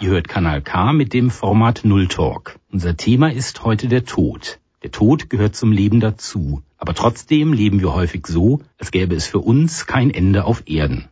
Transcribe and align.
Ihr 0.00 0.10
hört 0.10 0.28
Kanal 0.28 0.62
K 0.62 0.92
mit 0.92 1.12
dem 1.12 1.28
Format 1.28 1.80
Null 1.82 2.06
Talk. 2.06 2.60
Unser 2.70 2.96
Thema 2.96 3.32
ist 3.32 3.64
heute 3.64 3.88
der 3.88 4.04
Tod. 4.04 4.60
Der 4.84 4.92
Tod 4.92 5.28
gehört 5.28 5.56
zum 5.56 5.72
Leben 5.72 5.98
dazu. 5.98 6.62
Aber 6.76 6.94
trotzdem 6.94 7.52
leben 7.52 7.80
wir 7.80 7.92
häufig 7.94 8.28
so, 8.28 8.60
als 8.78 8.92
gäbe 8.92 9.16
es 9.16 9.26
für 9.26 9.40
uns 9.40 9.86
kein 9.86 10.10
Ende 10.10 10.44
auf 10.44 10.62
Erden. 10.66 11.08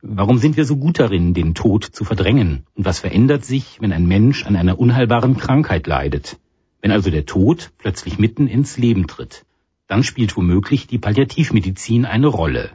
Warum 0.00 0.38
sind 0.38 0.56
wir 0.56 0.64
so 0.64 0.76
gut 0.76 0.98
darin, 0.98 1.34
den 1.34 1.54
Tod 1.54 1.84
zu 1.84 2.04
verdrängen? 2.04 2.64
Und 2.74 2.86
was 2.86 3.00
verändert 3.00 3.44
sich, 3.44 3.76
wenn 3.82 3.92
ein 3.92 4.06
Mensch 4.06 4.46
an 4.46 4.56
einer 4.56 4.78
unheilbaren 4.78 5.36
Krankheit 5.36 5.86
leidet? 5.86 6.38
Wenn 6.80 6.92
also 6.92 7.10
der 7.10 7.26
Tod 7.26 7.72
plötzlich 7.76 8.18
mitten 8.18 8.46
ins 8.46 8.78
Leben 8.78 9.06
tritt, 9.06 9.44
dann 9.86 10.02
spielt 10.02 10.34
womöglich 10.34 10.86
die 10.86 10.98
Palliativmedizin 10.98 12.06
eine 12.06 12.28
Rolle. 12.28 12.70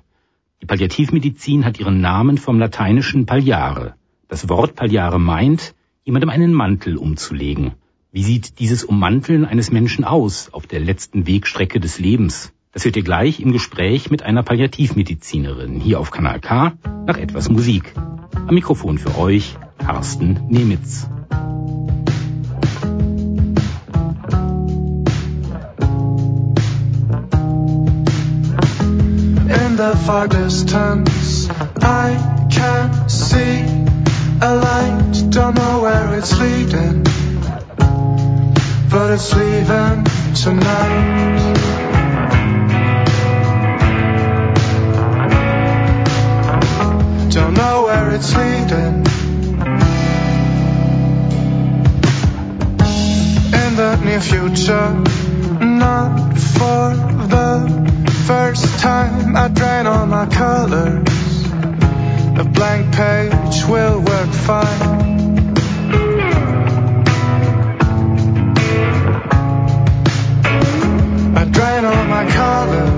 Die 0.61 0.67
Palliativmedizin 0.67 1.65
hat 1.65 1.79
ihren 1.79 2.01
Namen 2.01 2.37
vom 2.37 2.59
lateinischen 2.59 3.25
Palliare. 3.25 3.95
Das 4.27 4.49
Wort 4.49 4.75
Palliare 4.75 5.19
meint, 5.19 5.75
jemandem 6.03 6.31
einen 6.31 6.51
Mantel 6.51 6.97
umzulegen. 6.97 7.73
Wie 8.11 8.23
sieht 8.23 8.57
dieses 8.57 8.83
Ummanteln 8.83 9.45
eines 9.45 9.71
Menschen 9.71 10.03
aus 10.03 10.49
auf 10.51 10.65
der 10.65 10.79
letzten 10.79 11.27
Wegstrecke 11.27 11.79
des 11.79 11.99
Lebens? 11.99 12.51
Das 12.71 12.85
hört 12.85 12.95
ihr 12.95 13.03
gleich 13.03 13.39
im 13.39 13.51
Gespräch 13.51 14.09
mit 14.09 14.23
einer 14.23 14.41
Palliativmedizinerin 14.41 15.79
hier 15.79 15.99
auf 15.99 16.09
Kanal 16.09 16.39
K 16.39 16.73
nach 17.05 17.17
etwas 17.17 17.49
Musik. 17.49 17.93
Am 18.33 18.55
Mikrofon 18.55 18.97
für 18.97 19.15
euch 19.17 19.57
Carsten 19.77 20.39
Nemitz. 20.49 21.07
In 29.47 29.77
the 29.77 29.95
far 30.05 30.27
distance, 30.27 31.47
I 31.81 32.17
can 32.49 33.07
see 33.07 33.84
a 34.41 34.55
light. 34.55 35.23
Don't 35.29 35.55
know 35.55 35.81
where 35.81 36.17
it's 36.17 36.37
leading, 36.39 37.03
but 38.89 39.11
it's 39.11 39.33
leaving 39.33 40.05
tonight. 40.33 41.55
don't 47.29 47.53
know 47.53 47.83
where 47.83 48.11
it's 48.11 48.33
leading. 48.33 49.03
In 53.61 53.75
the 53.75 54.01
near 54.05 54.21
future, 54.21 54.91
not 55.59 56.37
for 56.37 56.95
the 57.27 58.15
first 58.25 58.79
time, 58.79 59.35
I 59.35 59.49
drain 59.49 59.85
all 59.85 60.05
my 60.05 60.27
colors. 60.27 61.24
A 62.37 62.43
blank 62.43 62.93
page 62.93 63.63
will 63.65 63.99
work 64.01 64.29
fine. 64.29 64.81
I 71.37 71.45
drain 71.45 71.85
all 71.85 72.05
my 72.05 72.25
colors. 72.29 72.94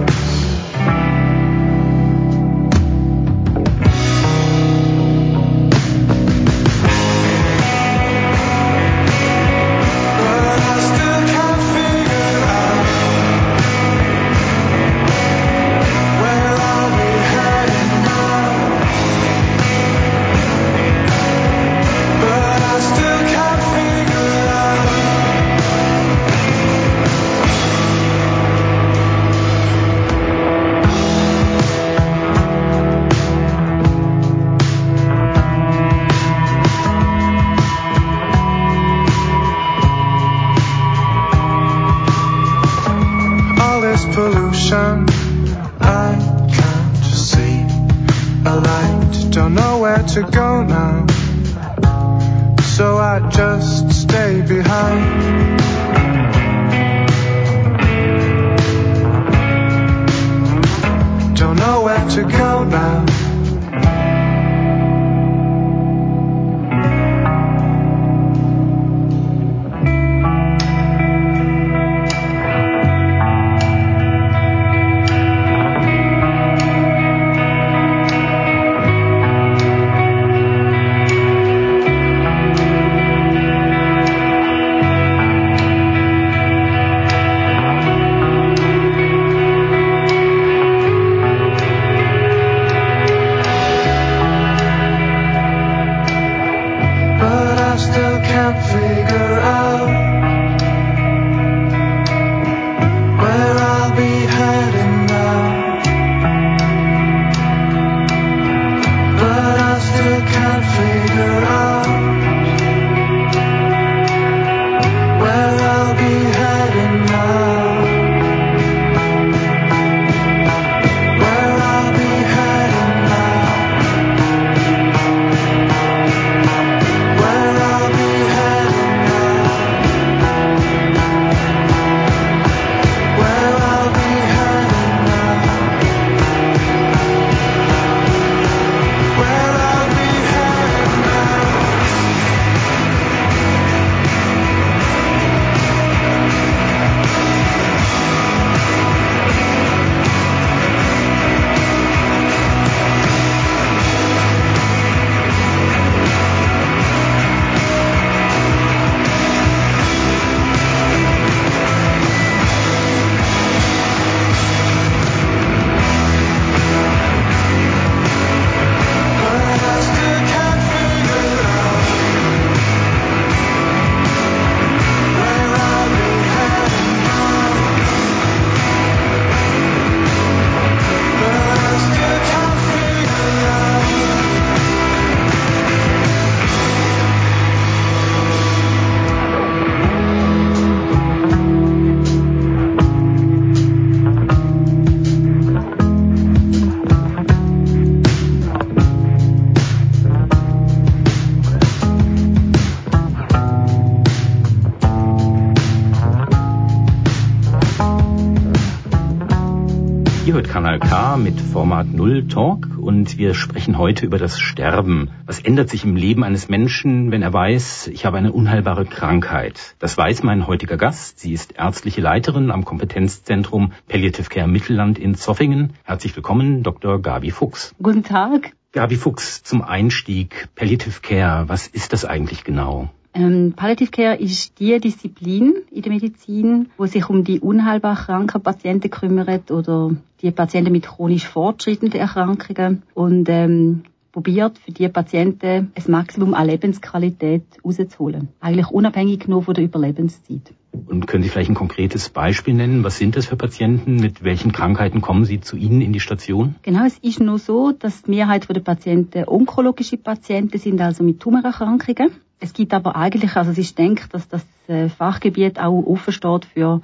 Null 212.18 212.28
Talk 212.30 212.68
und 212.80 213.19
wir 213.19 213.36
sprechen 213.36 213.78
heute 213.78 214.04
über 214.04 214.18
das 214.18 214.40
Sterben. 214.40 215.12
Was 215.28 215.40
ändert 215.40 215.69
sich 215.69 215.84
im 215.84 215.96
Leben 215.96 216.24
eines 216.24 216.50
Menschen, 216.50 217.12
wenn 217.12 217.22
er 217.22 217.31
weiß, 217.31 217.90
ich 217.94 218.08
habe 218.08 218.18
eine 218.18 218.31
unheilbare 218.31 218.86
Krankheit? 218.86 219.75
Das 219.78 219.96
weiß 219.96 220.24
mein 220.24 220.48
heutiger 220.48 220.78
Gast. 220.78 221.19
Sie 221.19 221.31
ist 221.31 221.60
ärztliche 221.60 222.02
Leiterin 222.02 222.50
am 222.50 222.66
Kompetenzzentrum 222.66 223.74
Palliative 223.88 224.30
Care 224.30 224.48
Mittelland 224.48 224.98
in 224.98 225.14
Zoffingen. 225.14 225.74
Herzlich 225.84 226.16
willkommen, 226.16 226.64
Dr. 226.64 227.00
Gabi 227.04 227.30
Fuchs. 227.30 227.75
Guten 227.84 228.04
Tag. 228.04 228.54
Gabi 228.72 228.96
Fuchs, 228.96 229.44
zum 229.44 229.62
Einstieg 229.62 230.50
Palliative 230.56 231.02
Care, 231.02 231.48
was 231.50 231.68
ist 231.68 231.94
das 231.94 232.04
eigentlich 232.04 232.44
genau? 232.44 232.90
Ähm, 233.18 233.54
Palliative 233.56 233.90
Care 233.90 234.16
ist 234.16 234.60
die 234.60 234.80
Disziplin 234.80 235.56
in 235.72 235.81
der 235.81 235.92
Medizin, 235.92 236.69
wo 236.78 236.86
sich 236.86 237.10
um 237.10 237.24
die 237.24 237.40
unheilbar 237.40 237.96
kranken 237.96 238.44
Patienten 238.44 238.92
kümmert 238.92 239.50
oder 239.50 239.92
die 240.22 240.30
Patienten 240.30 240.72
mit 240.72 240.86
chronisch 240.86 241.28
fortschreitenden 241.28 242.00
Erkrankungen. 242.00 242.84
Und 242.94 243.28
ähm, 243.28 243.81
probiert 244.18 244.58
für 244.58 244.72
die 244.72 244.90
Patienten 244.90 245.72
ein 245.75 245.84
Maximum 245.90 246.34
an 246.34 246.48
Lebensqualität 246.48 247.44
rauszuholen. 247.64 248.30
Eigentlich 248.40 248.69
unabhängig 248.72 249.28
nur 249.28 249.44
von 249.44 249.54
der 249.54 249.64
Überlebenszeit. 249.64 250.56
Und 250.88 251.06
können 251.06 251.22
Sie 251.22 251.30
vielleicht 251.30 251.52
ein 251.52 251.56
konkretes 251.56 252.10
Beispiel 252.10 252.56
nennen? 252.56 252.84
Was 252.84 252.98
sind 252.98 253.16
das 253.16 253.28
für 253.28 253.36
Patienten? 253.36 253.98
Mit 253.98 254.24
welchen 254.24 254.52
Krankheiten 254.54 255.02
kommen 255.02 255.24
Sie 255.24 255.40
zu 255.40 255.56
Ihnen 255.56 255.81
in 255.81 255.94
die 255.94 256.00
Station? 256.00 256.56
Genau, 256.64 256.84
es 256.84 256.98
ist 256.98 257.19
nur 257.19 257.38
so, 257.38 257.74
dass 257.74 258.02
die 258.02 258.10
Mehrheit 258.10 258.50
der 258.50 258.60
Patienten 258.62 259.25
onkologische 259.28 259.98
Patienten 259.98 260.58
sind, 260.58 260.81
also 260.81 261.04
mit 261.04 261.19
Tumorerkrankungen. 261.19 262.10
Es 262.40 262.54
gibt 262.54 262.74
aber 262.74 262.96
eigentlich, 262.96 263.36
also 263.36 263.52
ich 263.62 263.75
denke, 263.75 264.10
dass 264.10 264.28
das 264.28 264.44
äh, 264.68 264.90
Fachgebiet 264.90 265.60
auch 265.60 265.84
offen 265.86 266.12
steht 266.12 266.46
für 266.46 266.81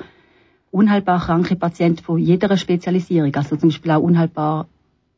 unheilbar 0.70 1.20
kranke 1.20 1.56
Patienten 1.56 2.04
von 2.04 2.20
jeder 2.20 2.56
Spezialisierung. 2.58 3.34
Also 3.36 3.56
zum 3.56 3.70
Beispiel 3.70 3.92
auch 3.92 4.02
unheilbar, 4.02 4.68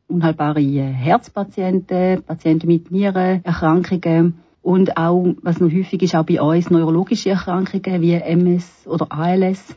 unheilbare 0.08 0.60
äh, 0.60 0.82
Herzpatienten, 0.82 2.22
Patienten 2.22 2.66
mit 2.68 2.90
Nierenerkrankungen 2.90 4.34
und 4.62 4.96
auch, 4.96 5.34
was 5.42 5.60
noch 5.60 5.70
häufig 5.70 6.02
ist, 6.02 6.14
auch 6.14 6.24
bei 6.24 6.40
uns 6.40 6.70
neurologische 6.70 7.30
Erkrankungen 7.30 8.02
wie 8.02 8.14
MS 8.14 8.86
oder 8.86 9.12
ALS. 9.12 9.76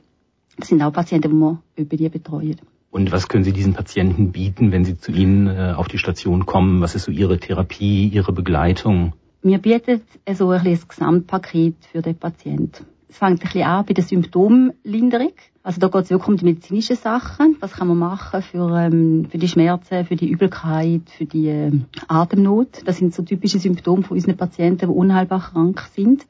Das 0.58 0.68
sind 0.68 0.82
auch 0.82 0.92
Patienten, 0.92 1.32
die 1.32 1.38
wir 1.38 1.60
über 1.76 1.98
die 1.98 2.10
betreuen. 2.10 2.58
Und 2.92 3.12
was 3.12 3.28
können 3.28 3.44
Sie 3.44 3.54
diesen 3.54 3.74
Patienten 3.76 4.32
bieten, 4.32 4.72
wenn 4.72 4.84
sie 4.84 4.98
zu 4.98 5.12
Ihnen 5.12 5.48
äh, 5.48 5.74
auf 5.76 5.88
die 5.88 6.00
Station 6.00 6.46
kommen? 6.46 6.82
Was 6.82 6.96
ist 6.96 7.04
so 7.04 7.12
Ihre 7.12 7.40
Therapie, 7.40 8.08
Ihre 8.08 8.34
Begleitung? 8.34 9.14
Wir 9.44 9.60
bieten 9.60 10.02
so 10.34 10.50
ein, 10.50 10.66
ein 10.66 10.80
Gesamtpaket 10.88 11.76
für 11.92 12.02
den 12.02 12.16
Patienten. 12.16 12.86
Es 13.10 13.18
fängt 13.18 13.42
ein 13.42 13.46
bisschen 13.46 13.64
an 13.64 13.86
bei 13.86 13.94
der 13.94 14.04
Symptomlinderung. 14.04 15.34
Also 15.64 15.80
da 15.80 15.88
geht 15.88 16.04
es 16.04 16.10
wirklich 16.12 16.30
um 16.30 16.38
die 16.38 16.46
medizinischen 16.46 16.96
Sachen. 16.96 17.58
Was 17.60 17.74
kann 17.74 17.88
man 17.88 17.98
machen 17.98 18.42
für, 18.44 18.78
ähm, 18.78 19.26
für 19.30 19.40
die 19.40 19.48
Schmerzen, 19.48 20.06
für 20.06 20.16
die 20.16 20.30
Übelkeit, 20.30 21.10
für 21.10 21.26
die 21.26 21.48
äh, 21.48 21.72
Atemnot. 22.08 22.82
Das 22.86 22.98
sind 22.98 23.14
so 23.14 23.24
typische 23.24 23.60
Symptome 23.60 24.04
von 24.04 24.16
unseren 24.16 24.38
Patienten, 24.38 24.88
die 24.88 24.96
unheilbar 24.96 25.52
krank 25.52 25.82
sind. 25.96 26.28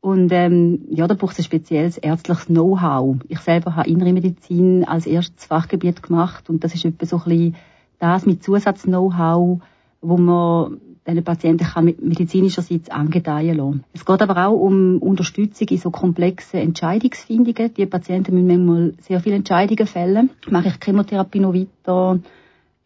Und 0.00 0.32
ähm, 0.32 0.86
ja, 0.88 1.06
da 1.06 1.14
braucht 1.14 1.32
es 1.32 1.40
ein 1.40 1.44
spezielles 1.44 1.98
ärztliches 1.98 2.46
Know-how. 2.46 3.16
Ich 3.28 3.40
selber 3.40 3.76
habe 3.76 3.90
Innere 3.90 4.12
Medizin 4.12 4.84
als 4.84 5.06
erstes 5.06 5.44
Fachgebiet 5.44 6.02
gemacht 6.02 6.48
und 6.48 6.64
das 6.64 6.74
ist 6.74 6.84
etwa 6.84 7.04
so 7.04 7.16
ein 7.18 7.24
bisschen 7.24 7.56
das 7.98 8.24
mit 8.24 8.42
Zusatz-Know-how, 8.42 9.60
wo 10.00 10.16
man 10.16 10.80
diesen 11.06 11.24
Patienten 11.24 11.64
kann 11.64 11.84
medizinischerseits 11.84 12.90
angedeihen 12.90 13.56
lassen. 13.56 13.84
Es 13.92 14.04
geht 14.04 14.22
aber 14.22 14.46
auch 14.46 14.58
um 14.58 14.98
Unterstützung 14.98 15.68
in 15.68 15.78
so 15.78 15.90
komplexen 15.90 16.60
Entscheidungsfindungen. 16.60 17.74
Die 17.74 17.86
Patienten 17.86 18.34
müssen 18.34 18.66
manchmal 18.66 18.94
sehr 19.00 19.20
viele 19.20 19.36
Entscheidungen 19.36 19.86
fällen. 19.86 20.30
Mache 20.48 20.68
ich 20.68 20.74
Chemotherapie 20.82 21.40
noch 21.40 21.54
weiter? 21.54 22.20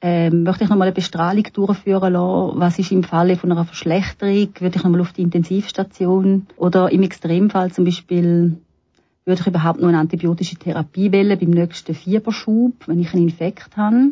Ähm, 0.01 0.43
möchte 0.43 0.65
ich 0.65 0.71
nochmal 0.71 0.89
eine 0.89 0.95
Bestrahlung 0.95 1.45
durchführen 1.53 2.13
lassen? 2.13 2.61
Was 2.61 2.79
ist 2.79 2.93
im 2.93 3.05
Falle 3.05 3.37
von 3.37 3.51
einer 3.51 3.65
Verschlechterung? 3.65 4.51
Würde 4.61 4.77
ich 4.77 4.85
nochmal 4.85 5.01
auf 5.01 5.13
die 5.13 5.23
Intensivstation? 5.23 6.47
Oder 6.57 6.93
im 6.93 7.03
Extremfall 7.03 7.73
zum 7.73 7.87
Beispiel, 7.87 8.59
würde 9.25 9.41
ich 9.41 9.47
überhaupt 9.47 9.81
noch 9.81 9.89
eine 9.89 9.99
antibiotische 9.99 10.57
Therapie 10.57 11.11
wählen 11.11 11.39
beim 11.39 11.51
nächsten 11.51 11.95
Fieberschub, 11.95 12.87
wenn 12.87 13.01
ich 13.01 13.15
einen 13.15 13.25
Infekt 13.25 13.77
habe? 13.77 14.11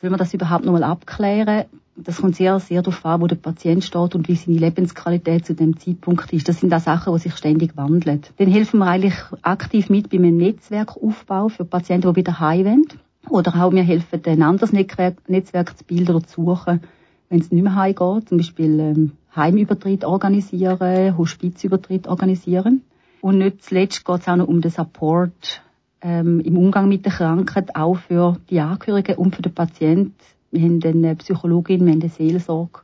Soll 0.00 0.10
man 0.10 0.18
das 0.18 0.34
überhaupt 0.34 0.64
nochmal 0.64 0.84
abklären? 0.84 1.64
Das 2.04 2.20
kommt 2.20 2.36
sehr, 2.36 2.58
sehr 2.60 2.82
darauf 2.82 3.04
an, 3.04 3.20
wo 3.20 3.26
der 3.26 3.36
Patient 3.36 3.84
steht 3.84 4.14
und 4.14 4.28
wie 4.28 4.34
seine 4.34 4.58
Lebensqualität 4.58 5.46
zu 5.46 5.54
dem 5.54 5.78
Zeitpunkt 5.78 6.32
ist. 6.32 6.48
Das 6.48 6.60
sind 6.60 6.72
auch 6.72 6.80
Sachen, 6.80 7.12
die 7.12 7.20
sich 7.20 7.36
ständig 7.36 7.76
wandeln. 7.76 8.22
Dann 8.36 8.48
helfen 8.48 8.78
wir 8.78 8.86
eigentlich 8.86 9.14
aktiv 9.42 9.90
mit 9.90 10.10
beim 10.10 10.22
Netzwerkaufbau 10.36 11.48
für 11.48 11.64
Patienten, 11.64 12.10
die 12.10 12.16
wieder 12.16 12.40
heim 12.40 12.64
wollen. 12.64 12.86
Oder 13.28 13.54
auch 13.62 13.72
wir 13.72 13.82
helfen, 13.82 14.20
ein 14.24 14.42
anderes 14.42 14.72
Netzwerk, 14.72 15.28
Netzwerk 15.28 15.76
zu 15.76 15.84
bilden 15.84 16.16
oder 16.16 16.26
zu 16.26 16.44
suchen, 16.44 16.80
wenn 17.28 17.40
es 17.40 17.52
nicht 17.52 17.62
mehr 17.62 17.74
heimgeht. 17.74 18.28
Zum 18.28 18.38
Beispiel 18.38 18.80
ähm, 18.80 19.12
Heimübertritt 19.36 20.04
organisieren, 20.04 21.16
Hospizübertritt 21.16 22.08
organisieren. 22.08 22.82
Und 23.20 23.38
nicht 23.38 23.62
zuletzt 23.62 24.04
geht 24.04 24.20
es 24.20 24.28
auch 24.28 24.36
noch 24.36 24.48
um 24.48 24.60
den 24.60 24.70
Support 24.70 25.62
ähm, 26.00 26.40
im 26.40 26.56
Umgang 26.56 26.88
mit 26.88 27.04
der 27.04 27.12
Krankheit, 27.12 27.76
auch 27.76 27.96
für 27.96 28.38
die 28.48 28.60
Angehörigen 28.60 29.16
und 29.16 29.36
für 29.36 29.42
den 29.42 29.54
Patienten 29.54 30.14
wir 30.50 30.60
haben 30.62 30.80
eine 30.84 31.16
Psychologin, 31.16 31.84
wir 31.84 31.92
haben 31.92 32.00
eine 32.00 32.10
Seelsorge 32.10 32.80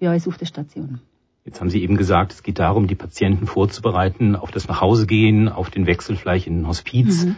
bei 0.00 0.12
uns 0.12 0.26
auf 0.26 0.38
der 0.38 0.46
Station. 0.46 1.00
Jetzt 1.44 1.60
haben 1.60 1.70
Sie 1.70 1.82
eben 1.82 1.96
gesagt, 1.96 2.32
es 2.32 2.42
geht 2.42 2.58
darum, 2.58 2.86
die 2.86 2.94
Patienten 2.94 3.46
vorzubereiten 3.46 4.34
auf 4.34 4.50
das 4.50 4.66
Nachhausegehen, 4.66 5.48
auf 5.48 5.70
den 5.70 5.86
Wechsel 5.86 6.16
vielleicht 6.16 6.46
in 6.46 6.62
ein 6.62 6.66
Hospiz. 6.66 7.26
Mhm. 7.26 7.36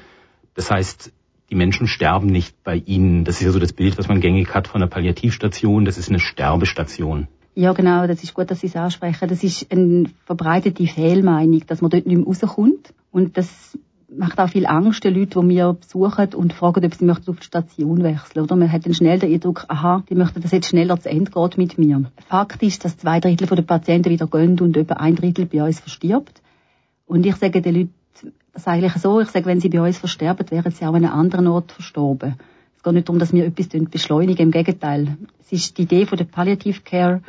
Das 0.55 0.70
heißt, 0.70 1.12
die 1.50 1.55
Menschen 1.55 1.87
sterben 1.87 2.26
nicht 2.26 2.62
bei 2.62 2.76
Ihnen. 2.76 3.25
Das 3.25 3.37
ist 3.37 3.46
ja 3.46 3.50
so 3.50 3.58
das 3.58 3.73
Bild, 3.73 3.99
was 3.99 4.08
man 4.08 4.20
gängig 4.20 4.55
hat 4.55 4.69
von 4.69 4.81
einer 4.81 4.90
Palliativstation. 4.90 5.84
Das 5.84 5.99
ist 5.99 6.08
eine 6.08 6.20
Sterbestation. 6.20 7.28
Ja, 7.55 7.73
genau, 7.73 8.06
das 8.06 8.23
ist 8.23 8.34
gut, 8.34 8.50
dass 8.50 8.61
Sie 8.61 8.67
es 8.67 8.76
ansprechen. 8.76 9.28
Das 9.28 9.43
ist 9.43 9.70
eine 9.73 10.05
verbreitete 10.25 10.87
Fehlmeinung, 10.87 11.62
dass 11.67 11.81
man 11.81 11.90
dort 11.90 12.06
nicht 12.06 12.17
mehr 12.17 12.26
rauskommt. 12.26 12.93
Und 13.11 13.37
das 13.37 13.78
macht 14.08 14.38
auch 14.38 14.49
viel 14.49 14.67
Angst 14.67 15.05
den 15.05 15.14
Leuten, 15.14 15.49
die 15.49 15.56
wir 15.56 15.73
besuchen 15.73 16.35
und 16.35 16.53
fragen, 16.53 16.85
ob 16.85 16.94
sie 16.94 17.11
auf 17.11 17.20
die 17.20 17.44
Station 17.44 18.03
wechseln. 18.03 18.44
Oder 18.44 18.56
man 18.56 18.70
hat 18.70 18.87
dann 18.87 18.94
schnell 18.94 19.19
den 19.19 19.32
Eindruck, 19.32 19.64
aha, 19.69 20.05
die 20.08 20.14
möchten, 20.14 20.41
dass 20.41 20.53
jetzt 20.53 20.69
schneller 20.69 20.99
zu 21.00 21.08
Ende 21.08 21.31
geht 21.31 21.58
mit 21.58 21.79
mir. 21.79 22.05
Fakt 22.29 22.62
ist, 22.62 22.85
dass 22.85 22.97
zwei 22.97 23.20
Drittel 23.20 23.47
der 23.47 23.62
Patienten 23.62 24.11
wieder 24.11 24.26
gehen 24.26 24.59
und 24.61 24.76
etwa 24.76 24.95
ein 24.95 25.16
Drittel 25.16 25.47
bei 25.47 25.62
uns 25.62 25.80
verstirbt. 25.80 26.40
Und 27.07 27.26
ich 27.26 27.37
sage 27.37 27.61
den 27.61 27.75
Leuten 27.75 27.95
das 28.57 28.66
eigentlich 28.66 28.95
so, 28.95 29.21
ich 29.21 29.28
sage, 29.28 29.45
wenn 29.47 29.61
sie 29.61 29.69
bei 29.69 29.83
uns 29.83 29.99
versterben, 29.99 30.50
wären 30.50 30.73
sie 30.73 30.85
auch 30.87 30.95
an 30.95 31.04
einem 31.04 31.12
anderen 31.12 31.47
Ort 31.47 31.73
verstorben. 31.73 32.37
Es 32.76 32.83
geht 32.83 32.95
nicht 32.95 33.09
darum, 33.09 33.19
dass 33.19 33.35
wir 33.35 33.45
etwas 33.45 33.69
beschleunigen, 33.90 34.45
im 34.45 34.50
Gegenteil. 34.50 35.19
Es 35.42 35.52
ist 35.52 35.76
die 35.76 35.83
Idee 35.83 36.07
von 36.07 36.16
der 36.16 36.25
Palliative 36.25 36.80
Care, 36.80 37.21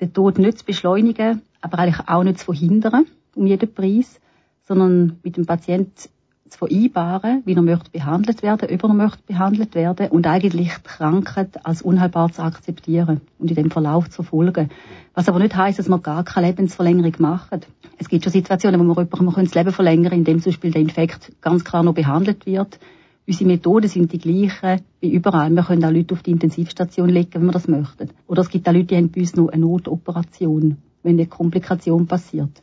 den 0.00 0.14
Tod 0.14 0.38
nicht 0.38 0.60
zu 0.60 0.64
beschleunigen, 0.64 1.42
aber 1.60 1.78
eigentlich 1.78 2.08
auch 2.08 2.24
nicht 2.24 2.38
zu 2.38 2.46
verhindern, 2.46 3.04
um 3.34 3.46
jeden 3.46 3.72
Preis, 3.74 4.20
sondern 4.66 5.18
mit 5.22 5.36
dem 5.36 5.44
Patienten 5.44 6.08
zu 6.54 6.66
vereinbaren, 6.66 7.42
wie 7.44 7.54
er 7.54 7.62
möchte 7.62 7.90
behandelt 7.90 8.42
werden, 8.42 8.68
ob 8.72 8.82
er 8.82 8.94
möchte 8.94 9.22
behandelt 9.26 9.74
werden 9.74 10.08
und 10.08 10.26
eigentlich 10.26 10.72
die 10.72 10.82
Krankheit 10.82 11.64
als 11.66 11.82
unheilbar 11.82 12.32
zu 12.32 12.42
akzeptieren 12.42 13.20
und 13.38 13.50
in 13.50 13.56
dem 13.56 13.70
Verlauf 13.70 14.08
zu 14.08 14.22
verfolgen. 14.22 14.70
Was 15.14 15.28
aber 15.28 15.40
nicht 15.40 15.54
heißt, 15.54 15.78
dass 15.78 15.88
man 15.88 16.02
gar 16.02 16.24
keine 16.24 16.48
Lebensverlängerung 16.48 17.14
macht. 17.18 17.66
Es 17.98 18.08
gibt 18.08 18.24
schon 18.24 18.32
Situationen, 18.32 18.80
wo 18.80 18.84
man 18.84 19.06
jemandem 19.06 19.44
das 19.44 19.54
Leben 19.54 19.72
verlängern 19.72 20.10
kann, 20.10 20.18
indem 20.18 20.40
zum 20.40 20.52
Beispiel 20.52 20.70
der 20.70 20.82
Infekt 20.82 21.32
ganz 21.40 21.64
klar 21.64 21.82
noch 21.82 21.94
behandelt 21.94 22.46
wird. 22.46 22.78
Unsere 23.26 23.46
Methoden 23.46 23.88
sind 23.88 24.12
die 24.12 24.18
gleichen 24.18 24.82
wie 25.00 25.12
überall. 25.12 25.50
Wir 25.50 25.62
können 25.62 25.84
auch 25.84 25.90
Leute 25.90 26.14
auf 26.14 26.22
die 26.22 26.30
Intensivstation 26.30 27.08
legen, 27.08 27.30
wenn 27.34 27.46
wir 27.46 27.52
das 27.52 27.68
möchten. 27.68 28.10
Oder 28.26 28.42
es 28.42 28.50
gibt 28.50 28.68
auch 28.68 28.72
Leute, 28.72 28.86
die 28.86 28.96
haben 28.96 29.10
bei 29.10 29.22
uns 29.22 29.34
noch 29.34 29.48
eine 29.48 29.62
Notoperation, 29.62 30.76
wenn 31.02 31.12
eine 31.12 31.26
Komplikation 31.26 32.06
passiert. 32.06 32.60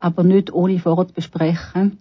Aber 0.00 0.24
nicht 0.24 0.52
ohne 0.52 0.78
vorher 0.78 1.06
zu 1.06 1.14
besprechen, 1.14 1.98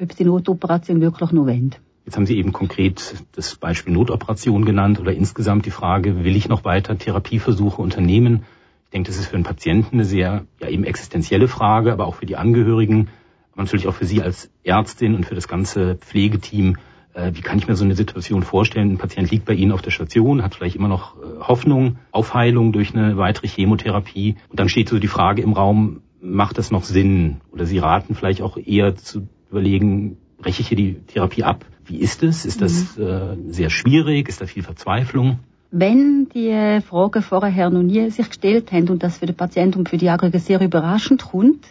ob 0.00 0.12
sie 0.12 0.24
Notoperation 0.24 1.00
wirklich 1.00 1.32
noch 1.32 1.46
wollen. 1.46 1.74
Jetzt 2.04 2.16
haben 2.16 2.26
Sie 2.26 2.36
eben 2.36 2.52
konkret 2.52 3.14
das 3.32 3.54
Beispiel 3.54 3.92
Notoperation 3.92 4.64
genannt 4.64 4.98
oder 4.98 5.12
insgesamt 5.12 5.66
die 5.66 5.70
Frage, 5.70 6.24
will 6.24 6.34
ich 6.34 6.48
noch 6.48 6.64
weiter 6.64 6.98
Therapieversuche 6.98 7.80
unternehmen? 7.80 8.44
Ich 8.86 8.90
denke, 8.90 9.08
das 9.08 9.18
ist 9.18 9.28
für 9.28 9.36
einen 9.36 9.44
Patienten 9.44 9.96
eine 9.96 10.04
sehr 10.04 10.44
ja, 10.60 10.68
eben 10.68 10.84
existenzielle 10.84 11.48
Frage, 11.48 11.92
aber 11.92 12.06
auch 12.06 12.16
für 12.16 12.26
die 12.26 12.36
Angehörigen, 12.36 13.08
aber 13.52 13.62
natürlich 13.62 13.86
auch 13.86 13.94
für 13.94 14.04
Sie 14.04 14.20
als 14.20 14.50
Ärztin 14.64 15.14
und 15.14 15.26
für 15.26 15.36
das 15.36 15.46
ganze 15.46 15.94
Pflegeteam. 15.94 16.76
Äh, 17.14 17.32
wie 17.34 17.40
kann 17.40 17.58
ich 17.58 17.68
mir 17.68 17.76
so 17.76 17.84
eine 17.84 17.94
Situation 17.94 18.42
vorstellen? 18.42 18.90
Ein 18.90 18.98
Patient 18.98 19.30
liegt 19.30 19.44
bei 19.44 19.54
Ihnen 19.54 19.70
auf 19.72 19.82
der 19.82 19.92
Station, 19.92 20.42
hat 20.42 20.56
vielleicht 20.56 20.76
immer 20.76 20.88
noch 20.88 21.16
äh, 21.16 21.40
Hoffnung 21.40 21.98
auf 22.10 22.34
Heilung 22.34 22.72
durch 22.72 22.94
eine 22.94 23.16
weitere 23.16 23.46
Chemotherapie. 23.46 24.36
Und 24.50 24.58
dann 24.58 24.68
steht 24.68 24.88
so 24.88 24.98
die 24.98 25.08
Frage 25.08 25.40
im 25.42 25.52
Raum, 25.52 26.02
macht 26.20 26.58
das 26.58 26.70
noch 26.70 26.84
Sinn? 26.84 27.40
Oder 27.52 27.64
Sie 27.64 27.78
raten 27.78 28.14
vielleicht 28.14 28.42
auch 28.42 28.56
eher 28.56 28.96
zu 28.96 29.28
überlegen, 29.52 30.16
breche 30.38 30.62
ich 30.62 30.68
hier 30.68 30.76
die 30.76 30.94
Therapie 31.06 31.44
ab? 31.44 31.64
Wie 31.84 31.98
ist 31.98 32.22
es? 32.22 32.44
Ist 32.44 32.60
das 32.60 32.96
mhm. 32.96 33.04
äh, 33.04 33.52
sehr 33.52 33.70
schwierig? 33.70 34.28
Ist 34.28 34.40
da 34.40 34.46
viel 34.46 34.62
Verzweiflung? 34.62 35.38
Wenn 35.70 36.28
die 36.28 36.80
Fragen 36.82 37.22
vorher 37.22 37.70
noch 37.70 37.82
nie 37.82 38.10
sich 38.10 38.28
gestellt 38.28 38.72
haben 38.72 38.90
und 38.90 39.02
das 39.02 39.18
für 39.18 39.26
den 39.26 39.36
Patienten 39.36 39.78
und 39.78 39.88
für 39.88 39.96
die 39.96 40.10
Angehörigen 40.10 40.40
sehr 40.40 40.60
überraschend 40.60 41.22
kommt, 41.22 41.66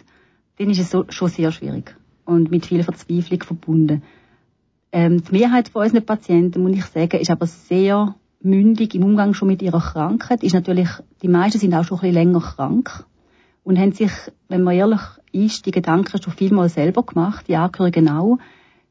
dann 0.58 0.70
ist 0.70 0.80
es 0.80 0.90
so, 0.90 1.04
schon 1.08 1.28
sehr 1.28 1.52
schwierig 1.52 1.94
und 2.24 2.50
mit 2.50 2.66
viel 2.66 2.82
Verzweiflung 2.82 3.42
verbunden. 3.42 4.02
Ähm, 4.90 5.22
die 5.22 5.32
Mehrheit 5.32 5.68
von 5.68 5.82
unseren 5.82 6.04
Patienten, 6.04 6.62
muss 6.62 6.72
ich 6.76 6.84
sagen, 6.84 7.20
ist 7.20 7.30
aber 7.30 7.46
sehr 7.46 8.16
mündig 8.42 8.94
im 8.94 9.04
Umgang 9.04 9.34
schon 9.34 9.48
mit 9.48 9.62
ihrer 9.62 9.80
Krankheit. 9.80 10.42
Ist 10.42 10.54
natürlich, 10.54 10.88
die 11.22 11.28
meisten 11.28 11.60
sind 11.60 11.74
auch 11.74 11.84
schon 11.84 11.98
ein 11.98 12.00
bisschen 12.00 12.14
länger 12.14 12.40
krank 12.40 13.06
und 13.64 13.78
haben 13.78 13.92
sich, 13.92 14.10
wenn 14.48 14.62
man 14.62 14.74
ehrlich 14.74 15.00
ist, 15.32 15.66
die 15.66 15.70
Gedanken 15.70 16.20
schon 16.22 16.32
vielmal 16.32 16.68
selber 16.68 17.02
gemacht, 17.02 17.46
die 17.48 17.56
Angehörigen 17.56 18.08
auch. 18.08 18.38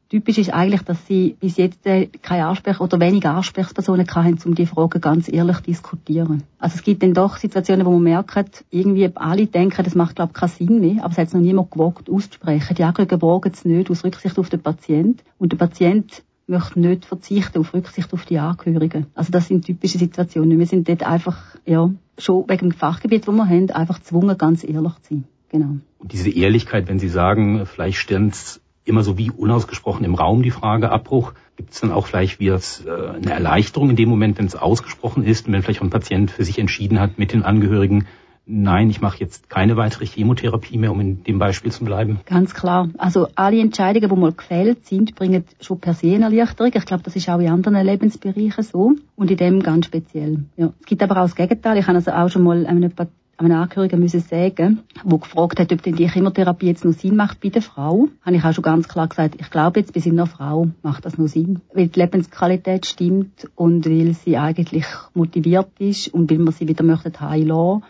Typisch 0.08 0.36
ist 0.36 0.52
eigentlich, 0.52 0.82
dass 0.82 1.06
sie 1.06 1.36
bis 1.40 1.56
jetzt 1.56 1.86
äh, 1.86 2.06
keine 2.20 2.46
Ansprech- 2.46 2.80
oder 2.80 3.00
wenige 3.00 3.30
Ansprechpersonen 3.30 4.06
hatten, 4.06 4.38
um 4.44 4.54
die 4.54 4.66
Fragen 4.66 5.00
ganz 5.00 5.26
ehrlich 5.32 5.56
zu 5.58 5.62
diskutieren. 5.62 6.42
Also 6.58 6.76
es 6.76 6.82
gibt 6.82 7.02
dann 7.02 7.14
doch 7.14 7.38
Situationen, 7.38 7.86
wo 7.86 7.92
man 7.92 8.02
merkt, 8.02 8.64
irgendwie 8.70 9.10
alle 9.14 9.46
denken, 9.46 9.82
das 9.82 9.94
macht 9.94 10.16
glaube 10.16 10.32
ich 10.34 10.40
keinen 10.40 10.50
Sinn 10.50 10.80
mehr, 10.80 11.02
aber 11.02 11.12
es 11.12 11.18
hat 11.18 11.32
noch 11.32 11.40
niemand 11.40 11.70
gewagt 11.70 12.10
auszusprechen. 12.10 12.74
Die 12.76 12.84
Angehörigen 12.84 13.22
wagen 13.22 13.52
es 13.54 13.64
nicht 13.64 13.90
aus 13.90 14.04
Rücksicht 14.04 14.38
auf 14.38 14.50
den 14.50 14.60
Patienten 14.60 15.20
und 15.38 15.52
der 15.52 15.56
Patient 15.56 16.22
möchte 16.46 16.80
nicht 16.80 17.04
verzichten 17.04 17.58
auf 17.58 17.74
Rücksicht 17.74 18.12
auf 18.12 18.24
die 18.24 18.38
Angehörigen. 18.38 19.06
Also 19.14 19.30
das 19.30 19.48
sind 19.48 19.64
typische 19.64 19.98
Situationen. 19.98 20.58
Wir 20.58 20.66
sind 20.66 20.88
dort 20.88 21.04
einfach, 21.04 21.56
ja, 21.64 21.90
schon 22.18 22.44
wegen 22.48 22.70
dem 22.70 22.72
Fachgebiet, 22.72 23.26
wo 23.26 23.32
wir 23.32 23.48
haben, 23.48 23.70
einfach 23.70 23.98
gezwungen, 23.98 24.36
ganz 24.36 24.64
ehrlich 24.64 24.92
zu 25.02 25.14
sein. 25.14 25.24
Genau. 25.50 25.76
Und 25.98 26.12
diese 26.12 26.30
Ehrlichkeit, 26.30 26.88
wenn 26.88 26.98
Sie 26.98 27.08
sagen, 27.08 27.66
vielleicht 27.66 28.10
es 28.10 28.60
immer 28.84 29.02
so 29.02 29.18
wie 29.18 29.30
unausgesprochen 29.30 30.04
im 30.04 30.14
Raum 30.14 30.42
die 30.42 30.50
Frage 30.50 30.90
Abbruch, 30.90 31.34
gibt 31.56 31.72
es 31.72 31.80
dann 31.80 31.92
auch 31.92 32.06
vielleicht 32.06 32.40
wieder 32.40 32.56
äh, 32.56 33.16
eine 33.16 33.32
Erleichterung 33.32 33.90
in 33.90 33.96
dem 33.96 34.08
Moment, 34.08 34.38
wenn 34.38 34.46
es 34.46 34.56
ausgesprochen 34.56 35.24
ist 35.24 35.46
und 35.46 35.52
wenn 35.52 35.62
vielleicht 35.62 35.80
auch 35.80 35.84
ein 35.84 35.90
Patient 35.90 36.30
für 36.30 36.44
sich 36.44 36.58
entschieden 36.58 36.98
hat, 36.98 37.18
mit 37.18 37.32
den 37.32 37.42
Angehörigen 37.42 38.06
nein, 38.46 38.90
ich 38.90 39.00
mache 39.00 39.18
jetzt 39.18 39.48
keine 39.48 39.76
weitere 39.76 40.06
Chemotherapie 40.06 40.78
mehr, 40.78 40.92
um 40.92 41.00
in 41.00 41.24
dem 41.24 41.38
Beispiel 41.38 41.72
zu 41.72 41.84
bleiben? 41.84 42.20
Ganz 42.26 42.54
klar. 42.54 42.88
Also 42.98 43.28
alle 43.34 43.60
Entscheidungen, 43.60 44.08
die 44.08 44.16
mal 44.16 44.32
gefällt 44.32 44.86
sind, 44.86 45.14
bringen 45.14 45.44
schon 45.60 45.80
per 45.80 45.94
se 45.94 46.14
eine 46.14 46.24
Erleichterung. 46.24 46.72
Ich 46.74 46.84
glaube, 46.84 47.02
das 47.02 47.16
ist 47.16 47.28
auch 47.28 47.38
in 47.38 47.48
anderen 47.48 47.84
Lebensbereichen 47.84 48.64
so 48.64 48.92
und 49.16 49.30
in 49.30 49.36
dem 49.36 49.62
ganz 49.62 49.86
speziell. 49.86 50.44
Ja. 50.56 50.72
Es 50.80 50.86
gibt 50.86 51.02
aber 51.02 51.18
auch 51.18 51.24
das 51.24 51.36
Gegenteil. 51.36 51.78
Ich 51.78 51.86
habe 51.86 51.96
also 51.96 52.10
auch 52.10 52.28
schon 52.28 52.42
mal 52.42 52.66
einem, 52.66 52.92
einem 53.38 53.52
Angehörigen 53.52 54.00
müssen 54.00 54.20
sagen, 54.20 54.80
wo 55.04 55.18
gefragt 55.18 55.58
hat, 55.58 55.72
ob 55.72 55.82
denn 55.82 55.96
die 55.96 56.08
Chemotherapie 56.08 56.66
jetzt 56.66 56.84
noch 56.84 56.92
Sinn 56.92 57.16
macht 57.16 57.40
bei 57.40 57.48
der 57.48 57.62
Frau, 57.62 58.08
habe 58.22 58.36
ich 58.36 58.44
auch 58.44 58.52
schon 58.52 58.62
ganz 58.62 58.88
klar 58.88 59.08
gesagt, 59.08 59.36
ich 59.40 59.50
glaube 59.50 59.80
jetzt 59.80 59.94
bei 59.94 60.00
seiner 60.00 60.26
Frau 60.26 60.68
macht 60.82 61.04
das 61.04 61.18
noch 61.18 61.28
Sinn, 61.28 61.60
weil 61.72 61.88
die 61.88 61.98
Lebensqualität 61.98 62.86
stimmt 62.86 63.48
und 63.56 63.86
weil 63.86 64.14
sie 64.14 64.36
eigentlich 64.36 64.86
motiviert 65.14 65.70
ist 65.78 66.08
und 66.08 66.30
weil 66.30 66.38
man 66.38 66.52
sie 66.52 66.68
wieder 66.68 66.84
möchte 66.84 67.20
heilen 67.20 67.82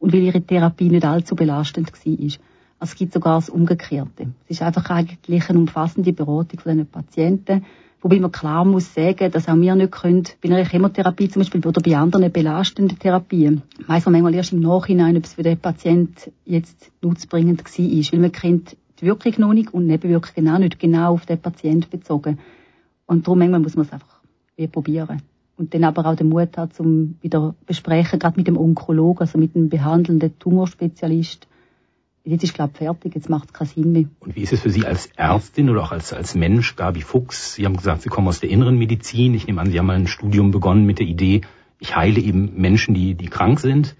und 0.00 0.12
weil 0.12 0.22
ihre 0.22 0.40
Therapie 0.40 0.88
nicht 0.88 1.04
allzu 1.04 1.36
belastend 1.36 1.92
war. 1.92 2.12
Also 2.80 2.92
es 2.92 2.94
gibt 2.96 3.12
sogar 3.12 3.36
das 3.36 3.50
Umgekehrte. 3.50 4.28
Es 4.48 4.56
ist 4.56 4.62
einfach 4.62 4.90
eigentlich 4.90 5.48
eine 5.48 5.58
umfassende 5.58 6.12
Beratung 6.12 6.58
von 6.58 6.72
diesen 6.72 6.86
Patienten, 6.86 7.64
wobei 8.00 8.18
man 8.18 8.32
klar 8.32 8.64
muss 8.64 8.94
sagen, 8.94 9.30
dass 9.30 9.48
auch 9.48 9.56
wir 9.56 9.74
nicht 9.74 9.92
können, 9.92 10.24
bei 10.42 10.48
einer 10.48 10.64
Chemotherapie 10.64 11.28
zum 11.28 11.42
Beispiel 11.42 11.64
oder 11.64 11.82
bei 11.82 11.96
anderen 11.96 12.32
belastenden 12.32 12.98
Therapien, 12.98 13.62
weiss 13.86 14.06
man 14.06 14.14
manchmal 14.14 14.34
erst 14.34 14.54
im 14.54 14.60
Nachhinein, 14.60 15.18
ob 15.18 15.24
es 15.24 15.34
für 15.34 15.42
den 15.42 15.58
Patienten 15.58 16.32
jetzt 16.46 16.90
nutzbringend 17.02 17.62
war, 17.62 18.12
weil 18.12 18.20
man 18.20 18.32
kennt 18.32 18.76
die 19.00 19.06
Wirkung 19.06 19.34
noch 19.36 19.52
nicht 19.52 19.74
und 19.74 19.86
Nebenwirkungen 19.86 20.48
auch 20.48 20.58
nicht 20.58 20.78
genau 20.78 21.12
auf 21.12 21.26
den 21.26 21.38
Patienten 21.38 21.90
bezogen. 21.90 22.38
Und 23.06 23.26
darum 23.26 23.40
manchmal 23.40 23.60
muss 23.60 23.76
man 23.76 23.84
es 23.84 23.92
einfach 23.92 24.20
probieren 24.72 25.22
und 25.60 25.74
dann 25.74 25.84
aber 25.84 26.06
auch 26.06 26.16
den 26.16 26.30
Mut 26.30 26.56
hat, 26.56 26.80
um 26.80 27.16
wieder 27.20 27.54
besprechen, 27.66 28.18
gerade 28.18 28.38
mit 28.38 28.48
dem 28.48 28.56
Onkologen, 28.56 29.20
also 29.20 29.36
mit 29.36 29.54
dem 29.54 29.68
behandelnden 29.68 30.38
Tumorspezialist. 30.38 31.46
Jetzt 32.24 32.44
ist, 32.44 32.54
glaube 32.54 32.70
ich, 32.72 32.78
fertig, 32.78 33.14
jetzt 33.14 33.28
macht 33.28 33.48
es 33.48 33.52
keinen 33.52 33.66
Sinn 33.68 33.92
mehr. 33.92 34.04
Und 34.20 34.36
wie 34.36 34.40
ist 34.40 34.54
es 34.54 34.60
für 34.60 34.70
Sie 34.70 34.86
als 34.86 35.10
Ärztin 35.16 35.68
oder 35.68 35.82
auch 35.82 35.92
als, 35.92 36.14
als 36.14 36.34
Mensch, 36.34 36.76
Gabi 36.76 37.02
Fuchs? 37.02 37.54
Sie 37.54 37.66
haben 37.66 37.76
gesagt, 37.76 38.00
Sie 38.00 38.08
kommen 38.08 38.26
aus 38.26 38.40
der 38.40 38.48
inneren 38.48 38.78
Medizin. 38.78 39.34
Ich 39.34 39.46
nehme 39.46 39.60
an, 39.60 39.70
Sie 39.70 39.78
haben 39.78 39.86
mal 39.86 39.96
ein 39.96 40.06
Studium 40.06 40.50
begonnen 40.50 40.86
mit 40.86 40.98
der 40.98 41.06
Idee, 41.06 41.42
ich 41.78 41.94
heile 41.94 42.20
eben 42.20 42.52
Menschen, 42.56 42.94
die, 42.94 43.14
die 43.14 43.28
krank 43.28 43.60
sind. 43.60 43.96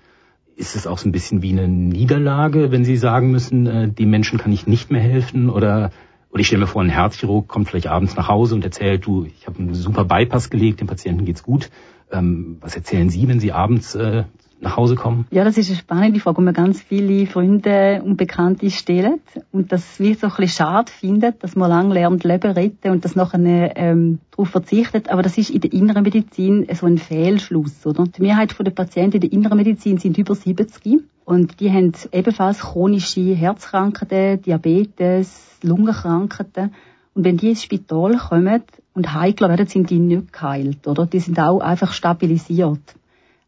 Ist 0.57 0.77
es 0.77 0.87
auch 0.87 0.97
so 0.97 1.09
ein 1.09 1.13
bisschen 1.13 1.43
wie 1.43 1.53
eine 1.53 1.69
Niederlage, 1.69 2.71
wenn 2.71 2.87
Sie 2.87 2.97
sagen 2.97 3.31
müssen, 3.31 3.67
äh, 3.67 3.89
dem 3.89 4.09
Menschen 4.09 4.39
kann 4.39 4.53
ich 4.53 4.67
nicht 4.67 4.91
mehr 4.91 5.03
helfen? 5.03 5.51
Oder 5.51 5.91
oder 6.31 6.41
ich 6.41 6.47
stelle 6.47 6.61
mir 6.61 6.67
vor, 6.67 6.83
ein 6.83 6.91
Herzchirurg 6.91 7.49
kommt 7.49 7.69
vielleicht 7.69 7.89
abends 7.89 8.17
nach 8.17 8.29
Hause 8.29 8.55
und 8.55 8.65
erzählt, 8.65 9.05
du, 9.05 9.25
ich 9.25 9.47
habe 9.47 9.59
einen 9.59 9.75
super 9.75 10.05
Bypass 10.05 10.51
gelegt, 10.51 10.81
dem 10.81 10.87
Patienten 10.87 11.25
geht's 11.25 11.43
gut. 11.43 11.71
Ähm, 12.13 12.59
was 12.61 12.77
erzählen 12.77 13.11
Sie, 13.11 13.29
wenn 13.29 13.41
Sie 13.41 13.53
abends 13.53 13.95
äh, 13.95 14.25
nach 14.61 14.77
Hause 14.77 14.95
kommen? 14.95 15.27
Ja, 15.31 15.45
das 15.45 15.57
ist 15.57 15.69
eine 15.71 15.79
spannende 15.79 16.21
Frage, 16.21 16.37
die 16.39 16.45
mir 16.45 16.53
ganz 16.53 16.81
viele 16.83 17.27
Freunde 17.27 18.03
und 18.05 18.17
Bekannte 18.17 18.71
stellen. 18.71 19.21
Und 19.53 19.73
das 19.73 19.99
wie 19.99 20.15
so 20.15 20.27
ein 20.27 20.33
bisschen 20.37 20.49
schade 20.49 20.93
findet, 20.93 21.43
dass 21.43 21.57
man 21.57 21.71
lange 21.71 21.95
lernt, 21.95 22.25
Leben 22.25 22.51
retten 22.53 22.91
und 22.91 23.05
das 23.05 23.17
nachher 23.17 23.77
ähm, 23.77 24.19
darauf 24.31 24.51
verzichtet. 24.51 25.09
Aber 25.09 25.23
das 25.23 25.39
ist 25.39 25.51
in 25.51 25.61
der 25.61 25.73
inneren 25.73 26.03
Medizin 26.03 26.67
so 26.75 26.87
ein 26.87 26.99
Fehlschluss, 26.99 27.87
oder? 27.87 28.05
Die 28.05 28.23
Mehrheit 28.23 28.55
der 28.59 28.71
Patienten 28.71 29.17
in 29.17 29.21
der 29.23 29.33
inneren 29.33 29.57
Medizin 29.57 29.99
sind 29.99 30.19
über 30.19 30.35
70 30.35 31.01
und 31.25 31.61
die 31.61 31.71
haben 31.71 31.93
ebenfalls 32.13 32.59
chronische 32.59 33.35
Herzkrankheiten, 33.35 34.43
Diabetes, 34.43 35.59
Lungenkrankheiten. 35.63 36.75
Und 37.15 37.25
wenn 37.25 37.37
die 37.37 37.51
ins 37.51 37.63
Spital 37.63 38.17
kommen 38.17 38.63
und 38.95 39.15
heikel 39.15 39.49
werden, 39.49 39.67
sind 39.67 39.91
die 39.91 39.99
nicht 39.99 40.33
geheilt, 40.33 40.87
oder? 40.87 41.07
Die 41.07 41.21
sind 41.21 41.39
auch 41.39 41.61
einfach 41.61 41.93
stabilisiert. 41.93 42.81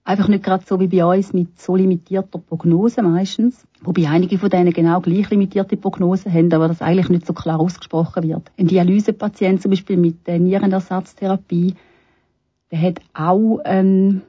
Einfach 0.05 0.27
nicht 0.27 0.43
gerade 0.43 0.65
so 0.67 0.81
wie 0.81 0.89
bei 0.89 1.05
uns 1.05 1.33
mit 1.33 1.61
so 1.61 1.77
limitierter 1.77 2.41
Prognose 2.41 3.03
meistens. 3.03 3.67
Wobei 3.83 4.09
einige 4.09 4.37
von 4.37 4.51
denen 4.51 4.73
genau 4.73 5.01
gleich 5.01 5.31
limitierte 5.31 5.77
Prognosen 5.77 6.33
haben, 6.33 6.53
aber 6.53 6.69
das 6.69 6.83
eigentlich 6.83 7.09
nicht 7.09 7.27
so 7.27 7.33
klar 7.33 7.61
ausgesprochen 7.61 8.25
wird. 8.25 8.51
Ein 8.59 8.67
Dialysepatient 8.67 9.63
zum 9.63 9.71
Beispiel 9.71 9.97
mit 9.97 10.27
der 10.27 10.41
Nierenersatztherapie, 10.41 11.75
der 12.73 12.83
hat 12.83 13.01
auch 13.15 13.61
ähm, 13.65 14.23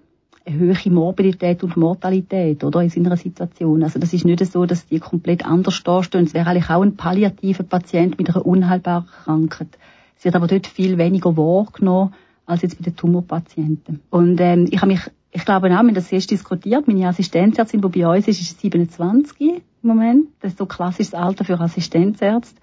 eine 0.46 0.58
höhere 0.58 0.89
Morbidität 0.92 1.63
und 1.63 1.77
Mortalität, 1.77 2.63
oder, 2.63 2.82
in 2.84 2.89
seiner 2.89 3.18
Situation. 3.18 3.84
Also 3.84 3.98
das 3.98 4.13
ist 4.13 4.25
nicht 4.25 4.46
so, 4.46 4.65
dass 4.65 4.86
die 4.86 5.00
komplett 5.00 5.46
anders 5.46 5.82
dastehen. 5.84 6.25
Es 6.25 6.34
wäre 6.34 6.50
eigentlich 6.50 6.70
auch 6.70 6.82
ein 6.82 6.98
palliativer 6.98 7.63
Patient 7.63 8.18
mit 8.18 8.30
einer 8.30 8.46
unheilbaren 8.46 9.08
Krankheit. 9.08 9.80
Es 10.18 10.25
wird 10.25 10.36
aber 10.36 10.48
dort 10.48 10.68
viel 10.68 10.98
weniger 10.98 11.36
wahrgenommen 11.36 12.13
als 12.46 12.62
jetzt 12.62 12.77
bei 12.77 12.84
den 12.84 12.96
Tumorpatienten. 12.96 14.01
Und 14.10 14.39
ähm, 14.42 14.68
ich 14.70 14.82
habe 14.82 14.92
mich 14.92 15.01
ich 15.33 15.45
glaube 15.45 15.67
auch, 15.67 15.71
wir 15.71 15.77
haben 15.77 15.93
das 15.93 16.11
erst 16.11 16.31
diskutiert. 16.31 16.87
Meine 16.87 17.07
Assistenzärztin, 17.07 17.81
die 17.81 17.99
bei 17.99 18.07
uns 18.07 18.27
ist, 18.27 18.39
ist 18.39 18.61
27 18.61 19.39
im 19.41 19.61
Moment. 19.81 20.27
Das 20.41 20.51
ist 20.51 20.59
so 20.59 20.65
klassisches 20.67 21.15
Alter 21.15 21.43
für 21.43 21.59
Assistenzärzte. 21.59 22.61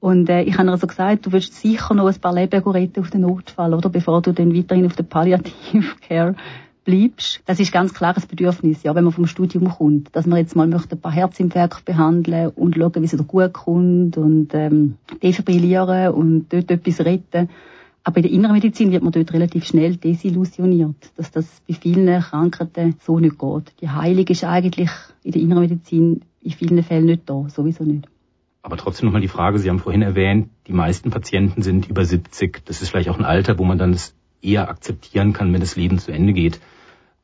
Und 0.00 0.28
äh, 0.28 0.42
ich 0.42 0.58
habe 0.58 0.68
ihr 0.68 0.76
so 0.76 0.86
gesagt, 0.86 1.26
du 1.26 1.32
willst 1.32 1.54
sicher 1.54 1.94
noch 1.94 2.08
ein 2.08 2.20
paar 2.20 2.34
Leben 2.34 2.62
retten 2.62 3.00
auf 3.00 3.10
den 3.10 3.20
Notfall, 3.20 3.74
oder? 3.74 3.88
Bevor 3.90 4.22
du 4.22 4.32
dann 4.32 4.54
weiterhin 4.54 4.86
auf 4.86 4.96
der 4.96 5.04
Palliative 5.04 5.94
Care 6.08 6.34
bleibst. 6.84 7.42
Das 7.46 7.60
ist 7.60 7.70
ganz 7.70 7.94
klar 7.94 8.16
ein 8.16 8.22
Bedürfnis, 8.28 8.82
ja, 8.82 8.94
wenn 8.94 9.04
man 9.04 9.12
vom 9.12 9.26
Studium 9.26 9.68
kommt. 9.68 10.16
Dass 10.16 10.26
man 10.26 10.38
jetzt 10.38 10.56
mal 10.56 10.66
möchte 10.66 10.96
ein 10.96 11.00
paar 11.00 11.12
Herzinfarkte 11.12 11.84
behandeln 11.84 12.48
und 12.48 12.74
schauen, 12.74 12.94
wie 12.96 13.04
es 13.04 13.10
dir 13.10 13.22
gut 13.22 13.52
kommt 13.52 14.16
und 14.16 14.48
ähm, 14.54 14.96
defibrillieren 15.22 16.12
und 16.12 16.46
dort 16.48 16.70
etwas 16.70 17.00
retten. 17.00 17.50
Aber 18.02 18.16
in 18.18 18.22
der 18.22 18.32
inneren 18.32 18.54
Medizin 18.54 18.92
wird 18.92 19.02
man 19.02 19.12
dort 19.12 19.32
relativ 19.32 19.66
schnell 19.66 19.96
desillusioniert, 19.96 21.12
dass 21.16 21.30
das 21.30 21.46
bei 21.68 21.74
vielen 21.74 22.20
Krankheiten 22.20 22.96
so 23.04 23.18
nicht 23.18 23.38
geht. 23.38 23.72
Die 23.80 23.90
Heilung 23.90 24.26
ist 24.26 24.44
eigentlich 24.44 24.90
in 25.22 25.32
der 25.32 25.42
inneren 25.42 25.62
Medizin 25.62 26.22
in 26.40 26.50
vielen 26.52 26.82
Fällen 26.82 27.06
nicht 27.06 27.28
da, 27.28 27.46
sowieso 27.48 27.84
nicht. 27.84 28.08
Aber 28.62 28.76
trotzdem 28.76 29.06
nochmal 29.06 29.22
die 29.22 29.28
Frage, 29.28 29.58
Sie 29.58 29.68
haben 29.68 29.78
vorhin 29.78 30.02
erwähnt, 30.02 30.50
die 30.66 30.72
meisten 30.72 31.10
Patienten 31.10 31.62
sind 31.62 31.88
über 31.88 32.04
70. 32.04 32.64
Das 32.64 32.82
ist 32.82 32.90
vielleicht 32.90 33.08
auch 33.08 33.18
ein 33.18 33.24
Alter, 33.24 33.58
wo 33.58 33.64
man 33.64 33.78
dann 33.78 33.92
es 33.92 34.14
eher 34.42 34.68
akzeptieren 34.68 35.32
kann, 35.32 35.52
wenn 35.52 35.60
das 35.60 35.76
Leben 35.76 35.98
zu 35.98 36.12
Ende 36.12 36.32
geht. 36.32 36.60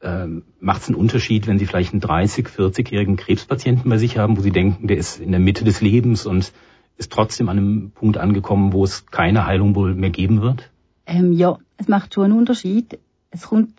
Ähm, 0.02 0.42
Macht 0.60 0.82
es 0.82 0.88
einen 0.88 0.96
Unterschied, 0.96 1.46
wenn 1.46 1.58
Sie 1.58 1.66
vielleicht 1.66 1.92
einen 1.92 2.02
30-, 2.02 2.48
40-jährigen 2.48 3.16
Krebspatienten 3.16 3.88
bei 3.88 3.98
sich 3.98 4.18
haben, 4.18 4.36
wo 4.36 4.42
Sie 4.42 4.50
denken, 4.50 4.88
der 4.88 4.98
ist 4.98 5.20
in 5.20 5.30
der 5.30 5.40
Mitte 5.40 5.64
des 5.64 5.80
Lebens 5.80 6.26
und 6.26 6.52
ist 6.98 7.12
trotzdem 7.12 7.48
an 7.48 7.58
einem 7.58 7.90
Punkt 7.90 8.18
angekommen, 8.18 8.72
wo 8.72 8.84
es 8.84 9.06
keine 9.06 9.46
Heilung 9.46 9.74
wohl 9.74 9.94
mehr 9.94 10.10
geben 10.10 10.40
wird? 10.40 10.70
Ähm, 11.06 11.32
ja, 11.32 11.58
es 11.76 11.88
macht 11.88 12.14
schon 12.14 12.24
einen 12.24 12.38
Unterschied. 12.38 12.98
Es 13.30 13.42
kommt 13.42 13.70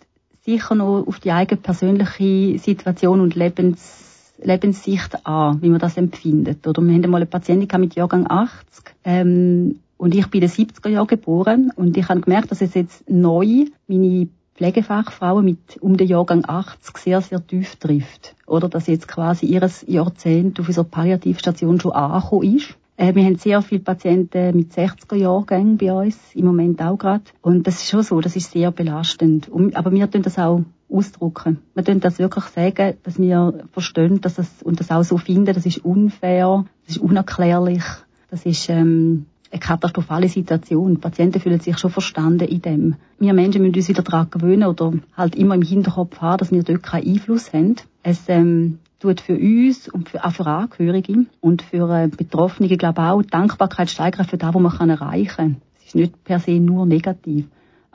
sicher 0.44 0.76
noch 0.76 1.04
auf 1.06 1.20
die 1.20 1.32
eigene 1.32 1.60
persönliche 1.60 2.58
Situation 2.60 3.20
und 3.20 3.36
Lebens, 3.36 4.34
Lebenssicht 4.42 5.26
an, 5.26 5.62
wie 5.62 5.70
man 5.70 5.80
das 5.80 5.98
empfindet. 5.98 6.66
Oder 6.68 6.82
wir 6.82 6.96
hatten 6.96 7.10
mal 7.10 7.18
eine 7.18 7.26
Patientin 7.26 7.82
mit 7.82 7.96
Jahrgang 7.96 8.28
80 8.30 8.84
ähm, 9.04 9.80
und 9.98 10.16
ich 10.16 10.28
bin 10.28 10.42
in 10.42 10.48
den 10.48 10.68
70er 10.68 10.90
Jahren 10.90 11.08
geboren 11.08 11.72
und 11.76 11.98
ich 11.98 12.08
habe 12.08 12.22
gemerkt, 12.22 12.52
dass 12.52 12.62
es 12.62 12.76
jetzt 12.76 13.10
neu 13.10 13.66
meine 13.88 14.30
Pflegefachfrauen 14.56 15.44
mit 15.44 15.78
um 15.82 15.98
den 15.98 16.08
Jahrgang 16.08 16.44
80 16.48 16.98
sehr, 16.98 17.22
sehr 17.22 17.46
tief 17.46 17.76
trifft. 17.76 18.36
Oder 18.46 18.70
dass 18.70 18.88
jetzt 18.88 19.08
quasi 19.08 19.46
ihres 19.48 19.84
Jahrzehnt 19.88 20.60
auf 20.60 20.68
unserer 20.68 20.86
Palliativstation 20.86 21.80
schon 21.80 21.92
angekommen 21.92 22.56
ist. 22.56 22.76
Äh, 22.98 23.16
wir 23.16 23.24
haben 23.24 23.36
sehr 23.36 23.62
viele 23.62 23.82
Patienten 23.82 24.56
mit 24.56 24.74
60er 24.74 25.16
Jahrgängen 25.16 25.78
bei 25.78 25.94
uns, 25.94 26.18
im 26.34 26.46
Moment 26.46 26.82
auch 26.82 26.98
gerade. 26.98 27.24
Und 27.42 27.66
das 27.66 27.76
ist 27.76 27.90
schon 27.90 28.04
so, 28.04 28.20
das 28.20 28.36
ist 28.36 28.52
sehr 28.52 28.72
belastend. 28.72 29.50
aber 29.76 29.92
wir 29.92 30.10
tun 30.10 30.24
das 30.24 30.38
auch 30.38 30.62
ausdrucken. 30.90 31.60
Wir 31.76 31.86
tun 31.86 32.00
das 32.00 32.20
wirklich 32.20 32.46
sagen, 32.46 32.98
dass 33.04 33.20
wir 33.20 33.66
verstehen, 33.72 34.22
dass 34.22 34.36
das, 34.36 34.64
und 34.64 34.80
das 34.80 34.92
auch 34.92 35.04
so 35.04 35.18
finden, 35.18 35.54
das 35.54 35.66
ist 35.66 35.86
unfair, 35.86 36.66
das 36.86 36.98
ist 36.98 37.02
unerklärlich, 37.02 37.84
das 38.30 38.46
ist, 38.46 38.70
ähm, 38.70 39.28
eine 39.52 39.60
katastrophale 39.60 40.28
Situation. 40.28 40.96
Die 40.96 41.02
Patienten 41.02 41.40
fühlen 41.40 41.60
sich 41.60 41.78
schon 41.78 41.92
verstanden 41.92 42.48
in 42.48 42.62
dem. 42.62 42.96
Wir 43.20 43.34
Menschen 43.34 43.62
müssen 43.62 43.76
uns 43.76 43.90
wieder 43.90 44.04
daran 44.04 44.30
gewöhnen 44.30 44.68
oder 44.68 44.94
halt 45.16 45.36
immer 45.36 45.56
im 45.56 45.62
Hinterkopf 45.62 46.20
haben, 46.20 46.38
dass 46.38 46.52
wir 46.52 46.64
dort 46.64 46.84
keinen 46.84 47.08
Einfluss 47.08 47.54
haben. 47.54 47.76
Es 48.04 48.24
ähm, 48.28 48.80
tut 49.00 49.22
für 49.22 49.38
uns 49.38 49.88
und 49.88 50.10
für, 50.10 50.24
auch 50.24 50.32
für 50.32 50.46
Angehörige 50.46 51.26
und 51.42 51.62
für 51.62 51.90
äh, 51.90 52.08
Betroffene, 52.08 52.68
glaube 52.78 53.02
ich, 53.02 53.08
auch 53.08 53.22
Dankbarkeit 53.24 53.90
steigern 53.90 54.26
für 54.26 54.38
das, 54.38 54.54
was 54.54 54.80
man 54.80 54.90
erreichen 54.90 55.36
kann. 55.36 55.56
Es 55.80 55.88
ist 55.88 55.96
nicht 55.96 56.24
per 56.24 56.40
se 56.40 56.60
nur 56.60 56.86
negativ. 56.86 57.46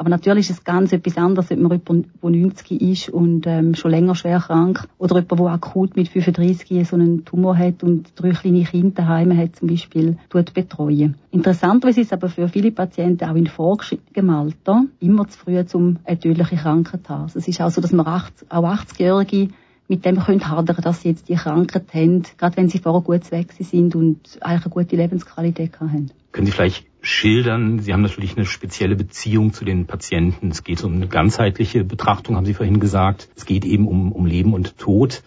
Aber 0.02 0.08
natürlich 0.08 0.50
ist 0.50 0.58
es 0.58 0.64
ganz 0.64 0.92
etwas 0.92 1.16
anderes, 1.16 1.50
ob 1.50 1.58
man 1.58 1.70
jemand, 1.72 2.06
der 2.22 2.30
90 2.30 2.80
ist 2.80 3.08
und 3.10 3.46
ähm, 3.46 3.74
schon 3.74 3.90
länger 3.90 4.14
schwer 4.14 4.40
krank 4.40 4.88
oder 4.98 5.16
jemand, 5.16 5.38
der 5.38 5.46
akut 5.46 5.96
mit 5.96 6.08
35 6.08 6.88
so 6.88 6.96
einen 6.96 7.24
Tumor 7.24 7.56
hat 7.56 7.84
und 7.84 8.10
drei 8.16 8.30
kleine 8.30 8.64
Kinder 8.64 9.02
daheim 9.02 9.36
hat 9.36 9.56
zum 9.56 9.68
Beispiel, 9.68 10.16
tut 10.30 10.54
betreuen. 10.54 11.16
Interessanterweise 11.30 12.00
ist 12.00 12.08
es 12.08 12.12
aber 12.12 12.28
für 12.28 12.48
viele 12.48 12.72
Patienten 12.72 13.28
auch 13.28 13.36
in 13.36 13.46
vorgeschrittenem 13.46 14.30
Alter 14.30 14.84
immer 14.98 15.28
zu 15.28 15.38
früh, 15.38 15.62
um 15.74 15.98
eine 16.04 16.18
tödliche 16.18 16.56
Krankheit 16.56 17.06
zu 17.06 17.10
haben. 17.10 17.22
Also 17.22 17.38
es 17.38 17.46
ist 17.46 17.60
auch 17.60 17.70
so, 17.70 17.80
dass 17.80 17.92
man 17.92 18.06
80, 18.06 18.50
auch 18.50 18.64
80-Jährige 18.64 19.50
mit 19.92 20.06
dem 20.06 20.18
können 20.18 20.48
hadern, 20.48 20.76
dass 20.82 21.02
sie 21.02 21.10
jetzt 21.10 21.28
die 21.28 21.34
Krankheit 21.34 21.92
haben, 21.92 22.22
gerade 22.38 22.56
wenn 22.56 22.70
sie 22.70 22.78
vorher 22.78 23.02
gut 23.02 23.30
weg 23.30 23.52
sind 23.58 23.94
und 23.94 24.38
eigentlich 24.40 24.64
eine 24.64 24.72
gute 24.72 24.96
Lebensqualität 24.96 25.78
haben. 25.80 26.10
Können 26.32 26.46
Sie 26.46 26.52
vielleicht 26.52 26.86
schildern, 27.02 27.78
Sie 27.80 27.92
haben 27.92 28.00
natürlich 28.00 28.34
eine 28.34 28.46
spezielle 28.46 28.96
Beziehung 28.96 29.52
zu 29.52 29.66
den 29.66 29.84
Patienten. 29.86 30.50
Es 30.50 30.64
geht 30.64 30.82
um 30.82 30.94
eine 30.94 31.08
ganzheitliche 31.08 31.84
Betrachtung, 31.84 32.36
haben 32.36 32.46
Sie 32.46 32.54
vorhin 32.54 32.80
gesagt. 32.80 33.28
Es 33.36 33.44
geht 33.44 33.66
eben 33.66 33.86
um, 33.86 34.12
um 34.12 34.24
Leben 34.24 34.54
und 34.54 34.78
Tod. 34.78 35.22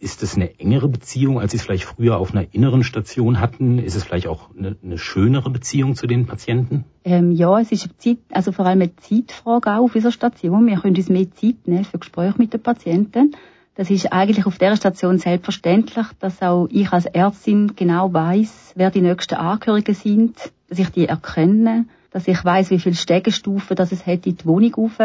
Ist 0.00 0.24
es 0.24 0.34
eine 0.34 0.58
engere 0.58 0.88
Beziehung, 0.88 1.38
als 1.38 1.52
Sie 1.52 1.58
es 1.58 1.62
vielleicht 1.62 1.84
früher 1.84 2.16
auf 2.16 2.32
einer 2.34 2.52
inneren 2.52 2.82
Station 2.82 3.38
hatten? 3.38 3.78
Ist 3.78 3.94
es 3.94 4.02
vielleicht 4.02 4.26
auch 4.26 4.50
eine, 4.58 4.76
eine 4.82 4.98
schönere 4.98 5.50
Beziehung 5.50 5.94
zu 5.94 6.08
den 6.08 6.26
Patienten? 6.26 6.84
Ähm, 7.04 7.30
ja, 7.30 7.60
es 7.60 7.70
ist 7.70 7.84
eine 7.84 7.96
Zeit, 7.98 8.18
also 8.32 8.50
vor 8.50 8.66
allem 8.66 8.80
eine 8.80 8.96
Zeitfrage 8.96 9.70
auch 9.70 9.84
auf 9.84 9.92
dieser 9.92 10.10
Station. 10.10 10.66
Wir 10.66 10.80
können 10.80 10.96
uns 10.96 11.08
mehr 11.08 11.30
Zeit 11.30 11.68
nehmen 11.68 11.84
für 11.84 11.98
Gespräche 11.98 12.38
mit 12.38 12.52
den 12.52 12.60
Patienten. 12.60 13.36
Das 13.80 13.88
ist 13.88 14.12
eigentlich 14.12 14.44
auf 14.44 14.58
der 14.58 14.76
Station 14.76 15.16
selbstverständlich, 15.16 16.04
dass 16.18 16.42
auch 16.42 16.68
ich 16.70 16.92
als 16.92 17.06
Ärztin 17.06 17.76
genau 17.76 18.12
weiß, 18.12 18.74
wer 18.76 18.90
die 18.90 19.00
nächsten 19.00 19.36
Angehörigen 19.36 19.94
sind, 19.94 20.36
dass 20.68 20.78
ich 20.78 20.90
die 20.90 21.06
erkenne, 21.06 21.86
dass 22.10 22.28
ich 22.28 22.44
weiß, 22.44 22.70
wie 22.72 22.78
viele 22.78 22.94
Stegenstufen 22.94 23.74
das 23.74 23.90
es 23.90 24.06
hat 24.06 24.26
in 24.26 24.36
die 24.36 24.44
Wohnung 24.44 24.74
rauf, 24.74 24.98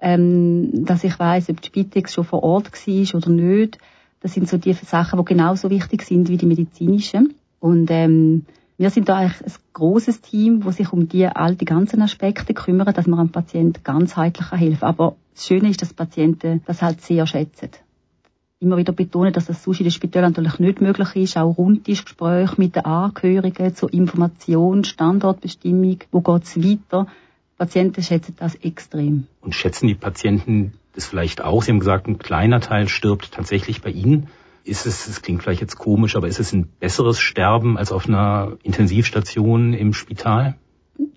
ähm, 0.00 0.86
dass 0.86 1.04
ich 1.04 1.18
weiß, 1.18 1.50
ob 1.50 1.60
die 1.60 1.66
Spitex 1.66 2.14
schon 2.14 2.24
vor 2.24 2.42
Ort 2.42 2.72
war 2.72 3.14
oder 3.16 3.28
nicht. 3.28 3.76
Das 4.20 4.32
sind 4.32 4.48
so 4.48 4.56
die 4.56 4.72
Sachen, 4.72 5.18
die 5.18 5.24
genauso 5.26 5.68
wichtig 5.68 6.00
sind 6.00 6.30
wie 6.30 6.38
die 6.38 6.46
medizinischen. 6.46 7.34
Und 7.60 7.90
ähm, 7.90 8.46
wir 8.78 8.88
sind 8.88 9.10
da 9.10 9.16
eigentlich 9.16 9.42
ein 9.42 9.52
großes 9.74 10.22
Team, 10.22 10.62
das 10.64 10.78
sich 10.78 10.90
um 10.90 11.06
die 11.06 11.26
all 11.26 11.54
die 11.54 11.66
ganzen 11.66 12.00
Aspekte 12.00 12.54
kümmert, 12.54 12.96
dass 12.96 13.06
man 13.06 13.20
einem 13.20 13.28
Patienten 13.28 13.84
ganzheitlich 13.84 14.48
kann. 14.48 14.78
Aber 14.80 15.16
das 15.34 15.46
Schöne 15.46 15.68
ist, 15.68 15.82
dass 15.82 15.92
Patienten 15.92 16.62
das 16.64 16.80
halt 16.80 17.02
sehr 17.02 17.26
schätzen 17.26 17.68
immer 18.58 18.76
wieder 18.76 18.92
betonen, 18.92 19.32
dass 19.32 19.46
das 19.46 19.62
sonst 19.62 19.80
in 19.80 19.84
den 19.84 19.90
Spitälern 19.92 20.32
natürlich 20.32 20.58
nicht 20.58 20.80
möglich 20.80 21.14
ist. 21.16 21.36
Auch 21.36 21.58
Rundtischgespräche 21.58 22.54
mit 22.56 22.76
den 22.76 22.84
Angehörigen 22.84 23.74
zur 23.74 23.92
Information, 23.92 24.84
Standortbestimmung, 24.84 25.98
wo 26.10 26.20
geht's 26.20 26.56
weiter. 26.56 27.06
Patienten 27.58 28.02
schätzen 28.02 28.34
das 28.38 28.54
extrem. 28.56 29.26
Und 29.40 29.54
schätzen 29.54 29.86
die 29.86 29.94
Patienten 29.94 30.74
das 30.94 31.06
vielleicht 31.06 31.42
auch? 31.42 31.62
Sie 31.62 31.70
haben 31.70 31.78
gesagt, 31.78 32.06
ein 32.06 32.18
kleiner 32.18 32.60
Teil 32.60 32.88
stirbt 32.88 33.32
tatsächlich 33.32 33.82
bei 33.82 33.90
Ihnen. 33.90 34.28
Ist 34.64 34.86
es, 34.86 35.06
es 35.06 35.22
klingt 35.22 35.42
vielleicht 35.42 35.60
jetzt 35.60 35.76
komisch, 35.76 36.16
aber 36.16 36.26
ist 36.26 36.40
es 36.40 36.52
ein 36.52 36.66
besseres 36.80 37.20
Sterben 37.20 37.78
als 37.78 37.92
auf 37.92 38.08
einer 38.08 38.56
Intensivstation 38.62 39.74
im 39.74 39.92
Spital? 39.92 40.56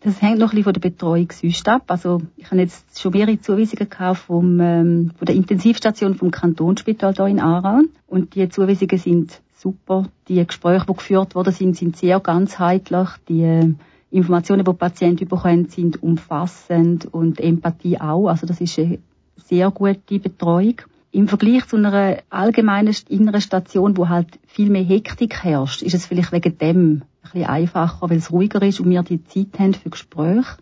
Das 0.01 0.21
hängt 0.21 0.39
noch 0.39 0.47
ein 0.47 0.49
bisschen 0.51 0.63
von 0.65 0.73
der 0.73 0.81
Betreuung 0.81 1.27
sonst 1.31 1.67
ab. 1.67 1.83
Also 1.87 2.21
ich 2.37 2.45
habe 2.45 2.61
jetzt 2.61 2.99
schon 2.99 3.11
mehrere 3.11 3.39
Zuweisungen 3.39 3.89
gehabt 3.89 4.19
vom, 4.19 4.59
ähm, 4.59 5.11
von 5.17 5.25
der 5.25 5.35
Intensivstation 5.35 6.15
vom 6.15 6.31
Kantonsspital 6.31 7.13
hier 7.13 7.27
in 7.27 7.39
Aarau. 7.39 7.81
Und 8.07 8.35
die 8.35 8.47
Zuweisungen 8.49 8.97
sind 8.97 9.41
super. 9.55 10.07
Die 10.27 10.45
Gespräche, 10.45 10.85
die 10.85 10.93
geführt 10.93 11.35
worden 11.35 11.53
sind, 11.53 11.75
sind 11.75 11.97
sehr 11.97 12.19
ganzheitlich. 12.19 13.09
Die 13.27 13.41
äh, 13.41 13.73
Informationen, 14.11 14.63
die, 14.63 14.71
die 14.71 14.77
Patienten 14.77 15.27
bekommen, 15.27 15.69
sind 15.69 16.01
umfassend 16.01 17.05
und 17.13 17.39
Empathie 17.39 17.99
auch. 17.99 18.27
Also 18.27 18.47
das 18.47 18.59
ist 18.61 18.79
eine 18.79 18.99
sehr 19.35 19.69
gute 19.71 20.19
Betreuung. 20.19 20.75
Im 21.11 21.27
Vergleich 21.27 21.67
zu 21.67 21.75
einer 21.75 22.17
allgemeinen 22.29 22.95
inneren 23.07 23.41
Station, 23.41 23.97
wo 23.97 24.09
halt 24.09 24.39
viel 24.45 24.69
mehr 24.69 24.83
Hektik 24.83 25.43
herrscht, 25.43 25.81
ist 25.81 25.95
es 25.95 26.05
vielleicht 26.05 26.31
wegen 26.31 26.57
dem 26.57 27.01
ein 27.33 27.45
einfacher, 27.45 28.09
weil 28.09 28.17
es 28.17 28.31
ruhiger 28.31 28.61
ist 28.61 28.79
und 28.79 28.89
wir 28.89 29.03
die 29.03 29.23
Zeit 29.23 29.59
haben 29.59 29.73
für 29.73 29.89
Gespräche. 29.89 30.57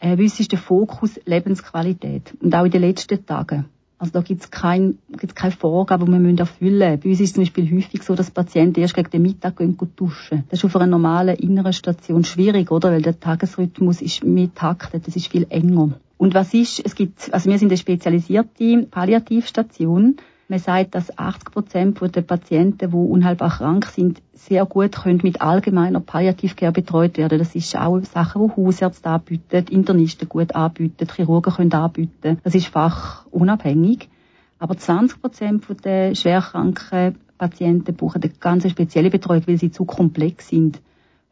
Äh, 0.00 0.16
bei 0.16 0.22
uns 0.22 0.38
ist 0.40 0.52
der 0.52 0.58
Fokus 0.58 1.20
Lebensqualität. 1.24 2.34
Und 2.40 2.54
auch 2.54 2.64
in 2.64 2.70
den 2.70 2.82
letzten 2.82 3.24
Tagen. 3.24 3.66
Also 4.00 4.12
da 4.12 4.20
gibt 4.20 4.42
es 4.42 4.50
kein, 4.52 4.98
gibt's 5.10 5.34
keine 5.34 5.52
Vorgabe, 5.52 6.04
die 6.04 6.12
wir 6.12 6.38
erfüllen 6.38 6.78
müssen. 6.78 7.00
Bei 7.00 7.08
uns 7.08 7.20
ist 7.20 7.30
es 7.30 7.34
zum 7.34 7.42
Beispiel 7.42 7.76
häufig 7.76 8.02
so, 8.04 8.14
dass 8.14 8.30
Patienten 8.30 8.80
erst 8.80 8.94
gegen 8.94 9.10
den 9.10 9.22
Mittag 9.22 9.56
gehen 9.56 9.76
duschen. 9.96 10.44
Das 10.48 10.60
ist 10.60 10.64
auf 10.64 10.76
einer 10.76 10.86
normalen 10.86 11.36
inneren 11.36 11.72
Station 11.72 12.22
schwierig, 12.22 12.70
oder? 12.70 12.92
Weil 12.92 13.02
der 13.02 13.18
Tagesrhythmus 13.18 14.00
ist 14.00 14.22
mehr 14.22 14.54
taktet, 14.54 15.08
das 15.08 15.16
ist 15.16 15.26
viel 15.26 15.46
enger. 15.50 15.98
Und 16.16 16.34
was 16.34 16.54
ist, 16.54 16.80
es 16.84 16.94
gibt, 16.94 17.32
also 17.32 17.50
wir 17.50 17.58
sind 17.58 17.70
eine 17.70 17.76
spezialisierte 17.76 18.86
Palliativstation. 18.88 20.16
Man 20.50 20.60
sagt, 20.60 20.94
dass 20.94 21.18
80 21.18 21.50
Prozent 21.52 22.16
der 22.16 22.22
Patienten, 22.22 22.90
die 22.90 22.96
unheilbar 22.96 23.50
krank 23.50 23.84
sind, 23.84 24.22
sehr 24.32 24.64
gut 24.64 24.92
können 24.92 25.20
mit 25.22 25.42
allgemeiner 25.42 26.00
Palliativcare 26.00 26.72
betreut 26.72 27.18
werden. 27.18 27.38
Das 27.38 27.54
ist 27.54 27.76
auch 27.76 28.00
Sachen, 28.00 28.48
die 28.48 28.56
Hausärzte 28.56 29.10
anbieten, 29.10 29.66
Internisten 29.68 30.26
gut 30.26 30.54
anbieten, 30.54 31.06
Chirurgen 31.14 31.52
können 31.52 31.72
anbieten. 31.74 32.38
Das 32.44 32.54
ist 32.54 32.68
fachunabhängig. 32.68 34.08
Aber 34.58 34.74
20 34.74 35.20
Prozent 35.20 35.66
der 35.84 36.14
schwerkranken 36.14 37.18
Patienten 37.36 37.94
brauchen 37.94 38.22
eine 38.22 38.32
ganz 38.32 38.66
spezielle 38.70 39.10
Betreuung, 39.10 39.46
weil 39.46 39.58
sie 39.58 39.70
zu 39.70 39.84
komplex 39.84 40.48
sind 40.48 40.80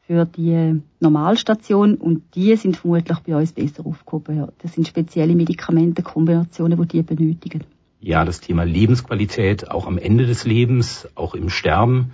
für 0.02 0.26
die 0.26 0.82
Normalstation 1.00 1.94
und 1.94 2.22
die 2.34 2.54
sind 2.56 2.76
vermutlich 2.76 3.18
bei 3.20 3.34
uns 3.34 3.52
besser 3.52 3.86
aufgehoben. 3.86 4.48
Das 4.58 4.74
sind 4.74 4.86
spezielle 4.86 5.34
Medikamentenkombinationen, 5.34 6.78
die 6.82 6.86
die 6.86 7.02
benötigen. 7.02 7.64
Ja, 8.06 8.24
das 8.24 8.38
Thema 8.38 8.62
Lebensqualität 8.62 9.68
auch 9.68 9.88
am 9.88 9.98
Ende 9.98 10.26
des 10.26 10.44
Lebens, 10.44 11.08
auch 11.16 11.34
im 11.34 11.50
Sterben, 11.50 12.12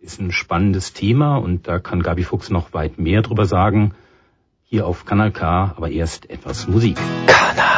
ist 0.00 0.18
ein 0.18 0.32
spannendes 0.32 0.94
Thema 0.94 1.36
und 1.36 1.68
da 1.68 1.78
kann 1.80 2.02
Gabi 2.02 2.22
Fuchs 2.22 2.48
noch 2.48 2.72
weit 2.72 2.98
mehr 2.98 3.20
drüber 3.20 3.44
sagen. 3.44 3.92
Hier 4.64 4.86
auf 4.86 5.04
Kanal 5.04 5.32
K, 5.32 5.74
aber 5.76 5.90
erst 5.90 6.30
etwas 6.30 6.66
Musik. 6.66 6.96
Kanal 7.26 7.73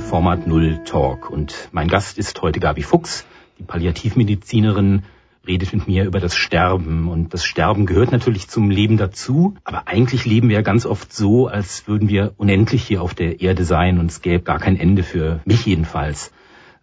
Format 0.00 0.46
Null 0.46 0.80
Talk 0.84 1.30
und 1.30 1.68
mein 1.72 1.88
Gast 1.88 2.18
ist 2.18 2.42
heute 2.42 2.58
Gabi 2.58 2.82
Fuchs, 2.82 3.24
die 3.58 3.62
Palliativmedizinerin, 3.62 5.02
redet 5.46 5.72
mit 5.72 5.86
mir 5.86 6.04
über 6.04 6.18
das 6.18 6.34
Sterben 6.34 7.08
und 7.08 7.32
das 7.32 7.44
Sterben 7.44 7.86
gehört 7.86 8.10
natürlich 8.10 8.48
zum 8.48 8.70
Leben 8.70 8.96
dazu, 8.96 9.54
aber 9.64 9.86
eigentlich 9.86 10.24
leben 10.24 10.48
wir 10.48 10.56
ja 10.56 10.62
ganz 10.62 10.86
oft 10.86 11.12
so, 11.12 11.46
als 11.46 11.86
würden 11.86 12.08
wir 12.08 12.32
unendlich 12.36 12.82
hier 12.82 13.02
auf 13.02 13.14
der 13.14 13.40
Erde 13.40 13.64
sein 13.64 13.98
und 13.98 14.10
es 14.10 14.22
gäbe 14.22 14.42
gar 14.42 14.58
kein 14.58 14.76
Ende 14.76 15.02
für 15.02 15.40
mich 15.44 15.66
jedenfalls. 15.66 16.32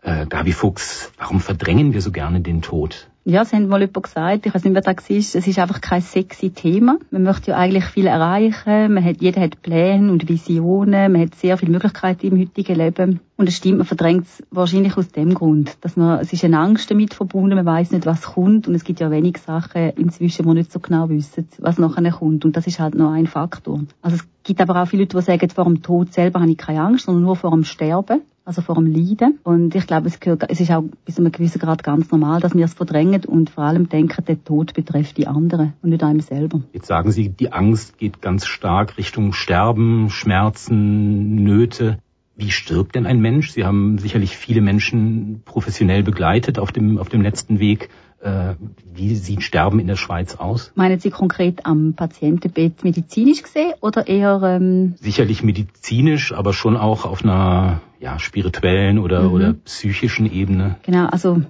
Äh, 0.02 0.26
Gabi 0.28 0.54
Fuchs, 0.54 1.12
warum 1.18 1.40
verdrängen 1.40 1.94
wir 1.94 2.02
so 2.02 2.12
gerne 2.12 2.42
den 2.42 2.62
Tod? 2.62 3.10
Ja, 3.30 3.42
es 3.42 3.52
hat 3.52 3.68
mal 3.68 3.82
jemand 3.82 4.04
gesagt, 4.04 4.46
ich 4.46 4.56
weiß 4.56 4.64
nicht, 4.64 4.74
wer 4.74 4.80
das 4.80 5.10
war, 5.10 5.18
es 5.18 5.36
ist 5.36 5.60
einfach 5.60 5.82
kein 5.82 6.02
sexy 6.02 6.52
Thema. 6.52 6.98
Man 7.12 7.24
möchte 7.24 7.52
ja 7.52 7.58
eigentlich 7.58 7.84
viel 7.84 8.08
erreichen, 8.08 8.94
man 8.94 9.04
hat, 9.04 9.22
jeder 9.22 9.42
hat 9.42 9.62
Pläne 9.62 10.10
und 10.10 10.30
Visionen, 10.30 11.12
man 11.12 11.20
hat 11.20 11.36
sehr 11.36 11.58
viele 11.58 11.74
Möglichkeiten 11.74 12.28
im 12.28 12.40
heutigen 12.40 12.78
Leben. 12.78 13.20
Und 13.36 13.50
es 13.50 13.58
stimmt, 13.58 13.80
man 13.80 13.86
verdrängt 13.86 14.28
es 14.28 14.44
wahrscheinlich 14.50 14.96
aus 14.96 15.10
dem 15.10 15.34
Grund, 15.34 15.76
dass 15.82 15.98
man, 15.98 16.22
es 16.22 16.32
ist 16.32 16.46
eine 16.46 16.58
Angst 16.58 16.90
damit 16.90 17.14
verbunden, 17.14 17.58
man 17.58 17.66
weiß 17.66 17.92
nicht, 17.92 18.06
was 18.06 18.22
kommt. 18.22 18.70
Und 18.70 18.76
es 18.76 18.86
gibt 18.86 19.02
ja 19.02 19.12
wenig 19.12 19.40
Sachen 19.40 19.90
inzwischen, 19.98 20.46
wo 20.46 20.54
nicht 20.54 20.72
so 20.72 20.80
genau 20.80 21.10
wissen, 21.10 21.50
was 21.60 21.78
nachher 21.78 22.10
kommt. 22.10 22.46
Und 22.46 22.56
das 22.56 22.66
ist 22.66 22.80
halt 22.80 22.96
noch 22.96 23.12
ein 23.12 23.28
Faktor. 23.28 23.82
Also 24.02 24.16
es 24.16 24.28
gibt 24.46 24.62
aber 24.62 24.82
auch 24.82 24.88
viele 24.88 25.04
Leute, 25.04 25.18
die 25.18 25.24
sagen, 25.24 25.50
vor 25.50 25.66
dem 25.66 25.82
Tod 25.82 26.14
selber 26.14 26.40
habe 26.40 26.52
ich 26.52 26.58
keine 26.58 26.82
Angst, 26.82 27.08
sondern 27.08 27.24
nur 27.24 27.36
vor 27.36 27.52
dem 27.52 27.66
Sterben 27.66 28.22
also 28.48 28.62
vor 28.62 28.76
dem 28.76 28.88
Leiden. 28.88 29.40
Und 29.44 29.76
ich 29.76 29.86
glaube, 29.86 30.08
es, 30.08 30.20
gehört, 30.20 30.50
es 30.50 30.62
ist 30.62 30.72
auch 30.72 30.84
bis 31.06 31.16
zu 31.16 31.22
einem 31.22 31.34
gewissen 31.34 31.60
Grad 31.60 31.84
ganz 31.84 32.10
normal, 32.12 32.40
dass 32.40 32.56
wir 32.56 32.64
es 32.64 32.74
verdrängen 32.74 33.26
und 33.26 33.50
vor 33.50 33.66
allem 33.66 33.90
denken, 33.90 34.24
der 34.26 34.42
Tod 34.44 34.74
betrifft 34.74 35.18
die 35.18 35.28
anderen 35.28 35.74
und 35.82 35.90
nicht 35.90 36.04
einem 36.04 36.22
selber. 36.22 36.62
Jetzt 36.72 36.88
sagen 36.88 37.12
Sie, 37.12 37.30
die 37.30 37.52
Angst 37.52 37.98
geht 37.98 38.22
ganz 38.22 38.46
stark 38.46 38.98
Richtung 38.98 39.34
Sterben, 39.34 40.10
Schmerzen, 40.10 41.44
Nöte. 41.44 42.00
Wie 42.38 42.52
stirbt 42.52 42.96
denn 42.96 43.06
ein 43.06 43.20
Mensch? 43.20 43.52
Sie 43.52 43.66
haben 43.66 43.98
sicherlich 43.98 44.38
viele 44.38 44.62
Menschen 44.62 45.42
professionell 45.44 46.04
begleitet 46.04 46.58
auf 46.58 46.72
dem, 46.72 47.00
auf 47.00 47.10
dem 47.10 47.22
letzten 47.22 47.60
Weg. 47.60 47.90
Äh, 48.22 48.54
wie 48.96 49.16
sieht 49.16 49.44
Sterben 49.44 49.80
in 49.80 49.88
der 49.88 49.96
Schweiz 49.96 50.36
aus? 50.36 50.72
Meinen 50.76 51.00
Sie 51.00 51.10
konkret 51.10 51.66
am 51.66 51.94
Patientenbett 51.96 52.84
medizinisch 52.84 53.44
gesehen 53.44 53.74
oder 53.82 54.08
eher... 54.08 54.40
Ähm 54.44 54.96
Sicherlich 55.02 55.44
medizinisch, 55.44 56.32
aber 56.32 56.54
schon 56.54 56.78
auch 56.78 57.06
auf 57.06 57.24
einer 57.24 57.82
ja, 58.00 58.20
spirituellen 58.20 59.00
oder, 59.00 59.24
Mhm. 59.24 59.34
oder 59.34 59.54
psychischen 59.66 60.32
Ebene. 60.32 60.76
Genau, 60.84 61.06
also 61.08 61.42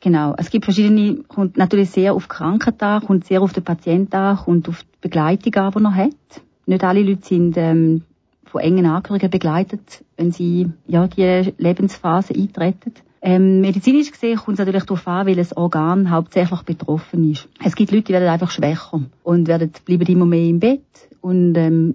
genau. 0.00 0.34
Es 0.36 0.50
gibt 0.50 0.64
verschiedene, 0.64 1.16
kommt 1.28 1.56
natürlich 1.56 1.90
sehr 1.90 2.14
auf 2.14 2.24
die 2.24 2.28
Krankheit 2.28 2.82
an, 2.82 3.02
kommt 3.02 3.26
sehr 3.26 3.42
auf 3.42 3.52
den 3.52 3.64
Patienten 3.64 4.14
an 4.16 4.38
und 4.46 4.68
auf 4.68 4.82
die 4.82 4.88
Begleitung 5.08 5.54
an, 5.54 5.72
die 5.72 5.84
er 5.84 5.94
hat. 5.94 6.42
Nicht 6.66 6.84
alle 6.84 7.02
Leute 7.02 7.26
sind 7.26 7.56
ähm, 7.56 8.02
von 8.44 8.60
engen 8.60 8.86
Angehörigen 8.86 9.30
begleitet, 9.30 10.04
wenn 10.16 10.32
sie 10.32 10.70
ja 10.86 11.06
die 11.06 11.52
Lebensphase 11.58 12.34
eintreten. 12.34 12.92
Ähm, 13.22 13.60
medizinisch 13.60 14.12
gesehen 14.12 14.36
kommt 14.38 14.54
es 14.54 14.58
natürlich 14.60 14.84
darauf 14.84 15.06
an, 15.08 15.26
welches 15.26 15.56
Organ 15.56 16.10
hauptsächlich 16.10 16.62
betroffen 16.62 17.30
ist. 17.32 17.48
Es 17.64 17.74
gibt 17.74 17.90
Leute, 17.90 18.04
die 18.04 18.12
werden 18.12 18.28
einfach 18.28 18.50
schwächer 18.50 19.00
und 19.24 19.48
werden, 19.48 19.72
bleiben 19.84 20.06
immer 20.06 20.26
mehr 20.26 20.44
im 20.44 20.60
Bett 20.60 20.82
und 21.20 21.56
ähm, 21.56 21.94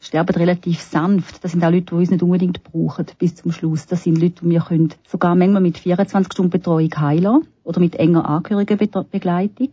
sterben 0.00 0.34
relativ 0.34 0.80
sanft. 0.80 1.42
Das 1.42 1.52
sind 1.52 1.64
auch 1.64 1.70
Leute, 1.70 1.86
die 1.86 1.94
uns 1.94 2.10
nicht 2.10 2.22
unbedingt 2.22 2.62
brauchen 2.62 3.06
bis 3.18 3.36
zum 3.36 3.52
Schluss. 3.52 3.86
Das 3.86 4.04
sind 4.04 4.20
Leute, 4.20 4.44
die 4.44 4.50
wir 4.50 4.60
können 4.60 4.92
sogar 5.06 5.34
manchmal 5.34 5.62
mit 5.62 5.78
24 5.78 6.32
Stunden 6.32 6.50
Betreuung 6.50 6.90
heilen 6.96 7.46
oder 7.64 7.80
mit 7.80 7.96
enger 7.96 8.28
Angehörigenbegleitung 8.28 9.70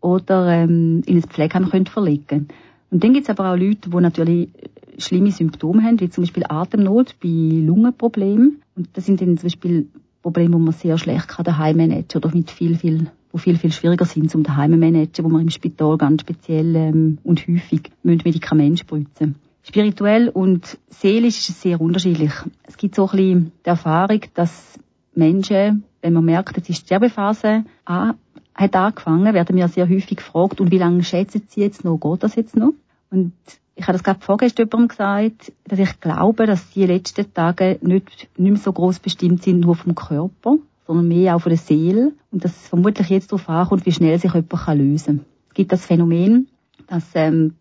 oder 0.00 0.48
ähm, 0.48 1.02
in 1.06 1.16
ein 1.16 1.22
Pflegeheim 1.22 1.68
können 1.68 1.86
verlegen 1.86 2.48
Und 2.90 3.04
dann 3.04 3.12
gibt 3.12 3.28
es 3.28 3.30
aber 3.30 3.52
auch 3.52 3.56
Leute, 3.56 3.90
die 3.90 3.96
natürlich 3.96 4.50
schlimme 4.98 5.30
Symptome 5.30 5.82
haben, 5.82 6.00
wie 6.00 6.10
zum 6.10 6.24
Beispiel 6.24 6.44
Atemnot 6.48 7.16
bei 7.22 7.28
Lungenproblemen. 7.28 8.62
Und 8.76 8.88
das 8.94 9.06
sind 9.06 9.20
dann 9.20 9.38
zum 9.38 9.48
Beispiel 9.48 9.88
Problem, 10.22 10.52
wo 10.52 10.58
man 10.58 10.74
sehr 10.74 10.98
schlecht 10.98 11.32
daheim 11.42 11.76
managen 11.76 12.08
kann 12.08 12.22
oder 12.22 12.34
mit 12.34 12.50
viel, 12.50 12.76
viel, 12.76 13.10
wo 13.32 13.38
viel, 13.38 13.58
viel 13.58 13.72
schwieriger 13.72 14.04
sind 14.04 14.30
zum 14.30 14.42
daheim 14.42 14.78
managen, 14.78 15.24
wo 15.24 15.28
man 15.28 15.42
im 15.42 15.50
Spital 15.50 15.98
ganz 15.98 16.22
speziell 16.22 16.74
ähm, 16.74 17.18
und 17.24 17.46
häufig 17.46 17.90
Medikamente 18.02 18.80
spritzen 18.80 19.36
Spirituell 19.68 20.30
und 20.30 20.78
seelisch 20.88 21.40
ist 21.40 21.50
es 21.50 21.60
sehr 21.60 21.78
unterschiedlich. 21.78 22.32
Es 22.62 22.78
gibt 22.78 22.94
so 22.94 23.04
ein 23.04 23.10
bisschen 23.10 23.52
die 23.66 23.68
Erfahrung, 23.68 24.22
dass 24.32 24.78
Menschen, 25.14 25.84
wenn 26.00 26.14
man 26.14 26.24
merkt, 26.24 26.56
dass 26.56 26.64
die 26.64 26.72
Sterbephase 26.72 27.64
an, 27.84 28.14
hat 28.54 28.74
angefangen, 28.74 29.34
werden 29.34 29.56
wir 29.56 29.68
sehr 29.68 29.86
häufig 29.86 30.16
gefragt, 30.16 30.60
und 30.60 30.70
wie 30.70 30.78
lange 30.78 31.04
schätzen 31.04 31.42
Sie 31.48 31.60
jetzt 31.60 31.84
noch, 31.84 31.98
geht 31.98 32.22
das 32.22 32.34
jetzt 32.34 32.56
noch? 32.56 32.72
Und 33.10 33.32
ich 33.74 33.82
habe 33.82 33.92
das 33.92 34.02
gerade 34.02 34.20
vorgestern 34.20 34.66
jemandem 34.66 34.88
gesagt, 34.88 35.52
dass 35.64 35.78
ich 35.78 36.00
glaube, 36.00 36.46
dass 36.46 36.70
die 36.70 36.86
letzten 36.86 37.32
Tage 37.34 37.78
nicht, 37.82 38.28
nicht 38.38 38.50
mehr 38.50 38.56
so 38.56 38.72
groß 38.72 39.00
bestimmt 39.00 39.42
sind 39.42 39.60
nur 39.60 39.76
vom 39.76 39.94
Körper, 39.94 40.56
sondern 40.88 41.06
mehr 41.06 41.36
auch 41.36 41.40
von 41.40 41.50
der 41.50 41.58
Seele 41.58 42.12
und 42.32 42.44
dass 42.44 42.50
es 42.50 42.68
vermutlich 42.68 43.08
jetzt 43.10 43.30
darauf 43.30 43.48
ankommt, 43.48 43.86
wie 43.86 43.92
schnell 43.92 44.18
sich 44.18 44.34
jemand 44.34 44.78
lösen 44.78 45.18
kann. 45.18 45.26
Es 45.50 45.54
gibt 45.54 45.70
das 45.70 45.86
Phänomen, 45.86 46.48
dass 46.88 47.04
ähm, 47.14 47.54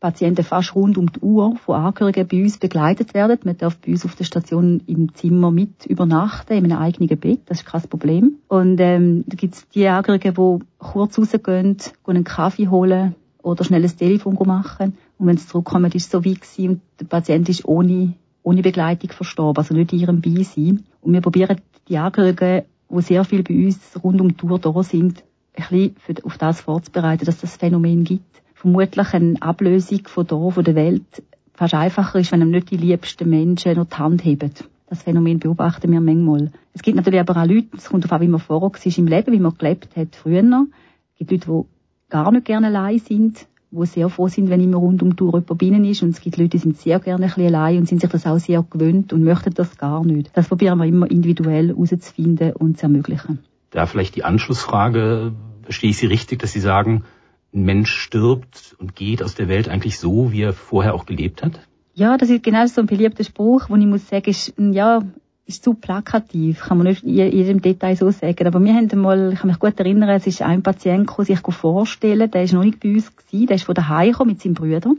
Patienten 0.00 0.44
fast 0.44 0.74
rund 0.74 0.96
um 0.96 1.12
die 1.12 1.20
Uhr 1.20 1.56
von 1.56 1.74
Angehörigen 1.74 2.26
bei 2.26 2.42
uns 2.42 2.56
begleitet 2.56 3.12
werden. 3.12 3.38
Man 3.44 3.58
darf 3.58 3.76
bei 3.78 3.90
uns 3.90 4.04
auf 4.06 4.14
der 4.14 4.24
Station 4.24 4.80
im 4.86 5.12
Zimmer 5.14 5.50
mit 5.50 5.84
übernachten, 5.86 6.52
in 6.52 6.64
einem 6.64 6.78
eigenen 6.78 7.18
Bett. 7.18 7.40
Das 7.46 7.58
ist 7.58 7.66
kein 7.66 7.82
Problem. 7.82 8.36
Und 8.46 8.80
ähm, 8.80 9.24
da 9.26 9.34
gibt 9.34 9.56
es 9.56 9.68
die 9.70 9.86
Angehörigen, 9.88 10.34
die 10.34 10.64
kurz 10.78 11.18
rausgehen, 11.18 11.76
gehen 11.76 11.92
einen 12.06 12.24
Kaffee 12.24 12.68
holen 12.68 13.16
oder 13.42 13.64
schnell 13.64 13.84
ein 13.84 13.96
Telefon 13.96 14.38
machen 14.46 14.94
und 15.18 15.26
wenn 15.26 15.36
sie 15.36 15.46
zurückkommen, 15.46 15.90
ist 15.92 16.06
es 16.06 16.10
so 16.10 16.24
wie 16.24 16.34
gewesen 16.34 16.68
und 16.68 16.80
der 17.00 17.06
Patient 17.06 17.48
ist 17.48 17.64
ohne, 17.64 18.14
ohne 18.42 18.62
Begleitung 18.62 19.10
verstorben, 19.10 19.58
also 19.60 19.74
nicht 19.74 19.92
in 19.92 19.98
ihrem 19.98 20.20
Beisein. 20.20 20.84
Und 21.00 21.12
wir 21.12 21.20
probieren 21.20 21.60
die 21.88 21.98
Angehörigen, 21.98 22.64
die 22.90 23.02
sehr 23.02 23.24
viel 23.24 23.42
bei 23.42 23.54
uns 23.54 23.78
rund 24.02 24.20
um 24.20 24.28
die 24.28 24.34
Tour 24.34 24.58
da 24.58 24.82
sind, 24.82 25.24
ein 25.54 25.92
bisschen 25.94 26.24
auf 26.24 26.38
das 26.38 26.60
vorzubereiten, 26.60 27.24
dass 27.24 27.40
das 27.40 27.56
Phänomen 27.56 28.04
gibt. 28.04 28.42
Vermutlich 28.54 29.14
eine 29.14 29.40
Ablösung 29.40 30.06
von 30.06 30.26
da, 30.26 30.50
von 30.50 30.64
der 30.64 30.74
Welt, 30.74 31.22
fast 31.54 31.74
einfacher 31.74 32.18
ist, 32.18 32.32
wenn 32.32 32.42
einem 32.42 32.50
nicht 32.50 32.70
die 32.70 32.76
liebsten 32.76 33.28
Menschen 33.28 33.76
noch 33.76 33.86
die 33.86 33.96
Hand 33.96 34.24
heben. 34.24 34.52
Das 34.88 35.02
Phänomen 35.02 35.38
beobachten 35.38 35.92
wir 35.92 36.00
manchmal. 36.00 36.50
Es 36.72 36.82
gibt 36.82 36.96
natürlich 36.96 37.20
aber 37.20 37.36
auch 37.40 37.46
Leute, 37.46 37.76
es 37.76 37.88
kommt 37.88 38.04
auf 38.04 38.12
an, 38.12 38.20
wie 38.22 38.28
man 38.28 38.40
vorher 38.40 38.70
war 38.70 38.98
im 38.98 39.06
Leben, 39.06 39.32
wie 39.32 39.40
man 39.40 39.56
gelebt 39.58 39.96
hat 39.96 40.16
früher. 40.16 40.66
Es 41.12 41.26
gibt 41.26 41.46
Leute, 41.46 41.66
die 41.66 42.10
gar 42.10 42.32
nicht 42.32 42.46
gerne 42.46 42.68
allein 42.68 42.98
sind, 42.98 43.46
die 43.70 43.86
sehr 43.86 44.08
froh 44.08 44.28
sind, 44.28 44.50
wenn 44.50 44.60
immer 44.60 44.78
rund 44.78 45.02
um 45.02 45.10
die 45.10 45.16
Tour 45.16 45.42
jemand 45.60 45.86
ist. 45.86 46.02
Und 46.02 46.10
es 46.10 46.20
gibt 46.20 46.36
Leute, 46.36 46.50
die 46.50 46.58
sind 46.58 46.78
sehr 46.78 47.00
gerne 47.00 47.24
ein 47.24 47.28
bisschen 47.28 47.54
allein 47.54 47.78
und 47.78 47.88
sind 47.88 48.00
sich 48.00 48.10
das 48.10 48.26
auch 48.26 48.38
sehr 48.38 48.64
gewöhnt 48.68 49.12
und 49.12 49.24
möchten 49.24 49.54
das 49.54 49.76
gar 49.76 50.04
nicht. 50.04 50.30
Das 50.34 50.48
probieren 50.48 50.78
wir 50.78 50.86
immer 50.86 51.10
individuell 51.10 51.68
herauszufinden 51.68 52.52
und 52.52 52.78
zu 52.78 52.84
ermöglichen. 52.84 53.40
Da 53.70 53.86
vielleicht 53.86 54.16
die 54.16 54.24
Anschlussfrage, 54.24 55.32
verstehe 55.62 55.90
ich 55.90 55.98
Sie 55.98 56.06
richtig, 56.06 56.38
dass 56.38 56.52
Sie 56.52 56.60
sagen, 56.60 57.04
ein 57.52 57.62
Mensch 57.62 57.92
stirbt 57.92 58.76
und 58.78 58.94
geht 58.94 59.22
aus 59.22 59.34
der 59.34 59.48
Welt 59.48 59.68
eigentlich 59.68 59.98
so, 59.98 60.32
wie 60.32 60.42
er 60.42 60.52
vorher 60.52 60.94
auch 60.94 61.06
gelebt 61.06 61.42
hat? 61.42 61.60
Ja, 61.94 62.16
das 62.16 62.30
ist 62.30 62.42
genau 62.42 62.66
so 62.66 62.82
ein 62.82 62.86
beliebter 62.86 63.24
Spruch, 63.24 63.68
wo 63.68 63.76
ich 63.76 63.86
muss 63.86 64.08
sagen, 64.08 64.30
ist, 64.30 64.54
ja, 64.56 65.02
ist 65.48 65.64
zu 65.64 65.72
plakativ, 65.72 66.60
kann 66.60 66.78
man 66.78 66.86
nicht 66.88 67.02
in 67.02 67.14
jedem 67.14 67.62
Detail 67.62 67.96
so 67.96 68.10
sagen. 68.10 68.46
Aber 68.46 68.62
wir 68.62 68.74
haben 68.74 68.90
einmal, 68.90 69.32
ich 69.32 69.40
kann 69.40 69.48
mich 69.48 69.58
gut 69.58 69.80
erinnern, 69.80 70.10
es 70.10 70.26
ist 70.26 70.42
ein 70.42 70.62
Patient 70.62 71.06
gekommen, 71.06 71.26
sich 71.26 71.40
vorstellen, 71.40 72.30
der 72.30 72.42
ist 72.42 72.52
noch 72.52 72.62
nicht 72.62 72.80
bei 72.80 72.92
uns 72.92 73.16
gewesen, 73.16 73.46
der 73.46 73.56
ist 73.56 73.64
von 73.64 73.74
daheim 73.74 74.12
gekommen 74.12 74.30
mit 74.30 74.42
seinem 74.42 74.54
Bruder. 74.54 74.92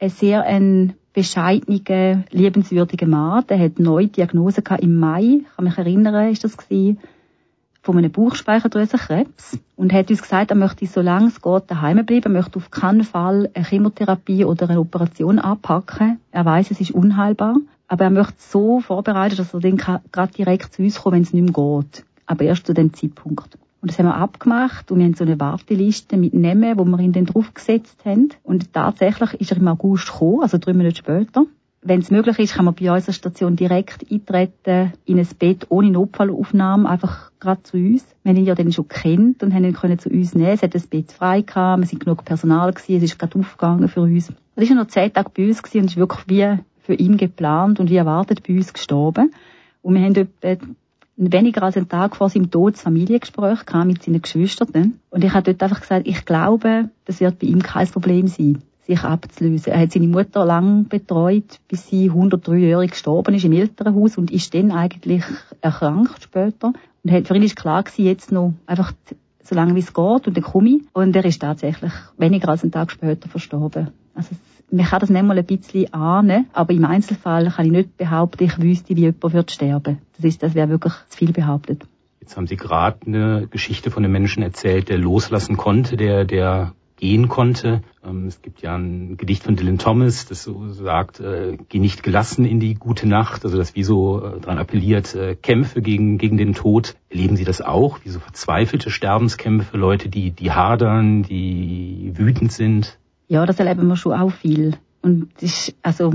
Ein 0.00 0.08
sehr 0.10 0.42
ein 0.42 0.94
bescheidener, 1.12 2.24
liebenswürdiger 2.32 3.06
Mann, 3.06 3.46
der 3.48 3.60
hat 3.60 3.78
neue 3.78 4.08
Diagnose 4.08 4.62
gehabt 4.62 4.82
im 4.82 4.98
Mai, 4.98 5.42
ich 5.42 5.56
kann 5.56 5.64
mich 5.64 5.78
erinnern, 5.78 6.32
ist 6.32 6.42
das 6.42 6.56
gewesen, 6.56 6.98
von 7.80 7.96
einem 7.96 8.10
Bauchspeicheldrüsenkrebs 8.10 9.58
und 9.76 9.92
hat 9.92 10.10
uns 10.10 10.22
gesagt, 10.22 10.50
er 10.50 10.56
möchte, 10.56 10.86
solange 10.86 11.28
es 11.28 11.40
geht, 11.40 11.70
daheim 11.70 12.04
bleiben, 12.04 12.34
er 12.34 12.40
möchte 12.40 12.56
auf 12.56 12.72
keinen 12.72 13.04
Fall 13.04 13.50
eine 13.54 13.64
Chemotherapie 13.64 14.44
oder 14.44 14.68
eine 14.68 14.80
Operation 14.80 15.38
anpacken. 15.38 16.18
Er 16.32 16.44
weiß, 16.44 16.72
es 16.72 16.80
ist 16.80 16.90
unheilbar. 16.90 17.56
Aber 17.94 18.06
er 18.06 18.10
möchte 18.10 18.34
so 18.38 18.80
vorbereiten, 18.80 19.36
dass 19.36 19.54
er 19.54 19.60
dann 19.60 19.76
gerade 19.76 20.32
direkt 20.32 20.74
zu 20.74 20.82
uns 20.82 21.00
kommt, 21.00 21.14
wenn 21.14 21.22
es 21.22 21.32
nicht 21.32 21.44
mehr 21.44 21.52
geht. 21.52 22.04
Aber 22.26 22.44
erst 22.44 22.66
zu 22.66 22.74
dem 22.74 22.92
Zeitpunkt. 22.92 23.56
Und 23.80 23.88
das 23.88 24.00
haben 24.00 24.06
wir 24.06 24.16
abgemacht 24.16 24.90
und 24.90 24.98
wir 24.98 25.04
haben 25.04 25.14
so 25.14 25.22
eine 25.22 25.38
Warteliste 25.38 26.16
mit 26.16 26.34
Namen, 26.34 26.76
wo 26.76 26.84
wir 26.84 26.98
ihn 26.98 27.12
dann 27.12 27.26
draufgesetzt 27.26 28.04
haben. 28.04 28.30
Und 28.42 28.72
tatsächlich 28.72 29.34
ist 29.34 29.52
er 29.52 29.58
im 29.58 29.68
August 29.68 30.10
gekommen, 30.10 30.42
also 30.42 30.58
drei 30.58 30.72
Monate 30.72 30.96
später. 30.96 31.46
Wenn 31.82 32.00
es 32.00 32.10
möglich 32.10 32.36
ist, 32.40 32.54
kann 32.54 32.64
man 32.64 32.74
bei 32.74 32.90
unserer 32.90 33.12
Station 33.12 33.54
direkt 33.54 34.10
eintreten 34.10 34.92
in 35.04 35.20
ein 35.20 35.28
Bett 35.38 35.66
ohne 35.68 35.92
Notfallaufnahme, 35.92 36.88
einfach 36.88 37.30
gerade 37.38 37.62
zu 37.62 37.76
uns. 37.76 38.04
Wir 38.24 38.30
haben 38.30 38.38
ihn 38.38 38.46
ja 38.46 38.56
dann 38.56 38.72
schon 38.72 38.88
kennt 38.88 39.44
und 39.44 39.54
haben 39.54 39.64
ihn 39.64 39.74
können 39.74 40.00
zu 40.00 40.08
uns 40.10 40.34
nehmen. 40.34 40.48
Es 40.48 40.64
hat 40.64 40.74
das 40.74 40.88
Bett 40.88 41.12
frei 41.12 41.42
gehabt, 41.42 41.80
wir 41.80 41.86
sind 41.86 42.02
genug 42.02 42.24
Personal 42.24 42.72
gewesen, 42.72 42.96
es 42.96 43.04
ist 43.04 43.20
gerade 43.20 43.38
aufgegangen 43.38 43.86
für 43.86 44.00
uns. 44.00 44.32
Ist 44.56 44.68
ja 44.68 44.74
noch 44.74 44.88
zehn 44.88 45.12
Tage 45.12 45.30
bei 45.32 45.46
uns 45.46 45.60
und 45.60 45.84
ist 45.84 45.96
wirklich 45.96 46.24
wie 46.26 46.58
für 46.84 46.94
ihn 46.94 47.16
geplant 47.16 47.80
und 47.80 47.90
wie 47.90 47.96
erwartet 47.96 48.46
bei 48.46 48.54
uns 48.54 48.72
gestorben. 48.72 49.32
Und 49.82 49.94
wir 49.94 50.02
haben 50.02 50.28
etwa 50.40 50.66
weniger 51.16 51.62
als 51.62 51.76
einen 51.76 51.88
Tag 51.88 52.16
vor 52.16 52.28
seinem 52.28 52.50
Tod 52.50 52.74
das 52.74 52.82
Familiengespräch 52.82 53.60
mit 53.84 54.02
seinen 54.02 54.22
Geschwistern. 54.22 55.00
Und 55.10 55.24
ich 55.24 55.32
habe 55.32 55.42
dort 55.42 55.62
einfach 55.62 55.80
gesagt, 55.80 56.06
ich 56.06 56.24
glaube, 56.24 56.90
das 57.04 57.20
wird 57.20 57.38
bei 57.38 57.46
ihm 57.46 57.62
kein 57.62 57.88
Problem 57.88 58.26
sein, 58.26 58.62
sich 58.86 59.02
abzulösen. 59.02 59.72
Er 59.72 59.80
hat 59.80 59.92
seine 59.92 60.08
Mutter 60.08 60.44
lang 60.44 60.88
betreut, 60.88 61.60
bis 61.68 61.88
sie 61.88 62.10
103-jährig 62.10 62.90
gestorben 62.90 63.34
ist 63.34 63.44
im 63.44 63.52
Elternhaus 63.52 64.18
und 64.18 64.30
ist 64.30 64.54
dann 64.54 64.72
eigentlich 64.72 65.22
erkrankt 65.60 66.22
später. 66.22 66.72
Und 67.02 67.26
für 67.26 67.36
ihn 67.36 67.42
ist 67.42 67.56
klar 67.56 67.82
gewesen, 67.82 68.04
jetzt 68.04 68.32
noch 68.32 68.52
einfach 68.66 68.92
so 69.42 69.54
lange 69.54 69.74
wie 69.74 69.80
es 69.80 69.92
geht 69.92 70.26
und 70.26 70.36
dann 70.36 70.44
komme 70.44 70.68
ich. 70.70 70.82
Und 70.92 71.14
er 71.14 71.24
ist 71.24 71.40
tatsächlich 71.40 71.92
weniger 72.18 72.48
als 72.48 72.62
einen 72.62 72.72
Tag 72.72 72.90
später 72.90 73.28
verstorben. 73.28 73.88
Also 74.14 74.30
man 74.74 74.86
kann 74.86 75.00
das 75.00 75.10
nicht 75.10 75.22
mal 75.22 75.38
ein 75.38 75.44
bisschen 75.44 75.92
ahnen, 75.92 76.46
aber 76.52 76.72
im 76.72 76.84
Einzelfall 76.84 77.50
kann 77.50 77.66
ich 77.66 77.72
nicht 77.72 77.96
behaupten, 77.96 78.44
ich 78.44 78.60
wüsste, 78.60 78.96
wie 78.96 79.02
jemand 79.02 79.32
wird 79.32 79.50
sterben. 79.50 79.98
Das 80.16 80.24
ist, 80.24 80.42
das 80.42 80.54
wäre 80.54 80.68
wirklich 80.68 80.94
zu 81.08 81.18
viel 81.18 81.32
behauptet. 81.32 81.84
Jetzt 82.20 82.36
haben 82.36 82.46
Sie 82.46 82.56
gerade 82.56 82.98
eine 83.06 83.48
Geschichte 83.50 83.90
von 83.90 84.04
einem 84.04 84.12
Menschen 84.12 84.42
erzählt, 84.42 84.88
der 84.88 84.98
loslassen 84.98 85.56
konnte, 85.56 85.96
der, 85.96 86.24
der 86.24 86.72
gehen 86.96 87.28
konnte. 87.28 87.82
Ähm, 88.02 88.26
es 88.26 88.40
gibt 88.40 88.62
ja 88.62 88.74
ein 88.76 89.16
Gedicht 89.16 89.42
von 89.42 89.56
Dylan 89.56 89.78
Thomas, 89.78 90.26
das 90.26 90.42
so 90.42 90.68
sagt, 90.70 91.20
äh, 91.20 91.58
geh 91.68 91.78
nicht 91.78 92.02
gelassen 92.02 92.44
in 92.44 92.60
die 92.60 92.74
gute 92.74 93.06
Nacht, 93.08 93.44
also 93.44 93.58
das 93.58 93.74
wie 93.74 93.82
so 93.82 94.24
äh, 94.24 94.40
daran 94.40 94.58
appelliert, 94.58 95.14
äh, 95.14 95.34
Kämpfe 95.34 95.82
gegen, 95.82 96.18
gegen 96.18 96.36
den 96.36 96.54
Tod. 96.54 96.96
Erleben 97.10 97.36
Sie 97.36 97.44
das 97.44 97.60
auch, 97.60 97.98
wie 98.04 98.08
so 98.08 98.20
verzweifelte 98.20 98.90
Sterbenskämpfe, 98.90 99.76
Leute, 99.76 100.08
die, 100.08 100.30
die 100.30 100.52
hadern, 100.52 101.24
die 101.24 102.12
wütend 102.14 102.52
sind? 102.52 102.98
Ja, 103.28 103.46
das 103.46 103.58
erleben 103.58 103.86
wir 103.86 103.96
schon 103.96 104.12
auch 104.12 104.30
viel. 104.30 104.76
Und 105.02 105.28
das 105.34 105.42
ist, 105.42 105.74
also, 105.82 106.12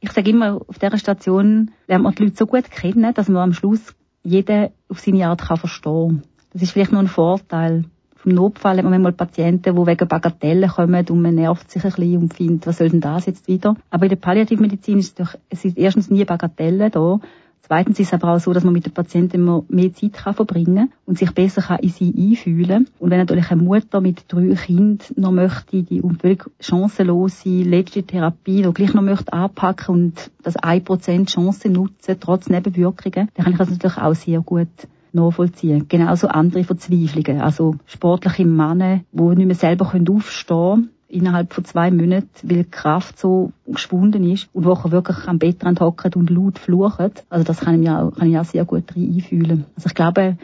ich 0.00 0.12
sage 0.12 0.30
immer, 0.30 0.60
auf 0.66 0.78
dieser 0.78 0.98
Station 0.98 1.70
lernt 1.86 2.04
man 2.04 2.14
die 2.14 2.24
Leute 2.24 2.36
so 2.36 2.46
gut 2.46 2.70
kennen, 2.70 3.14
dass 3.14 3.28
man 3.28 3.42
am 3.42 3.52
Schluss 3.52 3.94
jeden 4.22 4.70
auf 4.88 5.00
seine 5.00 5.28
Art 5.28 5.42
kann 5.42 5.56
verstehen 5.56 6.22
Das 6.52 6.62
ist 6.62 6.72
vielleicht 6.72 6.92
nur 6.92 7.00
ein 7.00 7.08
Vorteil. 7.08 7.84
Vom 8.16 8.32
Notfall 8.32 8.76
hat 8.76 8.84
man 8.84 8.92
manchmal 8.92 9.12
Patienten, 9.12 9.76
die 9.76 9.86
wegen 9.86 10.08
Bagatellen 10.08 10.68
kommen 10.68 11.06
und 11.08 11.22
man 11.22 11.34
nervt 11.34 11.70
sich 11.70 11.84
ein 11.84 11.90
bisschen 11.90 12.18
und 12.18 12.34
findet, 12.34 12.66
was 12.66 12.78
soll 12.78 12.88
denn 12.88 13.00
das 13.00 13.26
jetzt 13.26 13.46
wieder? 13.46 13.76
Aber 13.90 14.04
in 14.04 14.08
der 14.08 14.16
Palliativmedizin 14.16 14.98
ist 14.98 15.18
es 15.20 15.26
doch, 15.26 15.38
es 15.48 15.64
ist 15.64 15.78
erstens 15.78 16.10
nie 16.10 16.24
Bagatellen 16.24 16.90
da 16.90 17.20
Zweitens 17.66 17.98
ist 17.98 18.08
es 18.08 18.14
aber 18.14 18.34
auch 18.34 18.38
so, 18.38 18.52
dass 18.52 18.62
man 18.62 18.72
mit 18.72 18.86
den 18.86 18.94
Patienten 18.94 19.36
immer 19.36 19.64
mehr 19.68 19.92
Zeit 19.92 20.12
kann 20.12 20.34
verbringen 20.34 20.92
und 21.04 21.18
sich 21.18 21.32
besser 21.32 21.62
kann 21.62 21.80
in 21.80 21.88
sie 21.88 22.14
einfühlen 22.16 22.88
Und 23.00 23.10
wenn 23.10 23.18
natürlich 23.18 23.50
eine 23.50 23.62
Mutter 23.62 24.00
mit 24.00 24.24
drei 24.28 24.54
Kindern 24.54 24.98
noch 25.16 25.32
möchte, 25.32 25.82
die 25.82 26.00
völlig 26.20 26.44
chancenlose 26.60 27.62
letzte 27.64 28.04
Therapie 28.04 28.62
noch 28.62 28.72
gleich 28.72 28.94
noch 28.94 29.02
möchte 29.02 29.32
anpacken 29.32 29.94
und 29.94 30.30
das 30.44 30.56
1% 30.56 31.26
Chance 31.26 31.68
nutzen, 31.68 32.16
trotz 32.20 32.48
Nebenwirkungen, 32.48 33.30
dann 33.34 33.44
kann 33.44 33.52
ich 33.52 33.58
das 33.58 33.70
natürlich 33.70 33.96
auch 33.96 34.14
sehr 34.14 34.40
gut 34.42 34.68
nachvollziehen. 35.12 35.86
Genauso 35.88 36.28
andere 36.28 36.62
Verzweiflungen. 36.62 37.40
Also 37.40 37.74
sportliche 37.86 38.44
Männer, 38.44 39.00
die 39.10 39.22
nicht 39.22 39.46
mehr 39.46 39.56
selber 39.56 39.86
aufstehen 39.86 40.46
können 40.56 40.90
innerhalb 41.08 41.52
von 41.52 41.64
zwei 41.64 41.90
Monaten, 41.90 42.28
weil 42.42 42.64
die 42.64 42.70
Kraft 42.70 43.18
so 43.18 43.52
geschwunden 43.66 44.28
ist 44.30 44.48
und 44.52 44.64
wo 44.64 44.72
er 44.72 44.90
wirklich 44.90 45.28
am 45.28 45.38
Bettrand 45.38 45.80
hockt 45.80 46.16
und 46.16 46.30
laut 46.30 46.58
flucht. 46.58 47.24
Also 47.28 47.44
das 47.44 47.60
kann 47.60 47.74
ich, 47.74 47.80
mir 47.88 47.98
auch, 47.98 48.10
kann 48.12 48.30
ich 48.30 48.38
auch 48.38 48.44
sehr 48.44 48.64
gut 48.64 48.96
einfühlen. 48.96 49.64
Also 49.76 49.86
ich 49.86 49.94
glaube, 49.94 50.36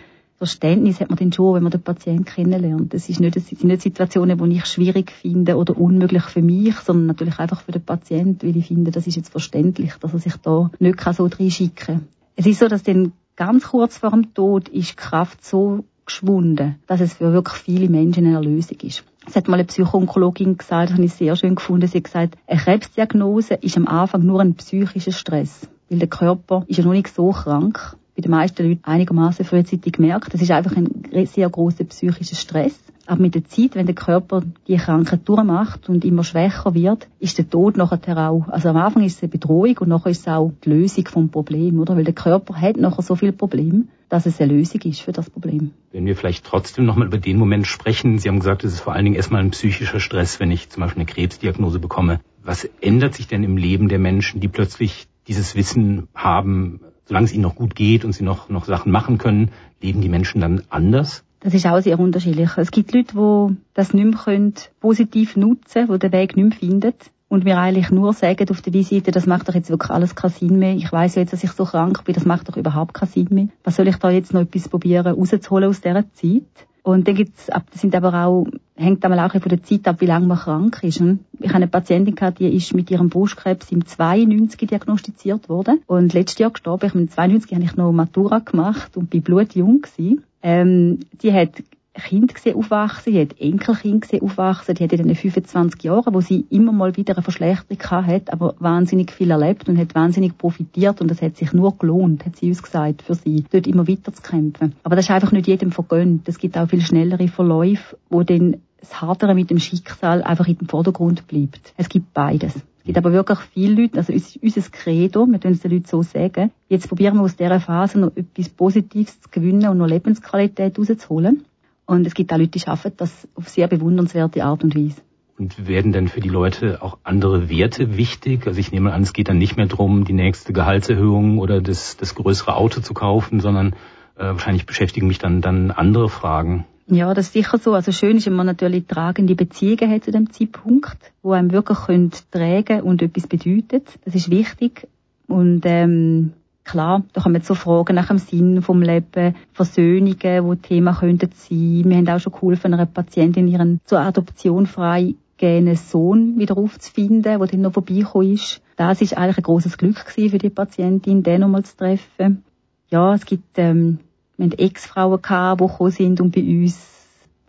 Verständnis 0.42 1.01
hat 1.01 1.09
man 1.09 1.18
dann 1.18 1.33
schon, 1.33 1.55
wenn 1.55 1.62
man 1.62 1.70
den 1.70 1.83
Patienten 1.83 2.25
kennenlernt. 2.25 2.92
Das, 2.92 3.09
ist 3.09 3.20
nicht, 3.20 3.37
das 3.37 3.46
sind 3.46 3.62
nicht 3.62 3.83
Situationen, 3.83 4.37
die 4.38 4.57
ich 4.57 4.66
schwierig 4.66 5.12
finde 5.12 5.57
oder 5.57 5.77
unmöglich 5.77 6.25
für 6.25 6.42
mich, 6.42 6.75
sondern 6.79 7.07
natürlich 7.07 7.38
einfach 7.38 7.61
für 7.61 7.70
den 7.70 7.85
Patienten, 7.85 8.48
weil 8.48 8.57
ich 8.57 8.66
finde, 8.66 8.90
das 8.90 9.07
ist 9.07 9.14
jetzt 9.14 9.31
verständlich, 9.31 9.92
dass 10.01 10.12
er 10.12 10.18
sich 10.18 10.37
da 10.38 10.68
nicht 10.81 11.01
so 11.01 11.27
reinschicken 11.27 11.75
kann. 11.77 12.09
Es 12.35 12.46
ist 12.46 12.59
so, 12.59 12.66
dass 12.66 12.83
dann 12.83 13.12
ganz 13.37 13.68
kurz 13.68 13.98
vor 13.98 14.11
dem 14.11 14.35
Tod 14.35 14.68
ist 14.68 14.90
die 14.90 14.96
Kraft 14.96 15.44
so 15.44 15.85
geschwunden, 16.07 16.77
dass 16.88 17.01
es 17.01 17.14
für 17.14 17.33
wirklich 17.33 17.59
viele 17.59 17.88
Menschen 17.88 18.27
eine 18.27 18.35
Erlösung 18.35 18.79
ist. 18.83 19.05
Es 19.27 19.37
hat 19.37 19.49
mal 19.49 19.55
eine 19.55 19.65
Psychoonkologin 19.65 20.59
gesagt, 20.59 20.91
das 20.91 20.97
habe 20.97 21.05
ich 21.05 21.15
sehr 21.15 21.37
schön 21.37 21.55
gefunden. 21.55 21.87
Sie 21.87 21.99
hat 21.99 22.05
gesagt, 22.05 22.39
eine 22.47 22.61
Krebsdiagnose 22.61 23.55
ist 23.55 23.77
am 23.77 23.87
Anfang 23.87 24.25
nur 24.25 24.41
ein 24.41 24.55
psychischer 24.55 25.13
Stress. 25.13 25.69
Weil 25.89 26.01
der 26.01 26.09
Körper 26.09 26.65
ist 26.67 26.79
ja 26.79 26.85
noch 26.85 26.93
nicht 26.93 27.09
so 27.09 27.31
krank. 27.31 27.97
bei 28.17 28.23
den 28.23 28.31
meisten 28.31 28.69
Leuten 28.69 28.85
einigermaßen 28.85 29.45
frühzeitig 29.45 29.95
gemerkt. 29.95 30.35
Das 30.35 30.43
ist 30.43 30.51
einfach 30.51 30.77
ein 30.77 31.27
sehr 31.27 31.49
großer 31.49 31.85
psychischer 31.85 32.37
Stress. 32.37 32.79
Aber 33.07 33.21
mit 33.21 33.35
der 33.35 33.45
Zeit, 33.45 33.75
wenn 33.75 33.87
der 33.87 33.95
Körper 33.95 34.43
die 34.69 34.77
Krankheit 34.77 35.29
durchmacht 35.29 35.88
und 35.88 36.05
immer 36.05 36.23
schwächer 36.23 36.75
wird, 36.75 37.09
ist 37.19 37.38
der 37.38 37.49
Tod 37.49 37.77
nachher 37.77 38.31
auch, 38.31 38.49
also 38.49 38.69
am 38.69 38.77
Anfang 38.77 39.03
ist 39.03 39.17
es 39.17 39.23
eine 39.23 39.31
Bedrohung 39.31 39.77
und 39.79 39.88
nachher 39.88 40.11
ist 40.11 40.21
es 40.21 40.29
auch 40.29 40.53
die 40.65 40.71
Lösung 40.71 41.07
vom 41.09 41.29
Problem, 41.29 41.81
oder? 41.81 41.97
Weil 41.97 42.05
der 42.05 42.15
Körper 42.15 42.61
hat 42.61 42.77
nachher 42.77 43.03
so 43.03 43.17
viel 43.17 43.33
Problem, 43.33 43.88
dass 44.09 44.27
es 44.27 44.41
eine 44.41 44.53
Lösung 44.53 44.83
ist 44.83 45.01
für 45.01 45.12
das 45.12 45.31
Problem. 45.31 45.73
Wenn 45.91 46.07
wir 46.07 46.15
vielleicht 46.17 46.45
trotzdem 46.45 46.85
nochmal 46.85 47.09
über 47.09 47.19
den 47.19 47.38
Moment 47.38 47.67
sprechen, 47.67 48.19
Sie 48.19 48.29
haben 48.29 48.38
gesagt, 48.38 48.62
es 48.62 48.75
ist 48.75 48.81
vor 48.81 48.93
allen 48.93 49.05
Dingen 49.05 49.17
erstmal 49.17 49.41
ein 49.41 49.51
psychischer 49.51 50.01
Stress, 50.01 50.38
wenn 50.38 50.51
ich 50.51 50.69
zum 50.69 50.83
Beispiel 50.83 51.01
eine 51.01 51.11
Krebsdiagnose 51.11 51.81
bekomme. 51.81 52.21
Was 52.45 52.69
ändert 52.81 53.15
sich 53.15 53.27
denn 53.27 53.43
im 53.43 53.57
Leben 53.57 53.88
der 53.88 53.99
Menschen, 53.99 54.41
die 54.41 54.49
plötzlich 54.49 55.07
dieses 55.29 55.55
Wissen 55.55 56.09
haben, 56.15 56.81
solange 57.07 57.25
es 57.25 57.33
ihnen 57.33 57.43
noch 57.43 57.55
gut 57.55 57.75
geht 57.75 58.05
und 58.05 58.12
sie 58.12 58.25
noch, 58.25 58.49
noch 58.49 58.65
Sachen 58.65 58.93
machen 58.93 59.19
können, 59.19 59.51
leben 59.81 60.01
die 60.01 60.09
Menschen 60.09 60.41
dann 60.41 60.62
anders? 60.69 61.25
Das 61.42 61.55
ist 61.55 61.66
auch 61.66 61.81
sehr 61.81 61.98
unterschiedlich. 61.98 62.50
Es 62.57 62.70
gibt 62.70 62.92
Leute, 62.94 63.14
die 63.16 63.57
das 63.74 63.92
nicht 63.92 64.05
mehr 64.05 64.16
können, 64.16 64.55
positiv 64.78 65.37
nutzen 65.37 65.87
können, 65.87 65.98
die 65.98 65.98
den 65.98 66.12
Weg 66.12 66.37
nicht 66.37 66.48
mehr 66.50 66.59
finden. 66.59 66.94
Und 67.28 67.44
mir 67.44 67.59
eigentlich 67.59 67.90
nur 67.90 68.12
sagen 68.12 68.48
auf 68.50 68.61
der 68.61 68.72
Visite, 68.74 69.11
das 69.11 69.26
macht 69.26 69.48
doch 69.48 69.55
jetzt 69.55 69.70
wirklich 69.70 69.90
alles 69.90 70.14
keinen 70.14 70.31
Sinn 70.31 70.59
mehr. 70.59 70.74
Ich 70.74 70.92
weiß 70.92 71.16
ja 71.16 71.22
jetzt, 71.22 71.33
dass 71.33 71.42
ich 71.42 71.50
so 71.50 71.64
krank 71.64 72.05
bin, 72.05 72.14
das 72.14 72.26
macht 72.26 72.48
doch 72.48 72.57
überhaupt 72.57 72.94
keinen 72.94 73.09
Sinn 73.09 73.28
mehr. 73.31 73.48
Was 73.64 73.76
soll 73.76 73.88
ich 73.88 73.96
da 73.96 74.11
jetzt 74.11 74.33
noch 74.33 74.42
etwas 74.42 74.68
probieren 74.68 75.07
rauszuholen 75.07 75.68
aus 75.68 75.81
dieser 75.81 76.05
Zeit? 76.12 76.44
Und 76.83 77.07
dann 77.07 77.14
gibt's, 77.14 77.47
das 77.47 77.81
sind 77.81 77.95
aber 77.95 78.12
auch, 78.25 78.47
hängt 78.75 79.05
einmal 79.05 79.21
auch 79.21 79.33
von 79.33 79.49
der 79.49 79.62
Zeit 79.62 79.87
ab, 79.87 80.01
wie 80.01 80.07
lange 80.07 80.27
man 80.27 80.38
krank 80.38 80.81
ist. 80.83 81.01
Ich 81.38 81.49
habe 81.49 81.57
eine 81.57 81.68
Patientin 81.68 82.16
gehabt, 82.16 82.40
die 82.40 82.49
ist 82.49 82.75
mit 82.75 82.90
ihrem 82.90 83.09
Brustkrebs 83.09 83.71
im 83.71 83.87
92 83.87 84.68
diagnostiziert 84.68 85.49
worden. 85.49 85.81
Und 85.87 86.12
letztes 86.12 86.38
Jahr 86.38 86.51
gestorben. 86.51 86.87
Ich, 86.87 86.95
im 86.95 87.09
92 87.09 87.55
habe 87.55 87.64
ich 87.64 87.77
noch 87.77 87.92
Matura 87.92 88.40
gemacht 88.40 88.97
und 88.97 89.11
bin 89.11 89.23
blutjung 89.23 89.83
gewesen. 89.83 90.25
Ähm, 90.42 91.01
die 91.23 91.33
hat 91.33 91.62
Kind 91.94 92.35
gesehen 92.35 92.57
aufwachsen, 92.57 93.12
die 93.12 93.20
hat 93.20 93.38
Enkelkind 93.38 94.02
gesehen 94.02 94.22
aufwachsen, 94.22 94.74
die 94.74 94.85
hat 94.85 94.92
in 94.92 95.07
den 95.07 95.14
25 95.14 95.83
Jahren, 95.83 96.14
wo 96.14 96.20
sie 96.20 96.46
immer 96.48 96.72
mal 96.72 96.96
wieder 96.96 97.14
eine 97.14 97.22
Verschlechterung 97.22 98.07
hat, 98.07 98.33
aber 98.33 98.55
wahnsinnig 98.59 99.12
viel 99.12 99.31
erlebt 99.31 99.68
und 99.68 99.78
hat 99.78 99.94
wahnsinnig 99.94 100.38
profitiert 100.38 101.02
und 101.02 101.11
das 101.11 101.20
hat 101.20 101.37
sich 101.37 101.52
nur 101.52 101.76
gelohnt, 101.76 102.24
hat 102.24 102.37
sie 102.37 102.48
uns 102.48 102.62
gesagt, 102.62 103.02
für 103.02 103.14
sie, 103.14 103.44
dort 103.50 103.66
immer 103.66 103.87
weiter 103.87 104.12
zu 104.12 104.22
kämpfen. 104.22 104.74
Aber 104.85 104.96
das 104.96 105.05
ist 105.05 105.11
einfach 105.11 105.33
nicht 105.33 105.46
jedem 105.46 105.70
vergönnt. 105.70 106.28
Es 106.28 106.38
gibt 106.38 106.57
auch 106.57 106.68
viel 106.68 106.81
schnellere 106.81 107.28
Verläufe, 107.28 107.98
wo 108.09 108.22
dann 108.22 108.62
das 108.81 109.00
Hadere 109.00 109.35
mit 109.35 109.50
dem 109.50 109.59
Schicksal 109.59 110.22
einfach 110.22 110.48
in 110.48 110.57
den 110.57 110.68
Vordergrund 110.68 111.26
bleibt. 111.28 111.74
Es 111.76 111.88
gibt 111.88 112.14
beides. 112.14 112.57
Es 112.57 112.87
gibt 112.87 112.98
aber 112.98 113.12
wirklich 113.12 113.38
viele 113.52 113.81
Leute, 113.81 113.98
also 113.98 114.12
unser 114.12 114.62
Credo, 114.72 115.26
wir 115.26 115.38
können 115.38 115.55
es 115.55 115.61
den 115.61 115.70
Leuten 115.70 115.87
so 115.87 116.02
sagen, 116.02 116.50
jetzt 116.68 116.88
probieren 116.88 117.16
wir 117.16 117.22
aus 117.22 117.37
dieser 117.37 117.61
Phase 117.61 118.00
noch 118.00 118.16
etwas 118.16 118.48
Positives 118.48 119.20
zu 119.20 119.28
gewinnen 119.31 119.68
und 119.68 119.78
noch 119.78 119.87
Lebensqualität 119.87 120.78
rauszuholen. 120.78 121.44
Und 121.87 122.07
es 122.07 122.14
gibt 122.14 122.33
auch 122.33 122.38
Leute, 122.38 122.51
die 122.51 122.61
schaffen 122.61 122.92
das 122.97 123.29
auf 123.35 123.49
sehr 123.49 123.68
bewundernswerte 123.68 124.45
Art 124.45 124.64
und 124.64 124.75
Weise. 124.77 125.03
Und 125.38 125.66
werden 125.66 125.92
denn 125.92 126.09
für 126.09 126.21
die 126.21 126.29
Leute 126.29 126.83
auch 126.83 126.99
andere 127.05 127.49
Werte 127.49 127.97
wichtig? 127.97 128.47
Also 128.47 128.61
ich 128.61 128.71
nehme 128.71 128.92
an, 128.92 129.03
es 129.03 129.12
geht 129.12 129.29
dann 129.29 129.38
nicht 129.38 129.57
mehr 129.57 129.66
darum, 129.66 130.05
die 130.05 130.12
nächste 130.12 130.53
Gehaltserhöhung 130.53 131.38
oder 131.38 131.61
das, 131.61 131.97
das 131.97 132.14
größere 132.14 132.55
Auto 132.55 132.81
zu 132.81 132.95
kaufen, 132.95 133.40
sondern 133.40 133.73
äh, 134.16 134.25
wahrscheinlich 134.25 134.66
beschäftigen 134.66 135.09
mich 135.09 135.18
dann, 135.18 135.40
dann 135.40 135.71
andere 135.71 136.09
Fragen. 136.09 136.66
Ja, 136.87 137.14
das 137.14 137.27
ist 137.27 137.33
sicher 137.33 137.59
so. 137.59 137.73
Also 137.73 137.92
schön 137.92 138.18
ist, 138.18 138.27
wenn 138.27 138.35
man 138.35 138.47
natürlich 138.47 138.87
tragende 138.87 139.35
Beziehungen 139.35 139.90
hat 139.90 140.05
zu 140.05 140.11
dem 140.11 140.31
Zeitpunkt, 140.31 140.99
wo 141.23 141.33
einem 141.33 141.51
wirklich 141.51 141.79
könnt 141.79 142.31
tragen 142.31 142.83
und 142.83 143.03
etwas 143.03 143.27
bedeutet. 143.27 143.99
Das 144.05 144.14
ist 144.14 144.31
wichtig. 144.31 144.87
Und 145.27 145.62
ähm, 145.64 146.33
klar, 146.64 147.03
da 147.12 147.20
kommen 147.20 147.42
so 147.42 147.55
Fragen 147.55 147.96
nach 147.96 148.09
dem 148.09 148.18
Sinn 148.18 148.62
vom 148.62 148.83
Leben, 148.83 149.35
Versöhnungen, 149.53 150.44
wo 150.44 150.55
Thema 150.55 150.94
könnten 150.94 151.31
sein. 151.35 151.85
Wir 151.85 151.96
haben 151.96 152.09
auch 152.09 152.20
schon 152.20 152.33
geholfen, 152.33 152.75
einer 152.75 152.87
Patientin 152.87 153.48
ihren 153.48 153.81
zur 153.85 154.01
Adoption 154.01 154.66
frei 154.66 155.14
gegebenen 155.37 155.77
Sohn 155.77 156.38
wieder 156.38 156.57
aufzufinden, 156.57 157.22
der 157.22 157.38
dann 157.38 157.62
noch 157.62 157.72
vorbeigekommen 157.72 158.35
ist. 158.35 158.62
Das 158.77 159.01
ist 159.01 159.16
eigentlich 159.16 159.38
ein 159.38 159.42
großes 159.42 159.77
Glück 159.77 159.98
für 159.98 160.38
die 160.38 160.51
Patientin, 160.51 161.25
den 161.25 161.40
nochmal 161.40 161.64
zu 161.64 161.77
treffen. 161.77 162.44
Ja, 162.90 163.14
es 163.14 163.27
gibt 163.27 163.59
ähm, 163.59 163.98
wir 164.37 164.46
hatten 164.46 164.59
Ex-Frauen 164.59 165.20
gehabt, 165.20 165.61
die 165.61 165.66
gekommen 165.66 165.90
sind 165.90 166.20
und 166.20 166.35
bei 166.35 166.42
uns 166.42 167.07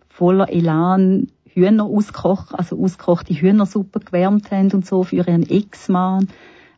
voller 0.10 0.50
Elan 0.50 1.28
Hühner 1.46 1.86
auskochen, 1.86 2.58
also 2.58 2.80
ausgekochte 2.80 3.34
Hühnersuppe 3.34 4.00
gewärmt 4.00 4.52
haben 4.52 4.72
und 4.72 4.86
so 4.86 5.04
für 5.04 5.18
ihren 5.18 5.48
Ex-Mann. 5.48 6.28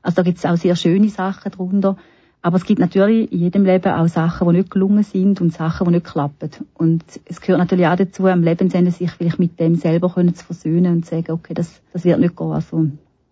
Also 0.01 0.17
da 0.17 0.21
gibt 0.21 0.37
es 0.37 0.45
auch 0.45 0.57
sehr 0.57 0.75
schöne 0.75 1.09
Sachen 1.09 1.51
drunter. 1.51 1.97
Aber 2.45 2.57
es 2.57 2.65
gibt 2.65 2.79
natürlich 2.79 3.31
in 3.31 3.39
jedem 3.39 3.65
Leben 3.65 3.91
auch 3.91 4.07
Sachen, 4.07 4.47
die 4.47 4.57
nicht 4.57 4.69
gelungen 4.69 5.01
sind 5.01 5.41
und 5.41 5.51
Sachen, 5.51 5.87
die 5.87 5.93
nicht 5.93 6.05
klappen. 6.05 6.51
Und 6.75 7.03
es 7.25 7.41
gehört 7.41 7.57
natürlich 7.57 7.87
auch 7.87 7.95
dazu, 7.95 8.27
am 8.27 8.43
Lebensende 8.43 8.91
sich 8.91 9.09
vielleicht 9.09 9.39
mit 9.39 9.59
dem 9.59 9.73
selber 9.73 10.11
können 10.11 10.35
zu 10.35 10.45
versöhnen 10.45 10.97
und 10.97 11.05
zu 11.05 11.15
sagen, 11.15 11.31
okay, 11.31 11.55
das, 11.55 11.81
das 11.91 12.05
wird 12.05 12.19
nicht 12.19 12.37
gehen. 12.37 12.51
Also, 12.51 12.85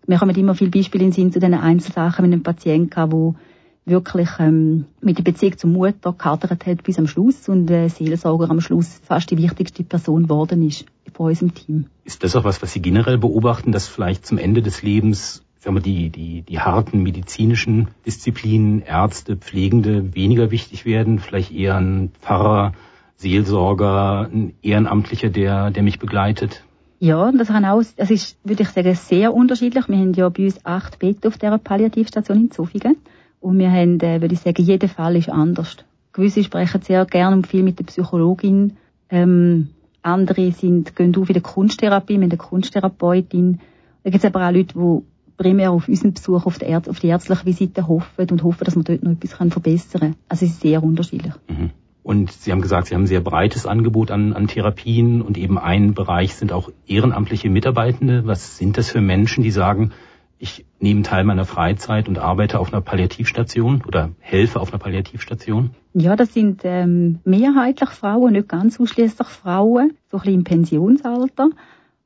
wir 0.08 0.20
haben 0.20 0.30
immer 0.30 0.56
viele 0.56 0.72
Beispiele 0.72 1.04
in 1.04 1.12
Sinn 1.12 1.30
zu 1.30 1.38
diesen 1.38 1.54
Einzelsachen 1.54 2.24
mit 2.24 2.32
einem 2.32 2.42
Patienten 2.42 3.12
wo 3.12 3.36
wirklich 3.84 4.30
ähm, 4.40 4.86
mit 5.00 5.18
der 5.18 5.22
Beziehung 5.22 5.58
zur 5.58 5.70
Mutter 5.70 6.12
gehadert 6.12 6.66
hat 6.66 6.82
bis 6.82 6.98
am 6.98 7.06
Schluss 7.06 7.48
und 7.48 7.70
äh, 7.70 7.88
Seelsorger 7.88 8.50
am 8.50 8.60
Schluss 8.60 9.00
fast 9.04 9.30
die 9.30 9.38
wichtigste 9.38 9.84
Person 9.84 10.24
geworden 10.24 10.66
ist 10.66 10.86
von 11.12 11.28
unserem 11.28 11.54
Team. 11.54 11.86
Ist 12.04 12.24
das 12.24 12.34
auch 12.34 12.42
was, 12.42 12.62
was 12.62 12.72
Sie 12.72 12.82
generell 12.82 13.18
beobachten, 13.18 13.70
dass 13.70 13.86
vielleicht 13.86 14.26
zum 14.26 14.38
Ende 14.38 14.60
des 14.60 14.82
Lebens 14.82 15.44
sagen 15.64 15.76
wir, 15.76 15.82
die, 15.82 16.10
die, 16.10 16.42
die 16.42 16.60
harten 16.60 17.02
medizinischen 17.02 17.88
Disziplinen, 18.06 18.82
Ärzte, 18.82 19.36
Pflegende 19.36 20.14
weniger 20.14 20.50
wichtig 20.50 20.84
werden, 20.84 21.18
vielleicht 21.18 21.52
eher 21.52 21.76
ein 21.76 22.12
Pfarrer, 22.20 22.72
Seelsorger, 23.16 24.28
ein 24.30 24.52
Ehrenamtlicher, 24.62 25.30
der, 25.30 25.70
der 25.70 25.82
mich 25.82 25.98
begleitet? 25.98 26.64
Ja, 27.00 27.32
das, 27.32 27.48
kann 27.48 27.64
auch, 27.64 27.82
das 27.96 28.10
ist, 28.10 28.36
würde 28.44 28.62
ich 28.62 28.68
sagen, 28.68 28.94
sehr 28.94 29.34
unterschiedlich. 29.34 29.88
Wir 29.88 29.96
haben 29.96 30.12
ja 30.12 30.28
bei 30.28 30.44
uns 30.44 30.64
acht 30.64 30.98
Betten 30.98 31.28
auf 31.28 31.38
dieser 31.38 31.58
Palliativstation 31.58 32.38
in 32.38 32.50
Zofingen. 32.50 32.96
Und 33.40 33.58
wir 33.58 33.70
haben, 33.70 34.00
äh, 34.00 34.20
würde 34.20 34.34
ich 34.34 34.40
sagen, 34.40 34.62
jeder 34.62 34.88
Fall 34.88 35.16
ist 35.16 35.28
anders. 35.28 35.76
Gewisse 36.12 36.44
sprechen 36.44 36.82
sehr 36.82 37.04
gerne 37.06 37.36
und 37.36 37.46
viel 37.46 37.62
mit 37.62 37.78
der 37.78 37.84
Psychologin. 37.84 38.76
Ähm, 39.10 39.70
andere 40.02 40.52
sind, 40.52 40.94
gehen 40.94 41.16
auf 41.16 41.28
in 41.28 41.34
der 41.34 41.42
Kunsttherapie 41.42 42.18
mit 42.18 42.32
der 42.32 42.38
Kunsttherapeutin. 42.38 43.60
Da 44.02 44.10
gibt 44.10 44.22
es 44.22 44.34
aber 44.34 44.46
auch 44.46 44.52
Leute, 44.52 44.74
die 44.74 45.02
primär 45.36 45.70
auf 45.70 45.88
unseren 45.88 46.14
Besuch 46.14 46.46
auf 46.46 46.58
die, 46.58 46.66
Ärz 46.66 46.88
auf 46.88 47.00
die 47.00 47.08
ärztliche 47.08 47.46
Visite 47.46 47.88
hoffen 47.88 48.30
und 48.30 48.42
hoffen, 48.42 48.64
dass 48.64 48.76
man 48.76 48.84
dort 48.84 49.02
noch 49.02 49.12
etwas 49.12 49.32
verbessern 49.32 50.00
kann. 50.00 50.16
Also 50.28 50.44
es 50.46 50.52
ist 50.52 50.60
sehr 50.60 50.82
unterschiedlich. 50.82 51.34
Mhm. 51.48 51.70
Und 52.02 52.32
Sie 52.32 52.52
haben 52.52 52.60
gesagt, 52.60 52.88
Sie 52.88 52.94
haben 52.94 53.04
ein 53.04 53.06
sehr 53.06 53.22
breites 53.22 53.64
Angebot 53.66 54.10
an, 54.10 54.34
an 54.34 54.46
Therapien 54.46 55.22
und 55.22 55.38
eben 55.38 55.58
ein 55.58 55.94
Bereich 55.94 56.34
sind 56.34 56.52
auch 56.52 56.70
ehrenamtliche 56.86 57.48
Mitarbeitende. 57.48 58.26
Was 58.26 58.58
sind 58.58 58.76
das 58.76 58.90
für 58.90 59.00
Menschen, 59.00 59.42
die 59.42 59.50
sagen, 59.50 59.92
ich 60.38 60.66
nehme 60.78 61.02
Teil 61.02 61.24
meiner 61.24 61.46
Freizeit 61.46 62.06
und 62.06 62.18
arbeite 62.18 62.58
auf 62.58 62.72
einer 62.72 62.82
Palliativstation 62.82 63.82
oder 63.86 64.10
helfe 64.18 64.60
auf 64.60 64.70
einer 64.70 64.78
Palliativstation? 64.78 65.70
Ja, 65.94 66.14
das 66.16 66.34
sind 66.34 66.60
ähm, 66.64 67.20
mehrheitlich 67.24 67.88
Frauen, 67.88 68.32
nicht 68.32 68.48
ganz 68.48 68.78
ausschließlich 68.78 69.28
Frauen, 69.28 69.94
so 70.10 70.18
ein 70.18 70.20
bisschen 70.20 70.34
im 70.34 70.44
Pensionsalter, 70.44 71.48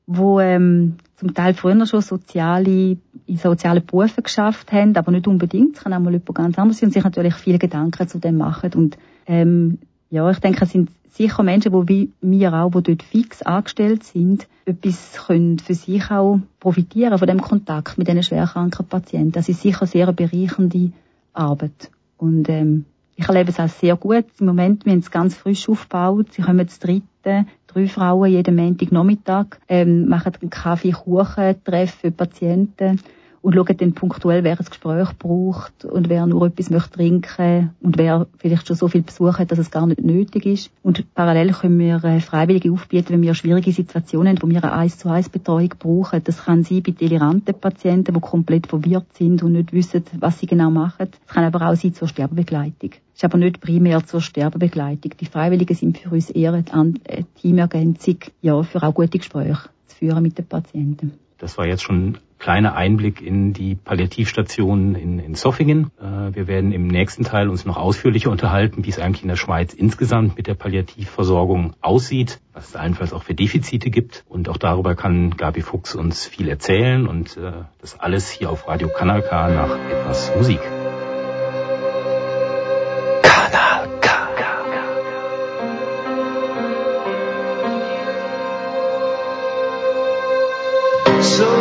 wo 0.07 0.39
ähm, 0.39 0.99
zum 1.17 1.35
Teil 1.35 1.55
früher 1.55 1.85
schon 1.87 2.03
soziale, 2.03 2.99
in 3.29 3.37
sozialen 3.37 3.85
Berufen 3.85 4.23
geschafft 4.23 4.73
haben, 4.73 4.97
aber 4.97 5.13
nicht 5.13 5.29
unbedingt. 5.29 5.77
Es 5.77 5.85
kann 5.85 5.93
auch 5.93 6.01
mal 6.01 6.13
jemand 6.13 6.35
ganz 6.35 6.59
anders 6.59 6.79
sein 6.79 6.89
und 6.89 6.93
sich 6.93 7.05
natürlich 7.05 7.35
viele 7.35 7.59
Gedanken 7.59 8.09
zu 8.09 8.19
dem 8.19 8.39
machen. 8.39 8.73
Und 8.75 8.97
ähm, 9.27 9.79
ja, 10.11 10.31
ich 10.31 10.39
denke, 10.39 10.65
es 10.65 10.71
sind 10.71 10.91
sicher 11.11 11.43
Menschen, 11.43 11.73
die 11.73 11.89
wie 11.89 12.13
wir 12.23 12.55
auch, 12.55 12.71
die 12.71 12.83
dort 12.83 13.03
fix 13.03 13.43
angestellt 13.43 14.05
sind, 14.05 14.49
etwas 14.65 15.27
können 15.27 15.59
für 15.59 15.75
sich 15.75 16.11
auch 16.11 16.41
profitieren 16.59 17.19
von 17.19 17.29
dem 17.29 17.41
Kontakt 17.41 17.99
mit 17.99 18.09
diesen 18.09 18.23
schwerkranken 18.23 18.87
Patienten. 18.87 19.33
Das 19.33 19.49
ist 19.49 19.61
sicher 19.61 19.87
sehr 19.87 20.09
eine 20.09 20.15
bereichernde 20.15 20.93
Arbeit. 21.35 21.91
Und 22.17 22.49
ähm, 22.49 22.87
ich 23.17 23.29
erlebe 23.29 23.51
es 23.51 23.61
auch 23.61 23.69
sehr 23.69 23.97
gut. 23.97 24.27
Im 24.39 24.47
Moment, 24.47 24.87
wir 24.87 24.93
haben 24.93 25.01
es 25.01 25.11
ganz 25.11 25.35
frisch 25.35 25.69
aufgebaut. 25.69 26.29
Sie 26.33 26.43
kommen 26.43 26.61
jetzt 26.61 26.83
dritte, 26.85 27.47
drei 27.67 27.89
Frauen 27.89 28.31
jeden 28.31 28.57
Montagnachmittag, 28.57 29.47
ähm, 29.69 30.09
machen 30.09 30.33
einen 30.41 30.51
Kaffee-Kuchen-Treff 30.51 31.91
für 31.91 32.11
Patienten 32.11 33.01
und 33.43 33.55
schauen 33.55 33.77
dann 33.77 33.93
punktuell, 33.93 34.45
wer 34.45 34.59
ein 34.59 34.65
Gespräch 34.65 35.11
braucht 35.19 35.85
und 35.85 36.09
wer 36.09 36.27
nur 36.27 36.47
etwas 36.47 36.71
möchte 36.71 36.91
trinken 36.91 37.71
und 37.81 37.99
wer 37.99 38.27
vielleicht 38.39 38.67
schon 38.67 38.77
so 38.77 38.89
viel 38.89 39.03
Besuch 39.03 39.39
hat, 39.39 39.51
dass 39.51 39.59
es 39.59 39.71
gar 39.71 39.87
nicht 39.87 40.03
nötig 40.03 40.47
ist. 40.47 40.71
Und 40.83 41.15
parallel 41.15 41.53
können 41.53 41.79
wir 41.79 42.03
äh, 42.05 42.21
Freiwillige 42.21 42.73
aufbieten, 42.73 43.11
wenn 43.11 43.23
wir 43.23 43.35
schwierige 43.35 43.73
Situationen 43.73 44.37
haben, 44.37 44.43
wo 44.43 44.49
wir 44.49 44.63
eine 44.63 44.73
1 44.73 44.99
zu 44.99 45.09
1 45.09 45.29
Betreuung 45.29 45.73
brauchen. 45.79 46.23
Das 46.25 46.45
kann 46.45 46.65
sein 46.65 46.83
bei 46.83 46.93
deliranten 46.93 47.55
Patienten, 47.55 48.15
die 48.15 48.21
komplett 48.21 48.67
verwirrt 48.67 49.17
sind 49.17 49.43
und 49.43 49.53
nicht 49.53 49.73
wissen, 49.73 50.05
was 50.19 50.39
sie 50.39 50.47
genau 50.47 50.71
machen. 50.71 51.09
Es 51.27 51.35
kann 51.35 51.45
aber 51.45 51.69
auch 51.69 51.77
sein 51.77 51.95
zur 51.95 52.09
Sterbebegleitung. 52.09 52.91
Ist 53.15 53.25
aber 53.25 53.39
nicht 53.39 53.61
primär 53.61 54.05
zur 54.07 54.21
Sterbebegleitung. 54.21 55.13
Die 55.21 55.27
Freiwilligen 55.27 55.75
sind 55.75 55.99
für 55.99 56.11
uns 56.11 56.31
eher 56.31 56.53
eine 56.53 56.95
Teamergänzung, 57.35 58.19
ja, 58.43 58.63
für 58.63 58.83
auch 58.83 58.95
gute 58.95 59.19
Gespräche 59.19 59.69
zu 59.87 59.97
führen 59.97 60.23
mit 60.23 60.39
den 60.39 60.47
Patienten. 60.47 61.13
Das 61.39 61.59
war 61.59 61.67
jetzt 61.67 61.83
schon 61.83 62.19
kleiner 62.39 62.75
Einblick 62.75 63.21
in 63.21 63.53
die 63.53 63.75
Palliativstation 63.75 64.95
in, 64.95 65.19
in 65.19 65.35
Soffingen. 65.35 65.91
Äh, 66.01 66.35
wir 66.35 66.47
werden 66.47 66.73
im 66.73 66.87
nächsten 66.87 67.25
Teil 67.25 67.49
uns 67.49 67.65
noch 67.65 67.77
ausführlicher 67.77 68.31
unterhalten, 68.31 68.85
wie 68.85 68.91
es 68.91 68.99
eigentlich 68.99 69.23
in 69.23 69.29
der 69.29 69.37
Schweiz 69.37 69.75
insgesamt 69.75 70.37
mit 70.37 70.47
der 70.47 70.55
Palliativversorgung 70.55 71.75
aussieht, 71.81 72.41
was 72.53 72.69
es 72.69 72.77
allenfalls 72.77 73.13
auch 73.13 73.23
für 73.23 73.35
Defizite 73.35 73.91
gibt. 73.91 74.25
Und 74.29 74.49
auch 74.49 74.57
darüber 74.57 74.95
kann 74.95 75.37
Gabi 75.37 75.63
Fuchs 75.63 75.95
uns 75.95 76.27
viel 76.27 76.49
erzählen 76.49 77.07
und 77.07 77.37
äh, 77.37 77.53
das 77.81 77.99
alles 77.99 78.31
hier 78.31 78.51
auf 78.51 78.69
Radio 78.69 78.89
Kanal 78.89 79.23
K 79.23 79.49
nach 79.49 79.77
etwas 79.91 80.33
Musik. 80.37 80.61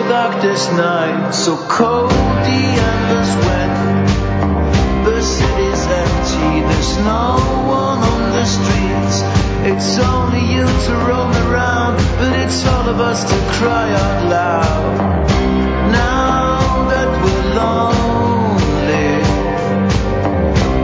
Dark 0.08 0.42
this 0.42 0.70
night, 0.72 1.32
so 1.32 1.58
cold 1.68 2.10
the 2.10 2.62
endless 2.90 3.36
wet. 3.46 3.72
The 5.06 5.22
city's 5.22 5.84
empty, 6.04 6.62
there's 6.62 6.98
no 7.00 7.36
one 7.68 8.00
on 8.14 8.32
the 8.32 8.46
streets. 8.46 9.22
It's 9.70 9.98
only 10.00 10.44
you 10.54 10.66
to 10.66 10.94
roam 11.08 11.32
around, 11.48 11.98
but 12.20 12.32
it's 12.40 12.66
all 12.66 12.88
of 12.88 13.00
us 13.02 13.24
to 13.26 13.38
cry 13.58 13.92
out 13.92 14.30
loud. 14.30 15.28
Now 15.92 16.88
that 16.92 17.10
we're 17.24 17.48
lonely, 17.62 19.12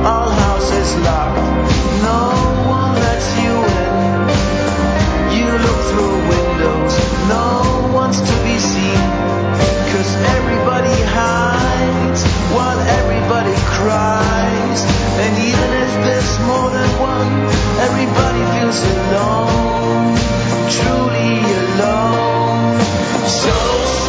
our 0.06 0.30
house 0.32 0.72
is 0.72 0.96
locked, 0.98 1.72
no 2.12 2.22
one 2.78 2.94
lets 2.96 3.30
you 3.44 3.54
in. 3.84 3.94
You 5.38 5.48
look 5.66 5.80
through 5.92 6.43
windows, 6.54 6.94
no 7.30 7.92
one's 7.94 8.20
to 8.20 8.36
be 8.44 8.58
seen. 8.60 9.04
Cause 9.92 10.12
everybody 10.36 10.96
hides 11.18 12.24
while 12.54 12.80
everybody 12.80 13.56
cries. 13.78 14.80
And 15.24 15.34
even 15.50 15.70
if 15.86 15.92
there's 16.06 16.40
more 16.50 16.70
than 16.70 16.90
one, 17.00 17.34
everybody 17.88 18.42
feels 18.54 18.80
alone. 18.84 20.18
Truly 20.78 21.34
alone. 21.64 22.80
So 23.28 24.03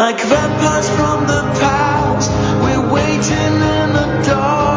Like 0.00 0.18
vampires 0.18 0.88
from 0.96 1.26
the 1.26 1.42
past, 1.60 2.30
we're 2.64 2.90
waiting 2.90 3.54
in 3.76 3.92
the 3.92 4.22
dark. 4.26 4.69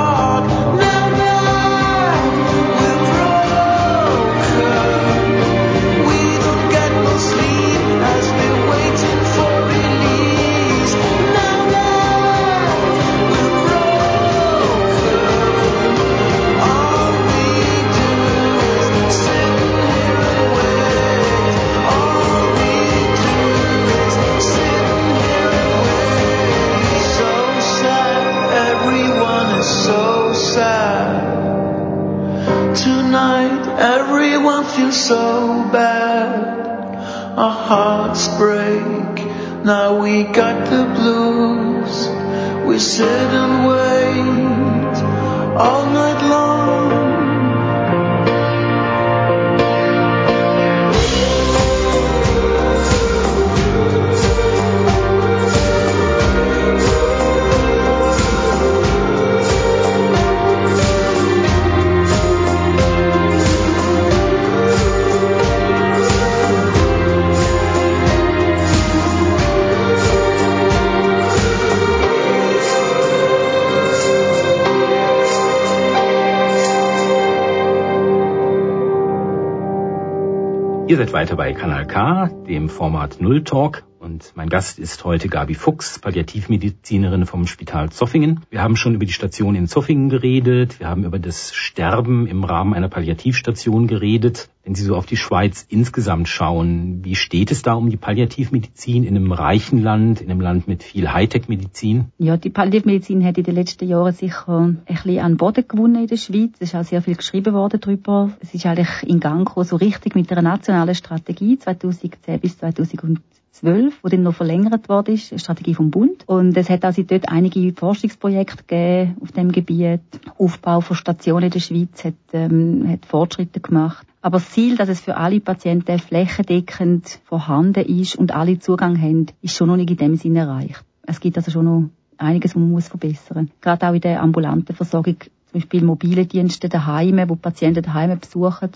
Ihr 80.93 80.99
seid 80.99 81.11
weiter 81.11 81.35
bei 81.35 81.53
Kanal 81.53 81.87
K, 81.87 82.27
dem 82.47 82.69
Format 82.69 83.19
Null 83.19 83.43
Talk. 83.43 83.83
Und 83.97 84.31
mein 84.35 84.47
Gast 84.47 84.77
ist 84.77 85.03
heute 85.03 85.27
Gabi 85.27 85.55
Fuchs, 85.55 85.97
Palliativmedizinerin 85.97 87.25
vom 87.25 87.47
Spital 87.47 87.89
Zoffingen. 87.89 88.41
Wir 88.51 88.61
haben 88.61 88.75
schon 88.75 88.93
über 88.93 89.03
die 89.03 89.11
Station 89.11 89.55
in 89.55 89.65
Zoffingen 89.65 90.09
geredet. 90.09 90.79
Wir 90.79 90.87
haben 90.87 91.03
über 91.03 91.17
das 91.17 91.51
Sterben 91.55 92.27
im 92.27 92.43
Rahmen 92.43 92.75
einer 92.75 92.89
Palliativstation 92.89 93.87
geredet. 93.87 94.51
Wenn 94.73 94.77
Sie 94.79 94.85
so 94.85 94.95
auf 94.95 95.05
die 95.05 95.17
Schweiz 95.17 95.67
insgesamt 95.69 96.27
schauen, 96.27 97.05
wie 97.05 97.13
steht 97.13 97.51
es 97.51 97.61
da 97.61 97.75
um 97.75 97.91
die 97.91 97.95
Palliativmedizin 97.95 99.03
in 99.03 99.15
einem 99.15 99.31
reichen 99.31 99.83
Land, 99.83 100.19
in 100.19 100.31
einem 100.31 100.41
Land 100.41 100.67
mit 100.67 100.81
viel 100.81 101.13
Hightech-Medizin? 101.13 102.05
Ja, 102.17 102.37
die 102.37 102.49
Palliativmedizin 102.49 103.23
hat 103.23 103.37
in 103.37 103.43
den 103.43 103.53
letzten 103.53 103.87
Jahren 103.87 104.13
sicher 104.13 104.61
ein 104.61 104.81
bisschen 104.87 105.19
an 105.19 105.37
Boden 105.37 105.67
gewonnen 105.67 106.01
in 106.01 106.07
der 106.07 106.17
Schweiz. 106.17 106.53
Es 106.57 106.69
ist 106.69 106.75
auch 106.75 106.83
sehr 106.83 107.03
viel 107.03 107.15
geschrieben 107.15 107.53
worden 107.53 107.81
darüber. 107.81 108.31
Es 108.39 108.55
ist 108.55 108.65
eigentlich 108.65 108.89
in 109.03 109.19
Gang 109.19 109.45
gekommen, 109.45 109.67
so 109.67 109.75
richtig 109.75 110.15
mit 110.15 110.31
einer 110.31 110.41
nationalen 110.41 110.95
Strategie 110.95 111.59
2010 111.59 112.39
bis 112.39 112.57
2012, 112.57 113.99
wo 114.01 114.09
dann 114.09 114.23
noch 114.23 114.33
verlängert 114.33 114.89
worden 114.89 115.13
ist, 115.13 115.31
eine 115.31 115.37
Strategie 115.37 115.75
vom 115.75 115.91
Bund. 115.91 116.23
Und 116.25 116.57
es 116.57 116.71
hat 116.71 116.83
also 116.83 117.03
dort 117.03 117.29
einige 117.29 117.73
Forschungsprojekte 117.73 118.63
gegeben 118.63 119.17
auf 119.21 119.31
dem 119.33 119.51
Gebiet. 119.51 120.01
Aufbau 120.39 120.81
von 120.81 120.95
Stationen 120.95 121.43
in 121.43 121.51
der 121.51 121.59
Schweiz 121.59 122.03
hat, 122.03 122.15
ähm, 122.33 122.89
hat 122.89 123.05
Fortschritte 123.05 123.59
gemacht. 123.59 124.07
Aber 124.23 124.37
das 124.37 124.51
Ziel, 124.51 124.77
dass 124.77 124.87
es 124.87 125.01
für 125.01 125.17
alle 125.17 125.41
Patienten 125.41 125.99
flächendeckend 125.99 127.19
vorhanden 127.25 127.83
ist 127.83 128.15
und 128.15 128.33
alle 128.33 128.57
Zugang 128.57 128.99
haben, 128.99 129.25
ist 129.41 129.53
schon 129.53 129.67
noch 129.67 129.75
nicht 129.75 129.91
in 129.91 129.97
dem 129.97 130.15
Sinne 130.15 130.39
erreicht. 130.39 130.81
Es 131.05 131.19
gibt 131.19 131.35
also 131.35 131.51
schon 131.51 131.65
noch 131.65 131.89
einiges, 132.17 132.51
was 132.51 132.61
man 132.61 132.71
muss 132.71 132.87
verbessern. 132.87 133.51
Gerade 133.59 133.85
auch 133.85 133.93
in 133.93 133.99
der 133.99 134.21
ambulanten 134.21 134.77
Versorgung, 134.77 135.17
zum 135.19 135.59
Beispiel 135.59 135.83
mobile 135.83 136.25
Dienste 136.25 136.69
daheim, 136.69 137.21
wo 137.27 137.35
Patienten 137.35 137.83
daheim 137.83 138.17
besuchen, 138.17 138.69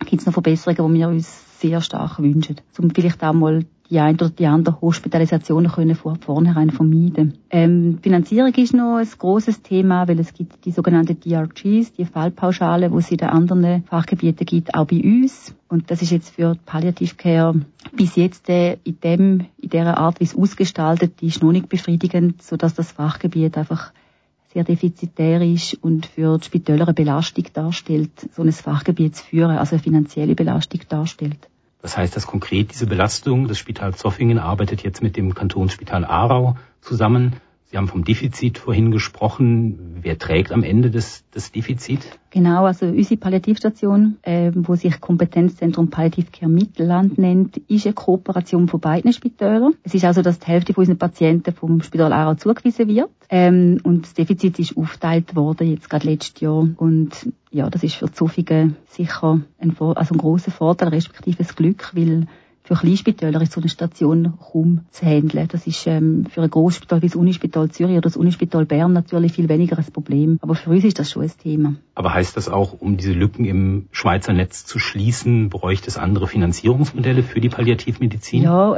gibt 0.00 0.20
es 0.20 0.26
noch 0.26 0.34
Verbesserungen, 0.34 0.92
die 0.92 1.00
wir 1.00 1.08
uns 1.08 1.60
sehr 1.60 1.80
stark 1.80 2.18
wünschen. 2.18 2.56
Um 2.78 2.90
vielleicht 2.90 3.24
auch 3.24 3.32
mal 3.32 3.64
die 3.90 3.98
eine 3.98 4.14
oder 4.14 4.30
die 4.30 4.46
andere 4.46 4.80
Hospitalisation 4.80 5.66
können 5.68 5.96
von 5.96 6.16
vornherein 6.16 6.70
vermeiden. 6.70 7.34
Ähm, 7.50 7.98
Finanzierung 8.00 8.54
ist 8.54 8.72
noch 8.72 8.96
ein 8.96 9.08
großes 9.18 9.62
Thema, 9.62 10.06
weil 10.06 10.20
es 10.20 10.32
gibt 10.32 10.64
die 10.64 10.70
sogenannten 10.70 11.18
DRGs, 11.18 11.92
die 11.92 12.04
Fallpauschale, 12.04 12.92
wo 12.92 12.98
es 12.98 13.10
in 13.10 13.20
anderen 13.22 13.82
Fachgebieten 13.84 14.46
gibt, 14.46 14.74
auch 14.74 14.86
bei 14.86 15.02
uns. 15.02 15.54
Und 15.68 15.90
das 15.90 16.02
ist 16.02 16.12
jetzt 16.12 16.30
für 16.30 16.56
Palliativcare 16.66 17.60
bis 17.92 18.14
jetzt 18.16 18.48
äh, 18.48 18.78
in 18.84 19.00
dem, 19.00 19.46
in 19.60 19.70
der 19.70 19.98
Art, 19.98 20.20
wie 20.20 20.24
es 20.24 20.36
ausgestaltet 20.36 21.20
ist, 21.22 21.42
noch 21.42 21.52
nicht 21.52 21.68
befriedigend, 21.68 22.42
sodass 22.42 22.74
das 22.74 22.92
Fachgebiet 22.92 23.58
einfach 23.58 23.92
sehr 24.52 24.64
defizitär 24.64 25.42
ist 25.42 25.74
und 25.74 26.06
für 26.06 26.38
die 26.38 26.44
Spitäler 26.44 26.86
eine 26.86 26.94
Belastung 26.94 27.44
darstellt, 27.52 28.10
so 28.32 28.42
ein 28.42 28.52
Fachgebiet 28.52 29.16
zu 29.16 29.24
führen, 29.24 29.56
also 29.56 29.76
eine 29.76 29.82
finanzielle 29.82 30.34
Belastung 30.34 30.80
darstellt. 30.88 31.48
Was 31.82 31.96
heißt 31.96 32.14
das 32.14 32.26
konkret, 32.26 32.72
diese 32.72 32.86
Belastung? 32.86 33.48
Das 33.48 33.58
Spital 33.58 33.94
Zoffingen 33.94 34.38
arbeitet 34.38 34.82
jetzt 34.82 35.02
mit 35.02 35.16
dem 35.16 35.34
Kantonsspital 35.34 36.04
Aarau 36.04 36.56
zusammen. 36.82 37.36
Sie 37.70 37.76
haben 37.76 37.86
vom 37.86 38.02
Defizit 38.02 38.58
vorhin 38.58 38.90
gesprochen. 38.90 40.00
Wer 40.02 40.18
trägt 40.18 40.50
am 40.50 40.64
Ende 40.64 40.90
das, 40.90 41.22
das 41.30 41.52
Defizit? 41.52 42.00
Genau, 42.30 42.64
also 42.64 42.86
unsere 42.86 43.16
Palliativstation, 43.16 44.16
äh, 44.22 44.50
wo 44.56 44.74
sich 44.74 45.00
Kompetenzzentrum 45.00 45.88
Palliativcare 45.88 46.50
Mittelland 46.50 47.16
nennt, 47.16 47.58
ist 47.68 47.86
eine 47.86 47.94
Kooperation 47.94 48.66
von 48.66 48.80
beiden 48.80 49.12
Spitälern. 49.12 49.74
Es 49.84 49.94
ist 49.94 50.04
also, 50.04 50.20
dass 50.20 50.40
die 50.40 50.46
Hälfte 50.48 50.74
von 50.74 50.82
unseren 50.82 50.98
Patienten 50.98 51.54
vom 51.54 51.80
Spital 51.80 52.12
Aarau 52.12 52.34
zugewiesen 52.34 52.88
wird. 52.88 53.10
Ähm, 53.28 53.78
und 53.84 54.02
das 54.02 54.14
Defizit 54.14 54.58
ist 54.58 54.76
aufgeteilt 54.76 55.36
worden, 55.36 55.70
jetzt 55.70 55.88
gerade 55.88 56.08
letztes 56.08 56.40
Jahr. 56.40 56.66
Und 56.76 57.32
ja, 57.52 57.70
das 57.70 57.84
ist 57.84 57.94
für 57.94 58.06
die 58.06 58.14
Zofingen 58.14 58.74
sicher 58.88 59.42
ein, 59.60 59.76
also 59.78 60.14
ein 60.14 60.18
grosser 60.18 60.50
Vorteil, 60.50 60.88
respektive 60.88 61.44
ein 61.44 61.54
Glück, 61.54 61.92
weil 61.94 62.26
für 62.70 62.76
Kleinspitäler 62.76 63.42
ist 63.42 63.50
so 63.50 63.60
eine 63.60 63.68
Station 63.68 64.34
kaum 64.38 64.82
zu 64.92 65.04
handeln. 65.04 65.48
Das 65.48 65.66
ist 65.66 65.88
ähm, 65.88 66.26
für 66.30 66.42
ein 66.42 66.50
Großspital 66.50 67.02
wie 67.02 67.08
das 67.08 67.16
Unispital 67.16 67.68
Zürich 67.68 67.94
oder 67.94 68.02
das 68.02 68.16
Unispital 68.16 68.64
Bern 68.64 68.92
natürlich 68.92 69.32
viel 69.32 69.48
weniger 69.48 69.76
ein 69.76 69.84
Problem. 69.92 70.38
Aber 70.40 70.54
für 70.54 70.70
uns 70.70 70.84
ist 70.84 71.00
das 71.00 71.10
schon 71.10 71.24
ein 71.24 71.32
Thema. 71.42 71.74
Aber 71.96 72.14
heißt 72.14 72.36
das 72.36 72.48
auch, 72.48 72.80
um 72.80 72.96
diese 72.96 73.12
Lücken 73.12 73.44
im 73.44 73.88
Schweizer 73.90 74.32
Netz 74.32 74.66
zu 74.66 74.78
schließen, 74.78 75.48
bräuchte 75.48 75.88
es 75.88 75.98
andere 75.98 76.28
Finanzierungsmodelle 76.28 77.24
für 77.24 77.40
die 77.40 77.48
Palliativmedizin? 77.48 78.44
Ja, 78.44 78.76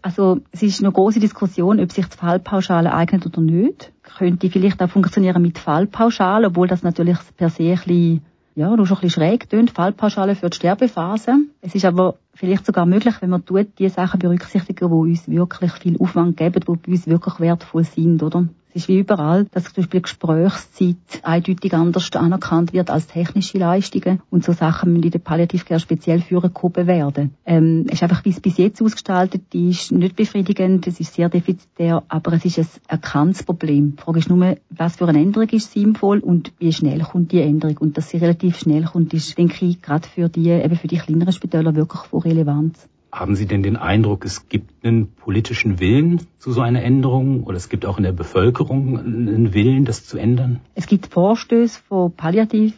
also 0.00 0.40
es 0.50 0.62
ist 0.62 0.80
eine 0.80 0.90
große 0.90 1.20
Diskussion, 1.20 1.80
ob 1.80 1.92
sich 1.92 2.06
die 2.06 2.16
Fallpauschale 2.16 2.94
eignet 2.94 3.26
oder 3.26 3.42
nicht. 3.42 3.92
Könnte 4.16 4.48
vielleicht 4.48 4.82
auch 4.82 4.88
funktionieren 4.88 5.42
mit 5.42 5.58
Fallpauschale, 5.58 6.46
obwohl 6.46 6.68
das 6.68 6.82
natürlich 6.82 7.18
per 7.36 7.50
se 7.50 7.64
ein 7.64 7.78
bisschen 7.86 8.22
ja, 8.56 8.76
nur 8.76 8.86
schon 8.86 8.98
ein 8.98 9.00
bisschen 9.02 9.22
schräg 9.22 9.50
tönt, 9.50 9.70
Fallpauschale 9.70 10.36
für 10.36 10.50
die 10.50 10.56
Sterbephase. 10.56 11.36
Es 11.60 11.74
ist 11.74 11.84
aber 11.84 12.16
vielleicht 12.34 12.66
sogar 12.66 12.86
möglich, 12.86 13.16
wenn 13.20 13.30
man 13.30 13.44
tut, 13.44 13.78
die 13.78 13.88
Sachen 13.88 14.20
berücksichtigen, 14.20 14.88
die 14.88 15.10
uns 15.10 15.28
wirklich 15.28 15.72
viel 15.72 15.98
Aufwand 15.98 16.36
geben, 16.36 16.60
die 16.60 16.76
bei 16.76 16.92
uns 16.92 17.06
wirklich 17.06 17.40
wertvoll 17.40 17.84
sind, 17.84 18.22
oder? 18.22 18.46
Es 18.76 18.82
ist 18.82 18.88
wie 18.88 18.98
überall, 18.98 19.46
dass 19.52 19.66
zum 19.66 19.74
Beispiel 19.76 20.00
Gesprächszeit 20.00 20.96
eindeutig 21.22 21.72
anders 21.74 22.10
anerkannt 22.10 22.72
wird 22.72 22.90
als 22.90 23.06
technische 23.06 23.58
Leistungen 23.58 24.20
und 24.30 24.42
so 24.42 24.52
Sachen 24.52 24.92
müssen 24.92 25.04
in 25.04 25.10
der 25.12 25.20
Palliativcare 25.20 25.78
speziell 25.78 26.20
für 26.20 26.40
gehoben 26.40 26.88
werden. 26.88 27.34
Ähm, 27.46 27.84
es 27.86 27.94
ist 27.94 28.02
einfach, 28.02 28.24
wie 28.24 28.30
es 28.30 28.40
bis 28.40 28.56
jetzt 28.56 28.82
ausgestaltet 28.82 29.42
ist, 29.54 29.92
nicht 29.92 30.16
befriedigend, 30.16 30.88
es 30.88 30.98
ist 30.98 31.14
sehr 31.14 31.28
defizitär, 31.28 32.02
aber 32.08 32.32
es 32.32 32.44
ist 32.44 32.58
ein 32.58 32.66
erkanntes 32.88 33.44
Problem. 33.44 33.94
Die 33.96 34.02
Frage 34.02 34.18
ist 34.18 34.28
nur, 34.28 34.56
was 34.70 34.96
für 34.96 35.06
eine 35.06 35.20
Änderung 35.20 35.48
ist 35.50 35.70
sinnvoll 35.70 36.18
und 36.18 36.52
wie 36.58 36.72
schnell 36.72 37.02
kommt 37.02 37.30
die 37.30 37.42
Änderung. 37.42 37.76
Und 37.78 37.96
dass 37.96 38.08
sie 38.08 38.16
relativ 38.16 38.58
schnell 38.58 38.86
kommt, 38.86 39.14
ist, 39.14 39.38
denke 39.38 39.66
ich, 39.66 39.82
gerade 39.82 40.08
für 40.08 40.28
die, 40.28 40.48
eben 40.48 40.74
für 40.74 40.88
die 40.88 40.98
kleineren 40.98 41.32
Spitäler 41.32 41.76
wirklich 41.76 42.02
von 42.02 42.22
Relevanz. 42.22 42.88
Haben 43.14 43.36
Sie 43.36 43.46
denn 43.46 43.62
den 43.62 43.76
Eindruck, 43.76 44.24
es 44.24 44.48
gibt 44.48 44.84
einen 44.84 45.06
politischen 45.06 45.78
Willen 45.78 46.26
zu 46.40 46.50
so 46.50 46.62
einer 46.62 46.82
Änderung 46.82 47.44
oder 47.44 47.56
es 47.56 47.68
gibt 47.68 47.86
auch 47.86 47.96
in 47.96 48.02
der 48.02 48.10
Bevölkerung 48.10 48.98
einen 48.98 49.54
Willen, 49.54 49.84
das 49.84 50.04
zu 50.04 50.18
ändern? 50.18 50.58
Es 50.74 50.88
gibt 50.88 51.06
Vorstöße 51.06 51.80
von 51.88 52.10
Palliativ 52.10 52.74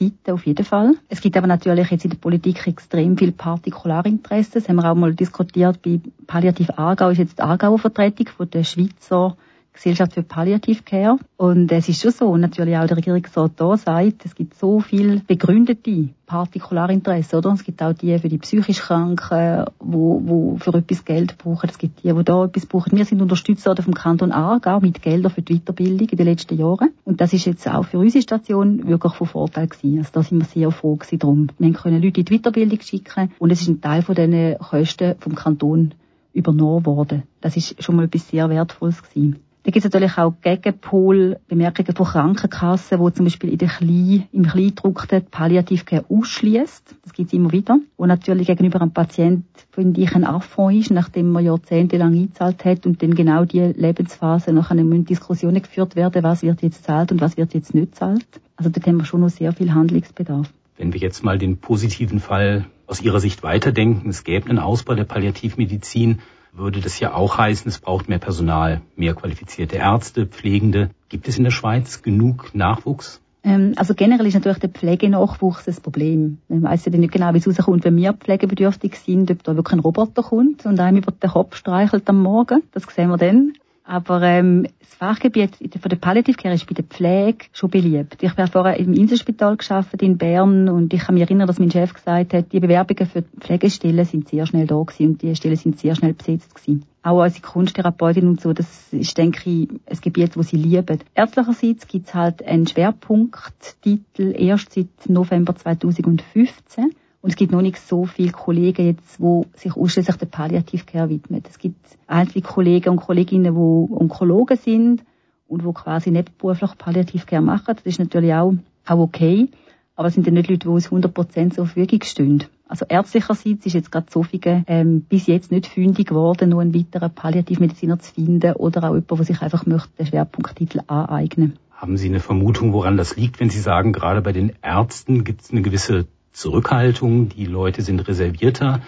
Seite 0.00 0.32
auf 0.32 0.46
jeden 0.46 0.64
Fall. 0.64 0.94
Es 1.08 1.20
gibt 1.20 1.36
aber 1.36 1.48
natürlich 1.48 1.90
jetzt 1.90 2.04
in 2.04 2.10
der 2.10 2.18
Politik 2.18 2.66
extrem 2.68 3.18
viel 3.18 3.32
Partikularinteresse. 3.32 4.52
Das 4.54 4.68
haben 4.68 4.76
wir 4.76 4.90
auch 4.90 4.94
mal 4.94 5.12
diskutiert. 5.12 5.82
Bei 5.82 6.00
Palliativ 6.28 6.70
Aargau 6.76 7.10
ist 7.10 7.18
jetzt 7.18 7.38
die 7.38 7.42
Aargauer 7.42 7.80
Vertretung 7.80 8.28
von 8.28 8.48
der 8.48 8.62
Schweizer 8.62 9.36
Gesellschaft 9.72 10.14
für 10.14 10.22
Palliativcare. 10.22 11.18
Und 11.36 11.72
es 11.72 11.88
ist 11.88 12.02
schon 12.02 12.10
so, 12.10 12.36
natürlich 12.36 12.76
auch 12.76 12.86
der 12.86 12.96
Regierungsrat 12.96 13.52
da 13.56 13.76
sagt, 13.76 14.24
es 14.24 14.34
gibt 14.34 14.54
so 14.54 14.80
viel 14.80 15.22
begründete 15.26 16.10
Partikularinteressen, 16.26 17.38
oder? 17.38 17.52
Es 17.52 17.64
gibt 17.64 17.82
auch 17.82 17.92
die 17.92 18.18
für 18.18 18.28
die 18.28 18.38
psychisch 18.38 18.80
Kranken, 18.80 19.64
wo, 19.78 20.20
wo 20.24 20.56
für 20.58 20.74
etwas 20.74 21.04
Geld 21.04 21.38
brauchen. 21.38 21.68
Es 21.70 21.78
gibt 21.78 22.02
die, 22.02 22.12
die 22.12 22.24
da 22.24 22.44
etwas 22.44 22.66
brauchen. 22.66 22.96
Wir 22.96 23.04
sind 23.04 23.22
unterstützt 23.22 23.66
worden 23.66 23.84
vom 23.84 23.94
Kanton 23.94 24.32
Aargau 24.32 24.80
mit 24.80 25.02
Geldern 25.02 25.32
für 25.32 25.42
die 25.42 25.58
Weiterbildung 25.58 26.08
in 26.08 26.16
den 26.16 26.26
letzten 26.26 26.58
Jahren. 26.58 26.90
Und 27.04 27.20
das 27.20 27.32
ist 27.32 27.46
jetzt 27.46 27.66
auch 27.68 27.84
für 27.84 27.98
unsere 27.98 28.22
Station 28.22 28.86
wirklich 28.86 29.14
von 29.14 29.26
Vorteil 29.26 29.66
gewesen. 29.66 29.98
Also 29.98 30.10
da 30.12 30.22
sind 30.22 30.38
wir 30.38 30.44
sehr 30.44 30.70
froh 30.70 30.96
gewesen 30.96 31.18
drum. 31.18 31.46
Wir 31.58 31.72
können 31.72 32.02
Leute 32.02 32.20
in 32.20 32.26
die 32.26 32.38
Weiterbildung 32.38 32.80
schicken 32.80 33.32
und 33.38 33.50
es 33.50 33.62
ist 33.62 33.68
ein 33.68 33.80
Teil 33.80 34.02
von 34.02 34.14
diesen 34.14 34.58
Kosten 34.58 35.16
vom 35.18 35.34
Kanton 35.34 35.94
übernommen 36.32 36.86
worden. 36.86 37.24
Das 37.40 37.56
ist 37.56 37.82
schon 37.82 37.96
mal 37.96 38.04
etwas 38.04 38.28
sehr 38.28 38.48
Wertvolles 38.48 39.02
gewesen. 39.02 39.40
Da 39.62 39.70
gibt 39.70 39.84
es 39.84 39.92
natürlich 39.92 40.16
auch 40.16 40.32
Gegenpol-Bemerkungen 40.40 41.94
von 41.94 42.06
Krankenkassen, 42.06 42.98
wo 42.98 43.10
zum 43.10 43.26
Beispiel 43.26 43.50
in 43.50 43.58
der 43.58 43.68
Klein, 43.68 44.26
im 44.32 44.46
Kleindruck 44.46 45.06
die 45.08 45.20
Palliativcare 45.20 46.06
ausschließt. 46.08 46.96
Das 47.02 47.12
gibt 47.12 47.28
es 47.28 47.32
immer 47.34 47.52
wieder. 47.52 47.78
Wo 47.98 48.06
natürlich 48.06 48.46
gegenüber 48.46 48.80
einem 48.80 48.92
Patienten, 48.92 49.44
finde 49.70 50.00
ich, 50.00 50.14
ein 50.14 50.24
Affront 50.24 50.76
ist, 50.76 50.90
nachdem 50.90 51.30
man 51.30 51.44
jahrzehntelang 51.44 52.14
eingezahlt 52.14 52.64
hat 52.64 52.86
und 52.86 53.02
dann 53.02 53.14
genau 53.14 53.44
die 53.44 53.60
Lebensphase 53.60 54.54
nachher 54.54 54.76
müssen 54.76 55.04
Diskussionen 55.04 55.60
geführt 55.60 55.94
werden, 55.94 56.22
was 56.22 56.42
wird 56.42 56.62
jetzt 56.62 56.84
zahlt 56.84 57.12
und 57.12 57.20
was 57.20 57.36
wird 57.36 57.52
jetzt 57.52 57.74
nicht 57.74 57.94
zahlt. 57.94 58.40
Also 58.56 58.70
dort 58.70 58.86
haben 58.86 58.96
wir 58.96 59.04
schon 59.04 59.20
noch 59.20 59.28
sehr 59.28 59.52
viel 59.52 59.74
Handlungsbedarf. 59.74 60.50
Wenn 60.78 60.94
wir 60.94 61.00
jetzt 61.00 61.22
mal 61.22 61.36
den 61.36 61.58
positiven 61.58 62.20
Fall 62.20 62.64
aus 62.86 63.02
Ihrer 63.02 63.20
Sicht 63.20 63.42
weiterdenken, 63.42 64.08
es 64.08 64.24
gäbe 64.24 64.48
einen 64.48 64.58
Ausbau 64.58 64.94
der 64.94 65.04
Palliativmedizin, 65.04 66.20
würde 66.52 66.80
das 66.80 66.98
ja 67.00 67.14
auch 67.14 67.38
heißen, 67.38 67.68
es 67.68 67.78
braucht 67.78 68.08
mehr 68.08 68.18
Personal, 68.18 68.82
mehr 68.96 69.14
qualifizierte 69.14 69.76
Ärzte, 69.76 70.26
Pflegende. 70.26 70.90
Gibt 71.08 71.28
es 71.28 71.38
in 71.38 71.44
der 71.44 71.50
Schweiz 71.50 72.02
genug 72.02 72.54
Nachwuchs? 72.54 73.20
Ähm, 73.42 73.72
also 73.76 73.94
generell 73.94 74.26
ist 74.26 74.34
natürlich 74.34 74.58
der 74.58 74.68
Pflegenachwuchs 74.68 75.66
ein 75.66 75.74
Problem. 75.76 76.38
Man 76.48 76.62
weiss 76.62 76.84
ja 76.84 76.92
nicht 76.92 77.12
genau, 77.12 77.32
wie 77.32 77.38
es 77.38 77.46
rauskommt, 77.48 77.84
wenn 77.84 77.96
wir 77.96 78.12
pflegebedürftig 78.12 78.96
sind, 78.96 79.30
ob 79.30 79.42
da 79.42 79.56
wirklich 79.56 79.74
ein 79.74 79.80
Roboter 79.80 80.22
kommt 80.22 80.66
und 80.66 80.78
einem 80.78 80.98
über 80.98 81.12
den 81.12 81.30
Kopf 81.30 81.56
streichelt 81.56 82.08
am 82.08 82.22
Morgen. 82.22 82.62
Das 82.72 82.84
sehen 82.84 83.08
wir 83.08 83.16
dann. 83.16 83.54
Aber 83.90 84.22
ähm, 84.22 84.68
das 84.78 84.94
Fachgebiet 84.94 85.56
von 85.56 85.88
der 85.88 85.96
Palliative 85.96 86.36
Care 86.36 86.54
ist 86.54 86.64
bei 86.64 86.74
der 86.74 86.84
Pflege 86.84 87.46
schon 87.52 87.70
beliebt. 87.70 88.22
Ich 88.22 88.30
habe 88.30 88.46
vorher 88.46 88.76
im 88.76 88.92
Inselspital 88.92 89.56
geschafft 89.56 90.00
in 90.00 90.16
Bern 90.16 90.68
und 90.68 90.94
ich 90.94 91.00
kann 91.00 91.16
mich 91.16 91.22
erinnern, 91.22 91.48
dass 91.48 91.58
mein 91.58 91.72
Chef 91.72 91.92
gesagt 91.92 92.32
hat, 92.32 92.52
die 92.52 92.60
Bewerbungen 92.60 93.10
für 93.10 93.22
Pflegestellen 93.40 94.04
sind 94.04 94.28
sehr 94.28 94.46
schnell 94.46 94.68
da 94.68 94.80
gewesen 94.80 95.06
und 95.08 95.22
die 95.22 95.34
Stellen 95.34 95.56
sind 95.56 95.80
sehr 95.80 95.96
schnell 95.96 96.12
besetzt 96.12 96.54
gewesen. 96.54 96.84
Auch 97.02 97.20
als 97.20 97.42
Kunsttherapeutin 97.42 98.28
und 98.28 98.40
so, 98.40 98.52
das 98.52 98.92
ist, 98.92 99.18
denke 99.18 99.50
ich, 99.50 99.68
ein 99.68 100.00
Gebiet, 100.00 100.36
wo 100.36 100.42
sie 100.42 100.56
lieben. 100.56 101.00
Ärztlicherseits 101.16 101.88
gibt 101.88 102.06
es 102.06 102.14
halt 102.14 102.46
einen 102.46 102.68
Schwerpunkttitel 102.68 104.36
erst 104.38 104.72
seit 104.72 104.86
November 105.08 105.56
2015 105.56 106.92
und 107.22 107.30
es 107.30 107.36
gibt 107.36 107.52
noch 107.52 107.60
nicht 107.60 107.78
so 107.78 108.06
viele 108.06 108.32
Kollegen 108.32 108.86
jetzt, 108.86 109.18
die 109.18 109.42
sich 109.56 109.76
ausschließlich 109.76 110.16
der 110.16 110.26
Palliativcare 110.26 111.10
widmen. 111.10 111.42
Es 111.48 111.58
gibt 111.58 111.76
einzelne 112.06 112.42
Kollegen 112.42 112.90
und 112.90 113.00
Kolleginnen, 113.00 113.54
die 113.54 113.94
Onkologen 113.94 114.56
sind 114.56 115.04
und 115.46 115.62
die 115.62 115.72
quasi 115.72 116.10
nebenberuflich 116.10 116.78
Palliativcare 116.78 117.42
machen. 117.42 117.76
Das 117.76 117.84
ist 117.84 117.98
natürlich 117.98 118.32
auch, 118.32 118.54
auch 118.86 118.98
okay. 118.98 119.48
Aber 119.96 120.08
es 120.08 120.14
sind 120.14 120.26
ja 120.26 120.32
nicht 120.32 120.48
Leute, 120.48 120.60
die 120.60 120.68
uns 120.68 120.88
100% 120.88 121.54
zur 121.54 121.66
Verfügung 121.66 122.02
stehen. 122.04 122.44
Also 122.66 122.86
ärztlicherseits 122.88 123.66
ist 123.66 123.74
jetzt 123.74 123.92
gerade 123.92 124.06
so 124.08 124.22
viel 124.22 124.40
ähm, 124.66 125.02
bis 125.02 125.26
jetzt 125.26 125.50
nicht 125.50 125.66
fündig 125.66 126.08
geworden, 126.08 126.50
nur 126.50 126.62
einen 126.62 126.74
weiteren 126.74 127.12
Palliativmediziner 127.12 127.98
zu 127.98 128.14
finden 128.14 128.52
oder 128.54 128.84
auch 128.84 128.94
jemand, 128.94 129.10
der 129.10 129.24
sich 129.24 129.42
einfach 129.42 129.66
möchte, 129.66 129.90
den 129.98 130.06
Schwerpunkttitel 130.06 130.80
aneignen. 130.86 131.58
Haben 131.70 131.98
Sie 131.98 132.08
eine 132.08 132.20
Vermutung, 132.20 132.72
woran 132.72 132.96
das 132.96 133.16
liegt, 133.16 133.40
wenn 133.40 133.50
Sie 133.50 133.58
sagen, 133.58 133.92
gerade 133.92 134.22
bei 134.22 134.32
den 134.32 134.52
Ärzten 134.62 135.24
gibt 135.24 135.42
es 135.42 135.50
eine 135.50 135.62
gewisse 135.62 136.06
Zurückhaltung, 136.32 137.28
die 137.28 137.46
Leute 137.46 137.82
sind 137.82 138.06
reservierter. 138.06 138.80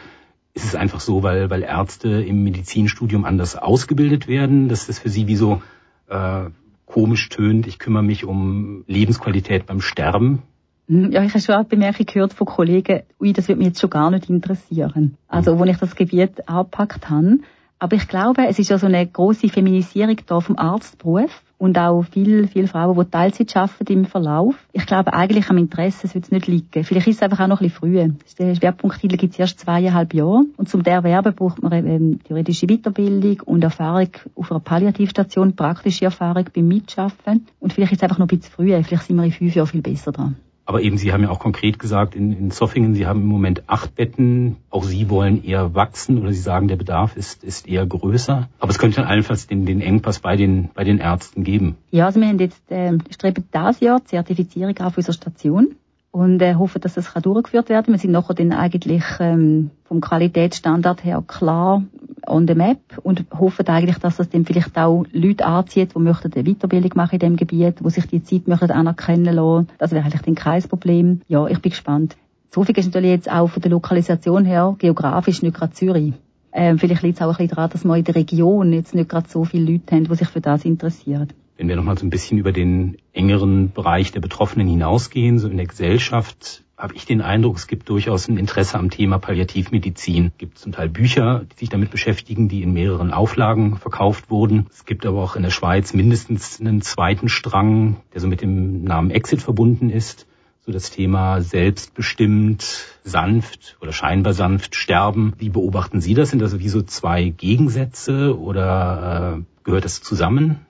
Ist 0.54 0.64
es 0.64 0.74
einfach 0.74 1.00
so, 1.00 1.22
weil, 1.22 1.50
weil 1.50 1.62
Ärzte 1.62 2.08
im 2.08 2.44
Medizinstudium 2.44 3.24
anders 3.24 3.56
ausgebildet 3.56 4.28
werden, 4.28 4.68
dass 4.68 4.86
das 4.86 4.98
für 4.98 5.08
sie 5.08 5.26
wie 5.26 5.36
so 5.36 5.62
äh, 6.08 6.50
komisch 6.86 7.28
tönt, 7.30 7.66
ich 7.66 7.78
kümmere 7.78 8.02
mich 8.02 8.24
um 8.24 8.84
Lebensqualität 8.86 9.66
beim 9.66 9.80
Sterben? 9.80 10.42
Hm, 10.88 11.10
ja, 11.10 11.22
ich 11.24 11.30
habe 11.30 11.40
schon 11.40 11.54
eine 11.54 11.64
Bemerkung 11.64 12.06
gehört 12.06 12.34
von 12.34 12.46
Kollegen, 12.46 13.02
ui, 13.18 13.32
das 13.32 13.48
würde 13.48 13.58
mich 13.58 13.68
jetzt 13.68 13.80
schon 13.80 13.90
gar 13.90 14.10
nicht 14.10 14.28
interessieren. 14.28 15.16
Also, 15.28 15.54
mhm. 15.54 15.58
wo 15.58 15.64
ich 15.64 15.78
das 15.78 15.96
Gebiet 15.96 16.48
angepackt 16.48 17.08
habe. 17.08 17.38
Aber 17.78 17.96
ich 17.96 18.06
glaube, 18.06 18.46
es 18.46 18.58
ist 18.58 18.70
ja 18.70 18.78
so 18.78 18.86
eine 18.86 19.04
große 19.04 19.48
Feminisierung 19.48 20.16
da 20.26 20.40
vom 20.40 20.56
Arztberuf 20.56 21.30
und 21.62 21.78
auch 21.78 22.02
viele, 22.10 22.48
viele 22.48 22.66
Frauen, 22.66 22.98
die 22.98 23.08
Teilzeit 23.08 23.56
arbeiten 23.56 23.92
im 23.92 24.04
Verlauf. 24.04 24.56
Ich 24.72 24.84
glaube, 24.84 25.12
eigentlich 25.12 25.48
am 25.48 25.58
Interesse 25.58 26.12
wird 26.12 26.24
es 26.24 26.32
nicht 26.32 26.48
liegen. 26.48 26.82
Vielleicht 26.82 27.06
ist 27.06 27.16
es 27.18 27.22
einfach 27.22 27.38
auch 27.38 27.46
noch 27.46 27.60
ein 27.60 27.68
bisschen 27.68 27.78
früh. 27.78 28.12
Der 28.36 28.56
Schwerpunkttitel 28.56 29.16
gibt 29.16 29.34
es 29.34 29.38
erst 29.38 29.60
zweieinhalb 29.60 30.12
Jahre. 30.12 30.42
Und 30.56 30.68
zum 30.68 30.82
Erwerben 30.82 31.32
braucht 31.32 31.62
man 31.62 31.72
ähm, 31.86 32.18
theoretische 32.24 32.66
Weiterbildung 32.66 33.42
und 33.44 33.62
Erfahrung 33.62 34.08
auf 34.34 34.50
einer 34.50 34.58
Palliativstation, 34.58 35.54
praktische 35.54 36.06
Erfahrung 36.06 36.46
beim 36.52 36.66
Mitschaffen. 36.66 37.46
Und 37.60 37.72
vielleicht 37.72 37.92
ist 37.92 37.98
es 37.98 38.02
einfach 38.02 38.18
noch 38.18 38.26
ein 38.26 38.36
bisschen 38.36 38.52
früh. 38.52 38.82
Vielleicht 38.82 39.04
sind 39.04 39.14
wir 39.14 39.24
in 39.24 39.30
fünf 39.30 39.54
Jahren 39.54 39.68
viel 39.68 39.82
besser 39.82 40.10
dran. 40.10 40.34
Aber 40.64 40.80
eben, 40.80 40.96
Sie 40.96 41.12
haben 41.12 41.22
ja 41.22 41.30
auch 41.30 41.40
konkret 41.40 41.78
gesagt, 41.78 42.14
in, 42.14 42.32
in 42.32 42.50
Zoffingen, 42.50 42.94
Sie 42.94 43.06
haben 43.06 43.22
im 43.22 43.26
Moment 43.26 43.64
acht 43.66 43.94
Betten. 43.96 44.56
Auch 44.70 44.84
Sie 44.84 45.10
wollen 45.10 45.44
eher 45.44 45.74
wachsen 45.74 46.18
oder 46.18 46.32
Sie 46.32 46.40
sagen, 46.40 46.68
der 46.68 46.76
Bedarf 46.76 47.16
ist, 47.16 47.42
ist 47.42 47.68
eher 47.68 47.84
größer. 47.84 48.48
Aber 48.60 48.70
es 48.70 48.78
könnte 48.78 48.96
dann 48.96 49.06
allenfalls 49.06 49.46
den, 49.46 49.66
den 49.66 49.80
Engpass 49.80 50.20
bei 50.20 50.36
den, 50.36 50.70
bei 50.74 50.84
den 50.84 50.98
Ärzten 50.98 51.42
geben. 51.42 51.76
Ja, 51.90 52.06
also 52.06 52.20
wir 52.20 52.28
haben 52.28 52.38
jetzt, 52.38 52.70
äh, 52.70 52.96
streben 53.10 53.44
das 53.50 53.80
Jahr 53.80 54.04
Zertifizierung 54.04 54.78
auf 54.78 54.96
unserer 54.96 55.14
Station 55.14 55.74
und 56.12 56.42
äh, 56.42 56.54
hoffen, 56.54 56.80
dass 56.80 56.94
das 56.94 57.12
kann 57.12 57.22
durchgeführt 57.22 57.70
werden. 57.70 57.92
Wir 57.92 57.98
sind 57.98 58.12
nachher 58.12 58.34
dann 58.34 58.52
eigentlich 58.52 59.02
ähm, 59.18 59.70
vom 59.84 60.00
Qualitätsstandard 60.00 61.04
her 61.04 61.24
klar 61.26 61.82
on 62.26 62.46
the 62.46 62.54
map 62.54 62.78
und 63.02 63.24
hoffen 63.36 63.66
eigentlich, 63.66 63.98
dass 63.98 64.18
das 64.18 64.28
dann 64.28 64.44
vielleicht 64.44 64.76
auch 64.78 65.04
Leute 65.10 65.44
anzieht, 65.44 65.94
die 65.94 65.98
möchten 65.98 66.32
eine 66.32 66.44
Weiterbildung 66.44 66.92
machen 66.94 67.14
in 67.14 67.18
dem 67.18 67.36
Gebiet, 67.36 67.80
die 67.80 67.90
sich 67.90 68.06
die 68.06 68.22
Zeit 68.22 68.46
möchten 68.46 68.70
anerkennen 68.70 69.34
lassen. 69.34 69.68
Das 69.78 69.90
wäre 69.90 70.04
eigentlich 70.04 70.22
dann 70.22 70.34
kein 70.34 70.62
Problem. 70.62 71.22
Ja, 71.28 71.46
ich 71.48 71.60
bin 71.60 71.70
gespannt. 71.70 72.16
Zofig 72.50 72.76
ist 72.76 72.86
natürlich 72.86 73.10
jetzt 73.10 73.32
auch 73.32 73.48
von 73.48 73.62
der 73.62 73.70
Lokalisation 73.70 74.44
her 74.44 74.76
geografisch 74.78 75.40
nicht 75.42 75.56
gerade 75.56 75.72
Zürich. 75.72 76.12
Ähm, 76.52 76.78
vielleicht 76.78 77.02
liegt 77.02 77.16
es 77.16 77.22
auch 77.22 77.28
ein 77.28 77.36
bisschen 77.36 77.48
daran, 77.48 77.70
dass 77.70 77.84
wir 77.84 77.96
in 77.96 78.04
der 78.04 78.14
Region 78.14 78.74
jetzt 78.74 78.94
nicht 78.94 79.08
gerade 79.08 79.28
so 79.30 79.44
viele 79.46 79.72
Leute 79.72 79.96
haben, 79.96 80.04
die 80.04 80.14
sich 80.14 80.28
für 80.28 80.42
das 80.42 80.66
interessieren. 80.66 81.28
Wenn 81.56 81.68
wir 81.68 81.76
nochmal 81.76 81.98
so 81.98 82.06
ein 82.06 82.10
bisschen 82.10 82.38
über 82.38 82.52
den 82.52 82.96
engeren 83.12 83.72
Bereich 83.72 84.10
der 84.12 84.20
Betroffenen 84.20 84.66
hinausgehen, 84.66 85.38
so 85.38 85.48
in 85.48 85.58
der 85.58 85.66
Gesellschaft, 85.66 86.64
habe 86.82 86.96
ich 86.96 87.06
den 87.06 87.20
Eindruck, 87.20 87.56
es 87.56 87.68
gibt 87.68 87.88
durchaus 87.88 88.26
ein 88.26 88.38
Interesse 88.38 88.76
am 88.76 88.90
Thema 88.90 89.18
Palliativmedizin. 89.18 90.26
Es 90.26 90.38
gibt 90.38 90.58
zum 90.58 90.72
Teil 90.72 90.88
Bücher, 90.88 91.44
die 91.52 91.60
sich 91.60 91.68
damit 91.68 91.92
beschäftigen, 91.92 92.48
die 92.48 92.62
in 92.62 92.72
mehreren 92.72 93.12
Auflagen 93.12 93.76
verkauft 93.76 94.30
wurden. 94.30 94.66
Es 94.70 94.84
gibt 94.84 95.06
aber 95.06 95.22
auch 95.22 95.36
in 95.36 95.44
der 95.44 95.50
Schweiz 95.50 95.94
mindestens 95.94 96.60
einen 96.60 96.82
zweiten 96.82 97.28
Strang, 97.28 97.98
der 98.12 98.20
so 98.20 98.26
mit 98.26 98.40
dem 98.40 98.82
Namen 98.82 99.12
Exit 99.12 99.42
verbunden 99.42 99.90
ist. 99.90 100.26
So 100.66 100.72
das 100.72 100.90
Thema 100.90 101.40
selbstbestimmt, 101.40 102.86
sanft 103.04 103.76
oder 103.80 103.92
scheinbar 103.92 104.32
sanft 104.32 104.74
sterben. 104.74 105.34
Wie 105.38 105.50
beobachten 105.50 106.00
Sie 106.00 106.14
das? 106.14 106.30
Sind 106.30 106.42
das 106.42 106.58
wie 106.58 106.68
so 106.68 106.82
zwei 106.82 107.28
Gegensätze 107.28 108.36
oder 108.36 109.38
äh, 109.38 109.42
gehört 109.62 109.84
das 109.84 110.02
zusammen? 110.02 110.66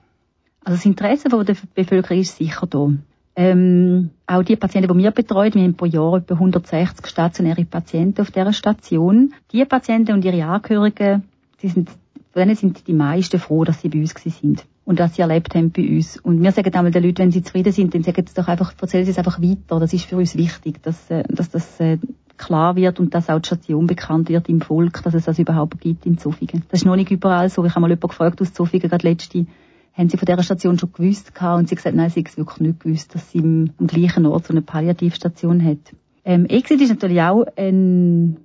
Also 0.63 0.77
das 0.77 0.85
Interesse 0.85 1.29
von 1.29 1.45
der 1.45 1.55
Bevölkerung 1.75 2.19
ist 2.19 2.37
sicher 2.37 2.67
da. 2.67 2.89
Ähm, 3.35 4.11
auch 4.27 4.43
die 4.43 4.55
Patienten, 4.55 4.95
die 4.95 5.03
wir 5.03 5.11
betreuen, 5.11 5.53
wir 5.55 5.63
haben 5.63 5.73
pro 5.73 5.85
Jahr 5.85 6.17
etwa 6.17 6.35
160 6.35 7.07
stationäre 7.07 7.65
Patienten 7.65 8.21
auf 8.21 8.31
dieser 8.31 8.53
Station. 8.53 9.33
Die 9.51 9.65
Patienten 9.65 10.13
und 10.13 10.23
ihre 10.23 10.45
Angehörigen, 10.45 11.23
die 11.61 11.69
sind, 11.69 11.89
von 11.89 12.41
denen 12.41 12.55
sind 12.55 12.87
die 12.87 12.93
meisten 12.93 13.39
froh, 13.39 13.63
dass 13.63 13.81
sie 13.81 13.89
bei 13.89 13.99
uns 13.99 14.13
sind 14.13 14.63
und 14.85 14.99
dass 14.99 15.15
sie 15.15 15.23
erlebt 15.23 15.55
haben 15.55 15.71
bei 15.71 15.87
uns. 15.87 16.17
Und 16.17 16.43
wir 16.43 16.51
sagen 16.51 16.73
einmal 16.75 16.91
den 16.91 17.03
Leuten, 17.03 17.19
wenn 17.19 17.31
sie 17.31 17.41
zufrieden 17.41 17.73
sind, 17.73 17.95
dann 17.95 18.03
sagen 18.03 18.23
sie 18.27 18.35
doch 18.35 18.47
einfach, 18.47 18.73
erzählen 18.79 19.05
sie 19.05 19.11
es 19.11 19.17
einfach 19.17 19.41
weiter. 19.41 19.79
Das 19.79 19.93
ist 19.93 20.05
für 20.05 20.17
uns 20.17 20.35
wichtig, 20.35 20.83
dass, 20.83 21.09
äh, 21.09 21.23
dass 21.27 21.49
das 21.49 21.79
äh, 21.79 21.97
klar 22.37 22.75
wird 22.75 22.99
und 22.99 23.15
dass 23.15 23.29
auch 23.29 23.39
die 23.39 23.47
Station 23.47 23.87
bekannt 23.87 24.29
wird 24.29 24.47
im 24.47 24.61
Volk, 24.61 25.01
dass 25.03 25.13
es 25.15 25.25
das 25.25 25.39
überhaupt 25.39 25.79
gibt 25.81 26.05
in 26.05 26.17
Zofingen. 26.19 26.63
Das 26.69 26.81
ist 26.81 26.85
noch 26.85 26.95
nicht 26.95 27.09
überall 27.09 27.49
so. 27.49 27.65
Ich 27.65 27.71
habe 27.71 27.81
mal 27.81 27.87
jemanden 27.87 28.09
gefragt 28.09 28.41
aus 28.41 28.53
Zofingen, 28.53 28.89
gerade 28.89 29.07
letzte 29.07 29.45
haben 29.93 30.09
sie 30.09 30.17
von 30.17 30.25
dieser 30.25 30.43
Station 30.43 30.79
schon 30.79 30.91
gewusst 30.91 31.35
gehabt 31.35 31.59
und 31.59 31.69
sie 31.69 31.75
gesagt, 31.75 31.95
nein, 31.95 32.09
sie 32.09 32.23
haben 32.23 32.37
wirklich 32.37 32.59
nicht 32.59 32.79
gewusst, 32.79 33.15
dass 33.15 33.31
sie 33.31 33.39
im, 33.39 33.71
am 33.79 33.87
gleichen 33.87 34.25
Ort 34.25 34.47
so 34.47 34.53
eine 34.53 34.61
Palliativstation 34.61 35.63
hat. 35.63 35.93
Ähm, 36.25 36.45
Exit 36.45 36.81
ist 36.81 36.89
natürlich 36.89 37.21
auch 37.21 37.45
ein, 37.55 38.37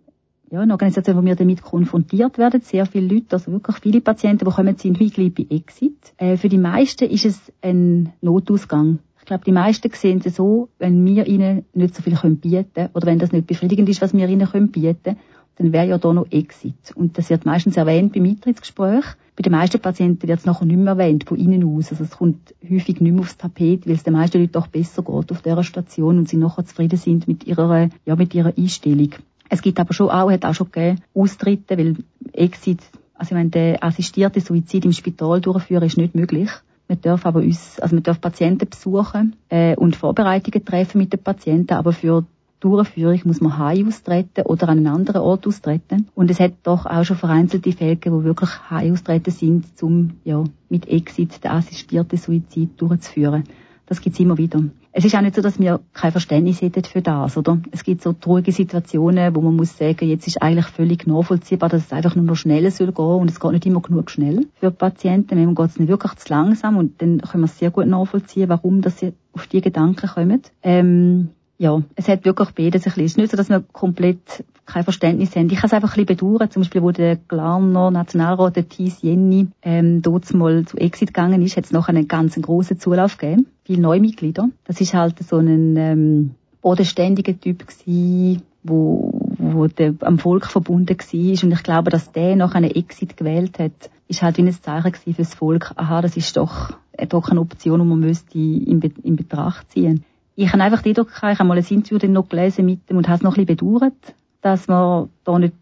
ja, 0.50 0.60
eine 0.60 0.72
Organisation, 0.72 1.16
wo 1.16 1.24
wir 1.24 1.36
damit 1.36 1.62
konfrontiert 1.62 2.38
werden. 2.38 2.60
Sehr 2.60 2.86
viele 2.86 3.14
Leute, 3.14 3.26
also 3.30 3.52
wirklich 3.52 3.76
viele 3.78 4.00
Patienten, 4.00 4.44
die 4.44 4.50
kommen, 4.50 4.76
sind 4.76 5.00
Mitglied 5.00 5.34
bei 5.34 5.46
Exit. 5.54 6.12
Äh, 6.16 6.36
für 6.36 6.48
die 6.48 6.58
meisten 6.58 7.08
ist 7.08 7.24
es 7.24 7.52
ein 7.62 8.12
Notausgang. 8.20 8.98
Ich 9.20 9.24
glaube, 9.24 9.44
die 9.44 9.52
meisten 9.52 9.90
sehen 9.92 10.22
es 10.24 10.36
so, 10.36 10.68
wenn 10.78 11.04
wir 11.04 11.26
ihnen 11.26 11.64
nicht 11.74 11.94
so 11.94 12.02
viel 12.02 12.16
bieten 12.34 12.72
können 12.74 12.90
oder 12.94 13.06
wenn 13.06 13.18
das 13.18 13.30
nicht 13.32 13.46
befriedigend 13.46 13.88
ist, 13.88 14.00
was 14.00 14.14
wir 14.14 14.28
ihnen 14.28 14.48
bieten 14.70 15.02
können, 15.02 15.18
dann 15.56 15.72
wäre 15.72 15.88
ja 15.88 15.98
da 15.98 16.12
noch 16.12 16.30
Exit. 16.30 16.92
Und 16.94 17.18
das 17.18 17.30
wird 17.30 17.44
meistens 17.44 17.76
erwähnt 17.76 18.12
beim 18.12 18.24
Eintrittsgespräch. 18.24 19.04
Bei 19.38 19.42
den 19.42 19.52
meisten 19.52 19.80
Patienten 19.80 20.26
wird 20.26 20.40
es 20.40 20.46
nachher 20.46 20.64
nicht 20.64 20.78
mehr 20.78 20.94
erwähnt, 20.94 21.22
von 21.22 21.38
innen 21.38 21.62
aus. 21.62 21.92
Also 21.92 22.02
es 22.02 22.10
kommt 22.10 22.56
häufig 22.60 23.00
nicht 23.00 23.12
mehr 23.12 23.20
aufs 23.20 23.36
Tapet, 23.36 23.86
weil 23.86 23.94
es 23.94 24.02
den 24.02 24.14
meisten 24.14 24.40
Leuten 24.40 24.58
auch 24.58 24.66
besser 24.66 25.04
geht 25.04 25.30
auf 25.30 25.42
dieser 25.42 25.62
Station 25.62 26.18
und 26.18 26.28
sie 26.28 26.36
nachher 26.36 26.64
zufrieden 26.64 26.98
sind 26.98 27.28
mit 27.28 27.44
ihrer, 27.44 27.88
ja, 28.04 28.16
mit 28.16 28.34
ihrer 28.34 28.52
Einstellung. 28.58 29.10
Es 29.48 29.62
gibt 29.62 29.78
aber 29.78 29.94
schon 29.94 30.10
auch, 30.10 30.28
hat 30.32 30.44
auch 30.44 30.54
schon 30.54 30.72
gegeben, 30.72 31.02
Austritte, 31.14 31.78
weil 31.78 31.98
Exit, 32.32 32.80
also 33.14 33.30
ich 33.30 33.36
meine, 33.36 33.50
der 33.50 33.84
assistierte 33.84 34.40
Suizid 34.40 34.84
im 34.84 34.92
Spital 34.92 35.40
durchführen 35.40 35.84
ist 35.84 35.98
nicht 35.98 36.16
möglich. 36.16 36.50
Wir 36.88 36.96
dürfen 36.96 37.28
aber 37.28 37.38
uns, 37.38 37.78
also 37.78 37.94
wir 37.94 38.02
dürfen 38.02 38.20
Patienten 38.20 38.68
besuchen 38.68 39.36
äh, 39.50 39.76
und 39.76 39.94
Vorbereitungen 39.94 40.64
treffen 40.64 40.98
mit 40.98 41.12
den 41.12 41.22
Patienten, 41.22 41.74
aber 41.74 41.92
für 41.92 42.24
Durchführung 42.60 43.20
muss 43.24 43.40
man 43.40 43.58
heim 43.58 43.88
austreten 43.88 44.42
oder 44.42 44.68
an 44.68 44.78
einen 44.78 44.86
anderen 44.88 45.22
Ort 45.22 45.46
austreten. 45.46 46.08
Und 46.14 46.30
es 46.30 46.40
hat 46.40 46.54
doch 46.64 46.86
auch 46.86 47.04
schon 47.04 47.16
vereinzelte 47.16 47.72
Fälle, 47.72 47.98
wo 48.06 48.24
wirklich 48.24 48.50
heim 48.70 48.92
austreten 48.92 49.30
sind, 49.30 49.66
um 49.80 50.14
ja, 50.24 50.42
mit 50.68 50.88
Exit 50.88 51.44
den 51.44 51.50
assistierten 51.50 52.18
Suizid 52.18 52.80
durchzuführen. 52.80 53.44
Das 53.86 54.00
gibt's 54.00 54.20
immer 54.20 54.36
wieder. 54.36 54.62
Es 54.92 55.04
ist 55.04 55.14
auch 55.14 55.20
nicht 55.20 55.36
so, 55.36 55.42
dass 55.42 55.60
wir 55.60 55.80
kein 55.92 56.12
Verständnis 56.12 56.60
hätten 56.60 56.82
für 56.82 57.00
das, 57.00 57.36
oder? 57.36 57.58
Es 57.70 57.84
gibt 57.84 58.02
so 58.02 58.12
traurige 58.12 58.52
Situationen, 58.52 59.34
wo 59.34 59.40
man 59.40 59.54
muss 59.54 59.78
sagen, 59.78 60.08
jetzt 60.08 60.26
ist 60.26 60.42
eigentlich 60.42 60.66
völlig 60.66 61.06
nachvollziehbar, 61.06 61.68
dass 61.68 61.86
es 61.86 61.92
einfach 61.92 62.16
nur 62.16 62.24
noch 62.24 62.34
schneller 62.34 62.70
soll 62.70 62.92
gehen 62.92 63.04
und 63.04 63.30
es 63.30 63.38
geht 63.38 63.52
nicht 63.52 63.66
immer 63.66 63.80
genug 63.80 64.10
schnell 64.10 64.46
für 64.54 64.70
Patienten. 64.70 65.36
Manchmal 65.36 65.66
geht 65.66 65.72
es 65.74 65.78
nicht 65.78 65.88
wirklich 65.88 66.14
zu 66.16 66.32
langsam 66.32 66.76
und 66.76 67.00
dann 67.00 67.20
können 67.20 67.44
wir 67.44 67.48
sehr 67.48 67.70
gut 67.70 67.86
nachvollziehen, 67.86 68.48
warum 68.48 68.82
dass 68.82 68.98
sie 68.98 69.12
auf 69.32 69.46
die 69.46 69.60
Gedanken 69.60 70.08
kommen. 70.08 70.42
Ähm, 70.62 71.28
ja, 71.58 71.82
es 71.96 72.08
hat 72.08 72.24
wirklich 72.24 72.50
beides 72.52 72.86
ein 72.86 72.92
bisschen. 72.92 73.04
Es 73.04 73.10
ist 73.12 73.16
nicht 73.18 73.30
so, 73.32 73.36
dass 73.36 73.50
wir 73.50 73.64
komplett 73.72 74.44
kein 74.64 74.84
Verständnis 74.84 75.34
haben. 75.34 75.50
Ich 75.50 75.58
kann 75.58 75.66
es 75.66 75.72
einfach 75.72 75.96
ein 75.96 76.06
bisschen 76.06 76.28
bedauern. 76.28 76.50
Zum 76.50 76.62
Beispiel, 76.62 76.82
wo 76.82 76.92
der 76.92 77.16
Glarner 77.16 77.90
Nationalrat, 77.90 78.56
der 78.56 78.68
Thies 78.68 79.02
Jenny, 79.02 79.48
ähm, 79.62 80.02
dort 80.02 80.32
mal 80.34 80.64
zu 80.66 80.76
Exit 80.76 81.08
gegangen 81.08 81.42
ist, 81.42 81.56
hat 81.56 81.64
es 81.64 81.72
noch 81.72 81.88
einen 81.88 82.06
ganz 82.06 82.40
grossen 82.40 82.78
Zulauf 82.78 83.18
gegeben. 83.18 83.46
Viele 83.64 83.82
Neumitglieder. 83.82 84.48
Das 84.64 84.80
ist 84.80 84.94
halt 84.94 85.18
so 85.18 85.38
ein, 85.38 85.76
ähm, 85.76 86.34
bodenständiger 86.60 87.38
Typ 87.38 87.66
gewesen, 87.66 88.42
wo, 88.62 89.10
wo 89.38 89.66
der, 89.66 89.94
am 90.00 90.18
Volk 90.18 90.46
verbunden 90.46 90.96
war. 90.98 91.44
Und 91.44 91.52
ich 91.52 91.62
glaube, 91.62 91.90
dass 91.90 92.12
der 92.12 92.36
noch 92.36 92.54
einen 92.54 92.70
Exit 92.70 93.16
gewählt 93.16 93.58
hat, 93.58 93.90
ist 94.08 94.22
halt 94.22 94.38
wie 94.38 94.42
ein 94.42 94.52
Zeichen 94.52 94.92
gewesen 94.92 95.14
fürs 95.14 95.34
Volk. 95.34 95.72
Aha, 95.76 96.02
das 96.02 96.16
ist 96.16 96.36
doch, 96.36 96.76
doch 97.08 97.30
eine 97.30 97.40
Option, 97.40 97.80
die 97.80 97.86
man 97.86 98.00
müsste 98.00 98.38
in, 98.38 98.80
Be 98.80 98.90
in 99.02 99.16
Betracht 99.16 99.70
ziehen. 99.72 100.04
Ich 100.40 100.52
habe 100.52 100.62
einfach 100.62 100.82
den 100.82 100.90
Eindruck 100.90 101.08
gehabt, 101.12 101.32
ich 101.32 101.38
habe 101.40 101.48
mal 101.48 101.58
ein 101.58 101.64
Interview 101.68 102.12
noch 102.12 102.28
gelesen 102.28 102.64
mit 102.64 102.88
dem 102.88 102.96
und 102.96 103.08
habe 103.08 103.16
es 103.16 103.22
noch 103.24 103.36
ein 103.36 103.44
bisschen 103.44 103.56
bedauert, 103.56 104.14
dass 104.40 104.68
man 104.68 105.08
da 105.24 105.36
nicht, 105.36 105.52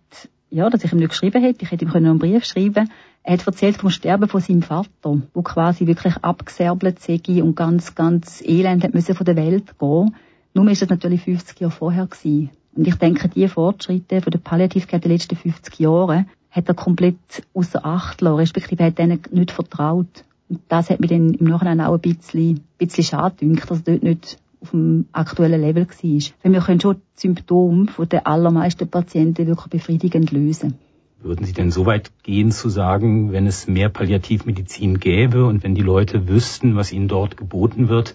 ja, 0.50 0.68
dass 0.68 0.84
ich 0.84 0.92
ihm 0.92 0.98
nicht 0.98 1.08
geschrieben 1.08 1.42
hätte. 1.42 1.62
Ich 1.62 1.70
hätte 1.70 1.86
ihm 1.86 1.92
einen 1.94 2.18
Brief 2.18 2.44
schreiben 2.44 2.90
Er 3.22 3.32
hat 3.32 3.46
erzählt 3.46 3.78
vom 3.78 3.88
Sterben 3.88 4.28
von 4.28 4.42
seinem 4.42 4.60
Vater, 4.60 5.22
wo 5.32 5.40
quasi 5.40 5.86
wirklich 5.86 6.18
abgeserbelt 6.18 7.00
sei 7.00 7.42
und 7.42 7.54
ganz, 7.54 7.94
ganz 7.94 8.42
elend 8.42 8.84
hat 8.84 8.92
von 8.92 9.24
der 9.24 9.36
Welt 9.36 9.78
gehen. 9.78 10.14
Nur 10.52 10.70
ist 10.70 10.82
das 10.82 10.90
natürlich 10.90 11.22
50 11.22 11.58
Jahre 11.58 11.72
vorher 11.72 12.06
gewesen. 12.06 12.50
Und 12.74 12.86
ich 12.86 12.96
denke, 12.96 13.30
die 13.30 13.48
Fortschritte 13.48 14.20
von 14.20 14.30
der 14.30 14.40
Palliativkeit 14.40 15.02
der 15.02 15.10
letzten 15.10 15.36
50 15.36 15.78
Jahre 15.78 16.26
hat 16.50 16.68
er 16.68 16.74
komplett 16.74 17.16
außer 17.54 17.82
Acht 17.82 18.18
gelassen, 18.18 18.40
respektive 18.40 18.84
hat 18.84 18.98
denen 18.98 19.22
nicht 19.30 19.52
vertraut. 19.52 20.24
Und 20.50 20.60
das 20.68 20.90
hat 20.90 21.00
mir 21.00 21.08
dann 21.08 21.32
im 21.32 21.46
Nachhinein 21.46 21.80
auch 21.80 21.94
ein 21.94 22.00
bisschen, 22.00 22.56
ein 22.56 22.64
bisschen 22.76 23.04
schade 23.04 23.36
gedacht, 23.36 23.70
dass 23.70 23.78
er 23.78 23.94
dort 23.94 24.02
nicht 24.02 24.36
auf 24.66 24.70
dem 24.72 25.06
aktuellen 25.12 25.60
Level 25.60 25.86
war. 25.86 26.20
Weil 26.42 26.52
wir 26.52 26.60
können 26.60 26.80
schon 26.80 26.96
die 26.96 27.20
Symptome 27.20 27.86
von 27.86 28.08
den 28.08 28.26
allermeisten 28.26 28.88
Patienten 28.88 29.46
wirklich 29.46 29.68
befriedigend 29.68 30.32
lösen. 30.32 30.74
Würden 31.20 31.46
Sie 31.46 31.52
denn 31.52 31.70
so 31.70 31.86
weit 31.86 32.10
gehen 32.24 32.50
zu 32.50 32.68
sagen, 32.68 33.32
wenn 33.32 33.46
es 33.46 33.68
mehr 33.68 33.88
Palliativmedizin 33.88 34.98
gäbe 34.98 35.46
und 35.46 35.62
wenn 35.62 35.74
die 35.74 35.82
Leute 35.82 36.28
wüssten, 36.28 36.76
was 36.76 36.92
ihnen 36.92 37.08
dort 37.08 37.36
geboten 37.36 37.88
wird, 37.88 38.14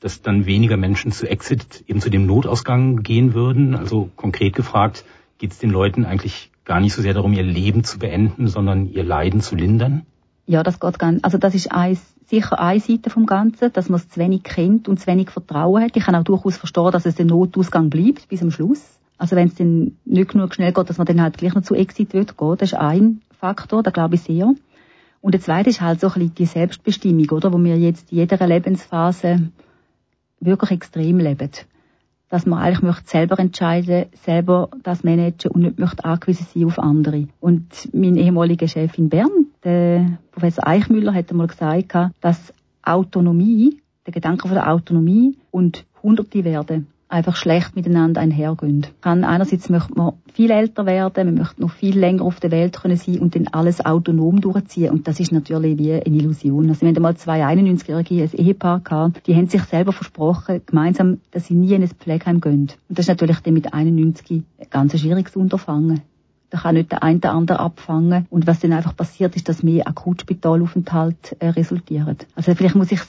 dass 0.00 0.22
dann 0.22 0.46
weniger 0.46 0.76
Menschen 0.76 1.12
zu 1.12 1.28
Exit, 1.28 1.84
eben 1.86 2.00
zu 2.00 2.10
dem 2.10 2.26
Notausgang 2.26 3.02
gehen 3.02 3.34
würden? 3.34 3.74
Also 3.74 4.10
konkret 4.16 4.54
gefragt, 4.54 5.04
geht 5.38 5.52
es 5.52 5.58
den 5.58 5.70
Leuten 5.70 6.04
eigentlich 6.04 6.50
gar 6.64 6.80
nicht 6.80 6.94
so 6.94 7.02
sehr 7.02 7.14
darum, 7.14 7.34
ihr 7.34 7.42
Leben 7.42 7.84
zu 7.84 7.98
beenden, 7.98 8.48
sondern 8.48 8.86
ihr 8.86 9.04
Leiden 9.04 9.40
zu 9.40 9.54
lindern? 9.54 10.06
Ja, 10.46 10.62
das 10.62 10.80
geht 10.80 11.00
nicht. 11.00 11.24
Also 11.24 11.38
das 11.38 11.54
ist 11.54 11.72
eins 11.72 12.13
sicher 12.26 12.58
eine 12.58 12.80
Seite 12.80 13.10
vom 13.10 13.26
Ganzen, 13.26 13.72
dass 13.72 13.88
man 13.88 14.00
es 14.00 14.08
zu 14.08 14.18
wenig 14.18 14.42
kennt 14.42 14.88
und 14.88 15.00
zu 15.00 15.06
wenig 15.06 15.30
Vertrauen 15.30 15.82
hat. 15.82 15.96
Ich 15.96 16.04
kann 16.04 16.14
auch 16.14 16.24
durchaus 16.24 16.56
verstehen, 16.56 16.90
dass 16.90 17.06
es 17.06 17.14
der 17.14 17.26
Notausgang 17.26 17.90
bleibt 17.90 18.28
bis 18.28 18.40
zum 18.40 18.50
Schluss. 18.50 18.82
Also 19.18 19.36
wenn 19.36 19.48
es 19.48 19.54
dann 19.54 19.96
nicht 20.04 20.30
genug 20.30 20.54
schnell 20.54 20.72
geht, 20.72 20.90
dass 20.90 20.98
man 20.98 21.06
dann 21.06 21.22
halt 21.22 21.38
gleich 21.38 21.54
noch 21.54 21.62
zu 21.62 21.74
Exit 21.74 22.12
wird 22.14 22.36
gehen, 22.36 22.56
das 22.58 22.72
ist 22.72 22.78
ein 22.78 23.20
Faktor, 23.38 23.82
da 23.82 23.90
glaube 23.90 24.16
ich 24.16 24.22
sehr. 24.22 24.54
Und 25.20 25.32
der 25.32 25.40
zweite 25.40 25.70
ist 25.70 25.80
halt 25.80 26.00
so 26.00 26.08
ein 26.08 26.12
bisschen 26.14 26.34
die 26.34 26.46
Selbstbestimmung, 26.46 27.30
oder? 27.30 27.52
Wo 27.52 27.58
wir 27.58 27.78
jetzt 27.78 28.12
in 28.12 28.18
jeder 28.18 28.46
Lebensphase 28.46 29.50
wirklich 30.40 30.70
extrem 30.70 31.18
leben. 31.18 31.50
Dass 32.34 32.46
man 32.46 32.58
eigentlich 32.58 32.82
möchte 32.82 33.08
selber 33.08 33.38
entscheiden, 33.38 34.06
selber 34.24 34.68
das 34.82 35.04
managen 35.04 35.52
und 35.52 35.62
nicht 35.62 35.78
möchte 35.78 36.04
angewiesen 36.04 36.48
sein 36.52 36.64
auf 36.64 36.80
andere. 36.80 37.28
Und 37.38 37.88
mein 37.92 38.16
ehemaliger 38.16 38.66
Chef 38.66 38.98
in 38.98 39.08
Bern, 39.08 39.46
der 39.62 40.18
Professor 40.32 40.66
Eichmüller, 40.66 41.14
hat 41.14 41.30
einmal 41.30 41.46
gesagt, 41.46 41.94
dass 42.20 42.52
Autonomie, 42.82 43.80
der 44.04 44.12
Gedanke 44.12 44.48
von 44.48 44.56
der 44.56 44.68
Autonomie 44.68 45.38
und 45.52 45.84
Hunderte 46.02 46.42
werden 46.42 46.88
einfach 47.14 47.36
schlecht 47.36 47.76
miteinander 47.76 48.20
einhergehen. 48.20 48.86
Kann 49.00 49.24
einerseits 49.24 49.70
möchte 49.70 49.94
man 49.94 50.14
viel 50.32 50.50
älter 50.50 50.84
werden, 50.84 51.26
man 51.26 51.36
möchte 51.36 51.60
noch 51.60 51.70
viel 51.70 51.96
länger 51.98 52.22
auf 52.22 52.40
der 52.40 52.50
Welt 52.50 52.80
können 52.80 52.96
sein 52.96 53.20
und 53.20 53.36
dann 53.36 53.48
alles 53.48 53.84
autonom 53.84 54.40
durchziehen. 54.40 54.90
Und 54.90 55.06
das 55.06 55.20
ist 55.20 55.32
natürlich 55.32 55.78
wie 55.78 55.92
eine 55.92 56.04
Illusion. 56.04 56.68
Also 56.68 56.82
wir 56.82 56.88
hatten 56.88 57.02
mal 57.02 57.16
zwei 57.16 57.44
91-Jährige, 57.44 58.24
ein 58.24 58.32
Ehepaar 58.32 58.80
gehabt, 58.80 59.26
die 59.26 59.34
haben 59.36 59.46
sich 59.46 59.62
selber 59.62 59.92
versprochen, 59.92 60.60
gemeinsam, 60.66 61.20
dass 61.30 61.46
sie 61.46 61.54
nie 61.54 61.72
in 61.72 61.82
ein 61.82 61.88
Pflegeheim 61.88 62.40
gehen. 62.40 62.68
Und 62.88 62.98
das 62.98 63.04
ist 63.04 63.08
natürlich 63.08 63.38
dann 63.40 63.54
mit 63.54 63.72
91 63.72 64.42
ein 64.58 64.66
ganz 64.70 64.98
schwieriges 64.98 65.36
Unterfangen. 65.36 66.02
Da 66.50 66.58
kann 66.58 66.74
nicht 66.74 66.92
der 66.92 67.02
eine 67.02 67.20
der 67.20 67.32
andere 67.32 67.60
abfangen. 67.60 68.26
Und 68.30 68.46
was 68.46 68.60
dann 68.60 68.72
einfach 68.72 68.96
passiert, 68.96 69.36
ist, 69.36 69.48
dass 69.48 69.62
mehr 69.62 69.86
Akutspitalaufenthalt 69.86 71.36
äh, 71.38 71.48
resultiert. 71.48 72.26
Also 72.34 72.54
vielleicht 72.54 72.76
muss 72.76 72.92
ich 72.92 73.00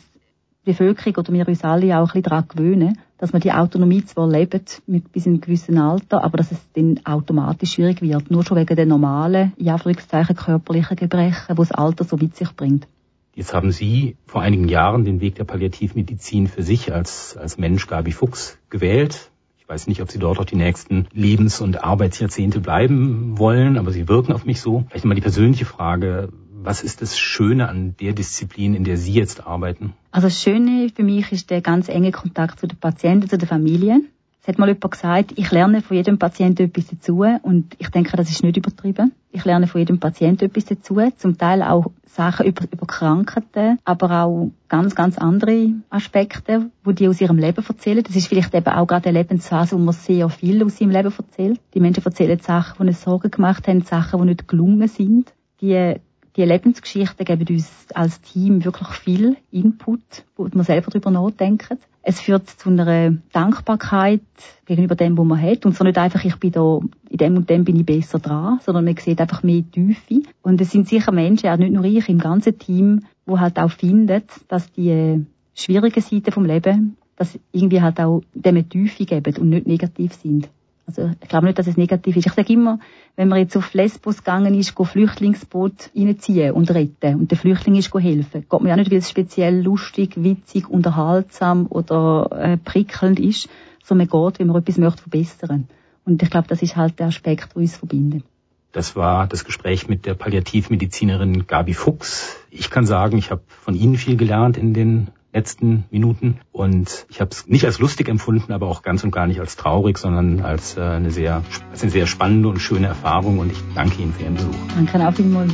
Bevölkerung 0.66 1.16
oder 1.18 1.32
wir 1.32 1.48
uns 1.48 1.64
alle 1.64 1.98
auch 1.98 2.02
ein 2.02 2.06
bisschen 2.06 2.24
daran 2.24 2.48
gewöhnen, 2.50 2.98
dass 3.18 3.32
man 3.32 3.42
die 3.42 3.54
Autonomie 3.54 4.04
zwar 4.04 4.28
lebt 4.28 4.82
mit 4.88 5.12
bis 5.12 5.26
in 5.26 5.34
einem 5.34 5.42
gewissen 5.42 5.78
Alter, 5.78 6.24
aber 6.24 6.38
dass 6.38 6.52
es 6.52 6.60
dann 6.74 7.00
automatisch 7.06 7.74
schwierig 7.74 8.02
wird. 8.02 8.30
Nur 8.30 8.44
schon 8.44 8.58
wegen 8.58 8.76
der 8.76 8.86
normalen, 8.86 9.54
in 9.58 9.70
Anführungszeichen, 9.70 10.36
körperlichen 10.36 10.98
Gebrechen, 10.98 11.46
die 11.52 11.56
das 11.56 11.72
Alter 11.72 12.04
so 12.04 12.18
mit 12.18 12.36
sich 12.36 12.52
bringt. 12.56 12.88
Jetzt 13.36 13.54
haben 13.54 13.72
Sie 13.72 14.16
vor 14.28 14.42
einigen 14.42 14.68
Jahren 14.68 15.04
den 15.04 15.20
Weg 15.22 15.36
der 15.36 15.44
Palliativmedizin 15.44 16.48
für 16.48 16.64
sich 16.64 16.94
als, 16.94 17.36
als 17.38 17.58
Mensch 17.58 17.86
Gabi 17.88 18.12
Fuchs 18.12 18.58
gewählt. 18.70 19.30
Ich 19.58 19.68
weiß 19.68 19.88
nicht, 19.88 20.02
ob 20.02 20.12
Sie 20.12 20.20
dort 20.20 20.40
auch 20.40 20.46
die 20.46 20.56
nächsten 20.56 21.08
Lebens- 21.12 21.60
und 21.60 21.84
Arbeitsjahrzehnte 21.84 22.60
bleiben 22.60 23.38
wollen, 23.38 23.78
aber 23.78 23.92
Sie 23.92 24.08
wirken 24.08 24.32
auf 24.32 24.46
mich 24.46 24.62
so. 24.62 24.86
Vielleicht 24.90 25.06
mal 25.06 25.16
die 25.16 25.22
persönliche 25.22 25.66
Frage. 25.66 26.30
Was 26.66 26.82
ist 26.82 27.04
das 27.04 27.20
Schöne 27.20 27.70
an 27.70 27.96
der 28.02 28.14
Disziplin, 28.14 28.74
in 28.74 28.84
der 28.84 28.98
Sie 28.98 29.14
jetzt 29.14 29.46
arbeiten? 29.46 29.94
Also 30.10 30.26
das 30.26 30.42
Schöne 30.42 30.90
für 30.90 31.04
mich 31.04 31.32
ist 31.32 31.52
der 31.52 31.62
ganz 31.62 31.90
enge 31.90 32.12
Kontakt 32.12 32.60
zu 32.60 32.66
den 32.66 32.80
Patienten, 32.80 33.30
zu 33.30 33.38
den 33.38 33.48
Familien. 33.48 34.10
Es 34.42 34.48
hat 34.48 34.58
mal 34.58 34.68
jemand 34.68 34.92
gesagt, 34.92 35.34
ich 35.36 35.52
lerne 35.52 35.84
von 35.84 35.96
jedem 35.96 36.18
Patienten 36.18 36.64
etwas 36.64 36.88
dazu 36.88 37.24
und 37.44 37.76
ich 37.78 37.90
denke, 37.90 38.18
das 38.18 38.32
ist 38.32 38.44
nicht 38.44 38.58
übertrieben. 38.58 39.12
Ich 39.32 39.46
lerne 39.46 39.68
von 39.68 39.80
jedem 39.80 40.00
Patienten 40.00 40.46
etwas 40.46 40.66
dazu, 40.66 41.00
zum 41.18 41.38
Teil 41.38 41.62
auch 41.62 41.92
Sachen 42.08 42.48
über, 42.48 42.64
über 42.72 42.88
Krankheiten, 42.88 43.78
aber 43.86 44.24
auch 44.24 44.52
ganz, 44.68 44.96
ganz 44.96 45.20
andere 45.20 45.70
Aspekte, 45.92 46.72
wo 46.84 46.94
die 46.94 47.08
aus 47.08 47.22
ihrem 47.22 47.38
Leben 47.38 47.64
erzählen. 47.64 48.04
Das 48.04 48.16
ist 48.16 48.28
vielleicht 48.28 48.56
eben 48.56 48.74
auch 48.74 48.88
gerade 48.88 49.10
eine 49.10 49.20
Lebensphase, 49.20 49.76
wo 49.76 49.80
man 49.80 49.94
sehr 49.94 50.30
viel 50.30 50.64
aus 50.64 50.82
ihrem 50.82 50.92
Leben 50.92 51.14
erzählt. 51.16 51.60
Die 51.76 51.80
Menschen 51.80 52.04
erzählen 52.04 52.40
Sachen, 52.40 52.78
die 52.80 52.84
ihnen 52.84 52.96
Sorgen 52.96 53.30
gemacht 53.30 53.68
haben, 53.68 53.82
Sachen, 53.82 54.20
die 54.20 54.26
nicht 54.26 54.48
gelungen 54.48 54.88
sind. 54.88 55.32
Die 55.62 55.96
die 56.36 56.44
Lebensgeschichten 56.44 57.26
geben 57.26 57.48
uns 57.50 57.72
als 57.94 58.22
Team 58.22 58.66
wirklich 58.66 58.90
viel 58.90 59.38
Input, 59.52 60.02
wo 60.36 60.48
man 60.54 60.66
selber 60.66 60.92
darüber 60.92 61.12
nachdenkt. 61.12 61.78
Es 62.02 62.20
führt 62.20 62.50
zu 62.50 62.70
einer 62.70 63.14
Dankbarkeit 63.32 64.22
gegenüber 64.66 64.96
dem, 64.96 65.18
was 65.18 65.26
man 65.26 65.42
hat. 65.42 65.66
Und 65.66 65.76
so 65.76 65.84
nicht 65.84 65.98
einfach, 65.98 66.24
ich 66.24 66.36
bin 66.36 66.52
da, 66.52 66.80
in 67.10 67.18
dem 67.18 67.38
und 67.38 67.50
dem 67.50 67.64
bin 67.64 67.78
ich 67.78 67.86
besser 67.86 68.20
dran, 68.20 68.60
sondern 68.62 68.86
man 68.86 68.98
sieht 68.98 69.22
einfach 69.22 69.44
mehr 69.44 69.64
Tiefe. 69.72 70.22
Und 70.42 70.62
es 70.62 70.72
sind 70.72 70.88
sicher 70.88 71.12
Menschen, 71.12 71.50
auch 71.50 71.58
nicht 71.58 71.72
nur 71.72 71.86
ich, 71.86 72.08
im 72.10 72.20
ganzen 72.20 72.60
Team, 72.60 73.06
wo 73.26 73.40
halt 73.40 73.58
auch 73.58 73.72
findet, 73.72 74.30
dass 74.50 74.72
die 74.74 75.26
schwierigen 75.56 76.02
Seiten 76.02 76.32
vom 76.32 76.46
Leben, 76.46 76.98
dass 77.16 77.40
irgendwie 77.54 77.82
halt 77.82 78.00
auch 78.00 78.22
dem 78.34 78.70
Tiefe 78.70 79.06
geben 79.06 79.38
und 79.38 79.50
nicht 79.50 79.68
negativ 79.68 80.14
sind. 80.14 80.50
Also 80.88 81.12
ich 81.22 81.30
glaube 81.30 81.48
nicht, 81.48 81.58
dass 81.58 81.68
es 81.68 81.78
negativ 81.78 82.16
ist. 82.16 82.28
Ich 82.28 82.34
sage 82.34 82.54
immer, 82.54 82.80
wenn 83.16 83.28
man 83.28 83.40
jetzt 83.40 83.58
auf 83.58 83.74
Lesbos 83.74 84.18
gegangen 84.18 84.54
ist, 84.54 84.76
go 84.76 84.84
Flüchtlingsboot 84.84 85.90
reinziehen 85.96 86.52
und 86.52 86.70
retten 86.72 87.16
und 87.16 87.32
der 87.32 87.38
Flüchtling 87.38 87.76
ist 87.76 87.90
go 87.90 88.00
helfen, 88.00 88.42
geht 88.42 88.62
man 88.62 88.68
ja 88.68 88.76
nicht, 88.76 88.92
weil 88.92 89.00
es 89.00 89.10
speziell 89.10 89.64
lustig, 89.64 90.14
witzig, 90.16 90.70
unterhaltsam 90.70 91.66
oder 91.68 92.30
äh, 92.32 92.58
prickelnd 92.58 93.20
ist, 93.20 93.50
sondern 93.84 94.08
man 94.12 94.28
geht, 94.28 94.40
wenn 94.40 94.48
man 94.48 94.58
etwas 94.58 94.78
möchte 94.78 95.02
verbessern. 95.02 95.68
Und 96.06 96.22
ich 96.22 96.30
glaube, 96.30 96.48
das 96.48 96.62
ist 96.62 96.76
halt 96.76 97.00
der 97.00 97.08
Aspekt, 97.08 97.56
der 97.56 97.58
uns 97.62 97.78
verbindet. 97.78 98.24
Das 98.72 98.96
war 98.96 99.26
das 99.26 99.46
Gespräch 99.46 99.88
mit 99.88 100.06
der 100.06 100.16
Palliativmedizinerin 100.16 101.48
Gabi 101.48 101.74
Fuchs. 101.74 102.36
Ich 102.52 102.70
kann 102.70 102.86
sagen, 102.86 103.18
ich 103.18 103.32
habe 103.32 103.42
von 103.48 103.74
Ihnen 103.74 103.96
viel 103.96 104.18
gelernt 104.18 104.58
in 104.58 104.74
den 104.74 105.08
letzten 105.36 105.84
Minuten. 105.92 106.40
Und 106.52 107.06
ich 107.10 107.20
habe 107.22 107.32
es 107.32 107.48
nicht 107.48 107.66
als 107.66 107.80
lustig 107.80 108.08
empfunden, 108.08 108.54
aber 108.54 108.68
auch 108.68 108.82
ganz 108.82 109.04
und 109.04 109.12
gar 109.12 109.28
nicht 109.28 109.40
als 109.40 109.58
traurig, 109.58 109.98
sondern 109.98 110.42
als, 110.42 110.78
äh, 110.78 110.82
eine, 110.82 111.12
sehr, 111.12 111.44
als 111.72 111.84
eine 111.84 111.92
sehr 111.92 112.08
spannende 112.08 112.48
und 112.48 112.60
schöne 112.60 112.88
Erfahrung. 112.88 113.40
Und 113.40 113.52
ich 113.52 113.60
danke 113.76 114.02
Ihnen 114.02 114.14
für 114.14 114.24
Ihren 114.24 114.36
Besuch. 114.36 114.56
Danke 114.76 115.08
auch 115.08 115.14
vielmals. 115.14 115.54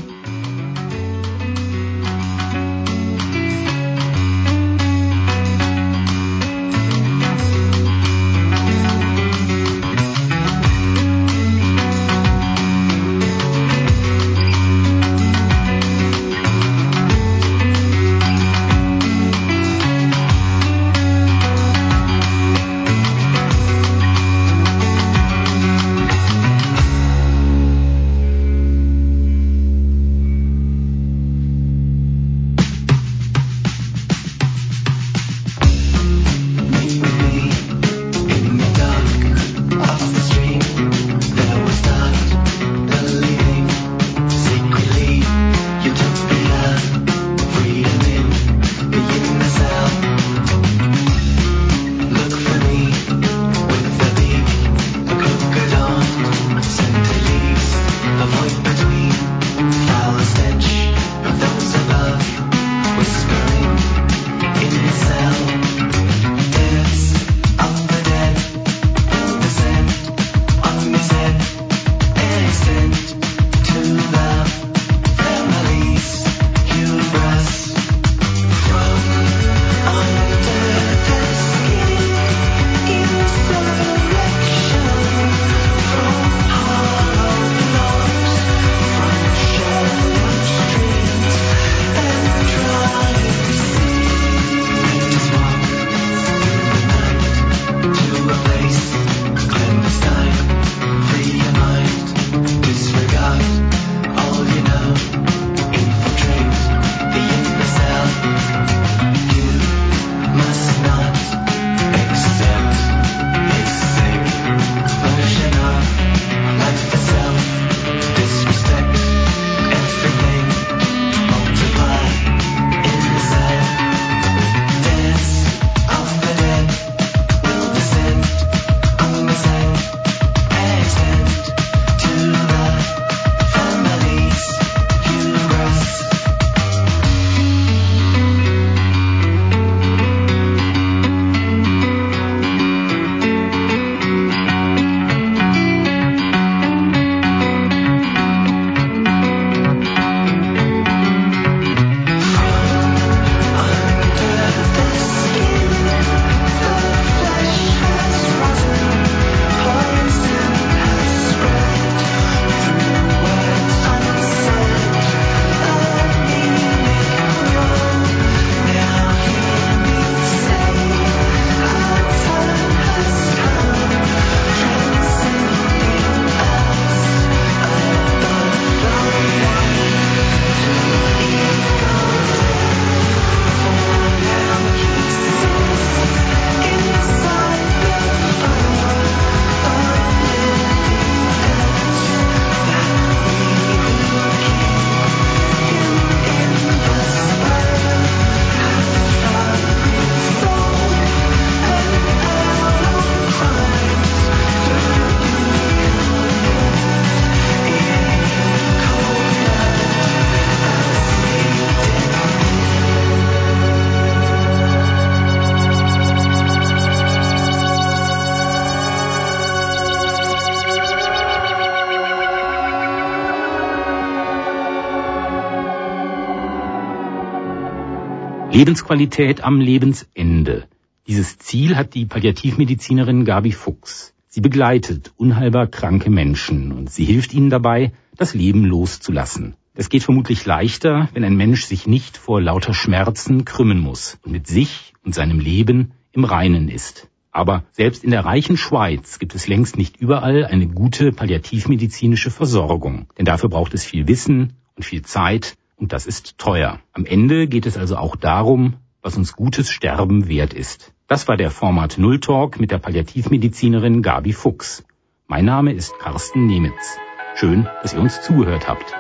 Lebensqualität 228.54 229.46
am 229.46 229.62
Lebensende. 229.62 230.68
Dieses 231.08 231.38
Ziel 231.38 231.78
hat 231.78 231.94
die 231.94 232.06
Palliativmedizinerin 232.06 233.24
Gabi 233.24 233.54
Fuchs. 233.54 234.14
Sie 234.28 234.42
begleitet 234.42 235.14
unheilbar 235.16 235.68
kranke 235.68 236.10
Menschen 236.10 236.74
und 236.74 236.92
sie 236.92 237.06
hilft 237.06 237.34
ihnen 237.34 237.50
dabei, 237.50 237.94
das 238.18 238.34
Leben 238.34 238.66
loszulassen. 238.66 239.56
Es 239.74 239.88
geht 239.88 240.04
vermutlich 240.04 240.46
leichter, 240.46 241.08
wenn 241.14 241.24
ein 241.24 241.38
Mensch 241.38 241.64
sich 241.64 241.88
nicht 241.88 242.18
vor 242.18 242.42
lauter 242.42 242.74
Schmerzen 242.74 243.46
krümmen 243.46 243.80
muss 243.80 244.20
und 244.26 244.34
mit 244.34 244.48
sich 244.48 244.94
und 245.06 245.16
seinem 245.16 245.40
Leben 245.40 245.94
im 246.12 246.26
Reinen 246.26 246.68
ist. 246.68 247.10
Aber 247.32 247.64
selbst 247.72 248.04
in 248.04 248.12
der 248.12 248.26
reichen 248.26 248.58
Schweiz 248.58 249.18
gibt 249.18 249.34
es 249.34 249.48
längst 249.48 249.78
nicht 249.78 249.96
überall 249.96 250.44
eine 250.44 250.68
gute 250.68 251.14
palliativmedizinische 251.14 252.32
Versorgung. 252.32 253.08
Denn 253.18 253.24
dafür 253.24 253.48
braucht 253.48 253.74
es 253.74 253.86
viel 253.86 254.10
Wissen 254.10 254.58
und 254.76 254.84
viel 254.84 255.04
Zeit 255.04 255.56
und 255.82 255.92
das 255.92 256.06
ist 256.06 256.38
teuer. 256.38 256.80
Am 256.94 257.06
Ende 257.06 257.48
geht 257.48 257.66
es 257.66 257.76
also 257.76 257.98
auch 257.98 258.16
darum, 258.16 258.76
was 259.02 259.18
uns 259.18 259.36
gutes 259.36 259.70
Sterben 259.72 260.28
wert 260.28 260.54
ist. 260.54 260.94
Das 261.08 261.28
war 261.28 261.36
der 261.36 261.52
Format 261.52 261.98
Null 261.98 262.20
Talk 262.20 262.60
mit 262.60 262.72
der 262.72 262.78
Palliativmedizinerin 262.78 264.02
Gabi 264.04 264.32
Fuchs. 264.32 264.86
Mein 265.28 265.46
Name 265.46 265.74
ist 265.74 265.98
Carsten 266.00 266.46
Nemitz. 266.46 266.98
Schön, 267.36 267.68
dass 267.82 267.94
ihr 267.94 268.00
uns 268.00 268.22
zugehört 268.22 268.70
habt. 268.70 268.94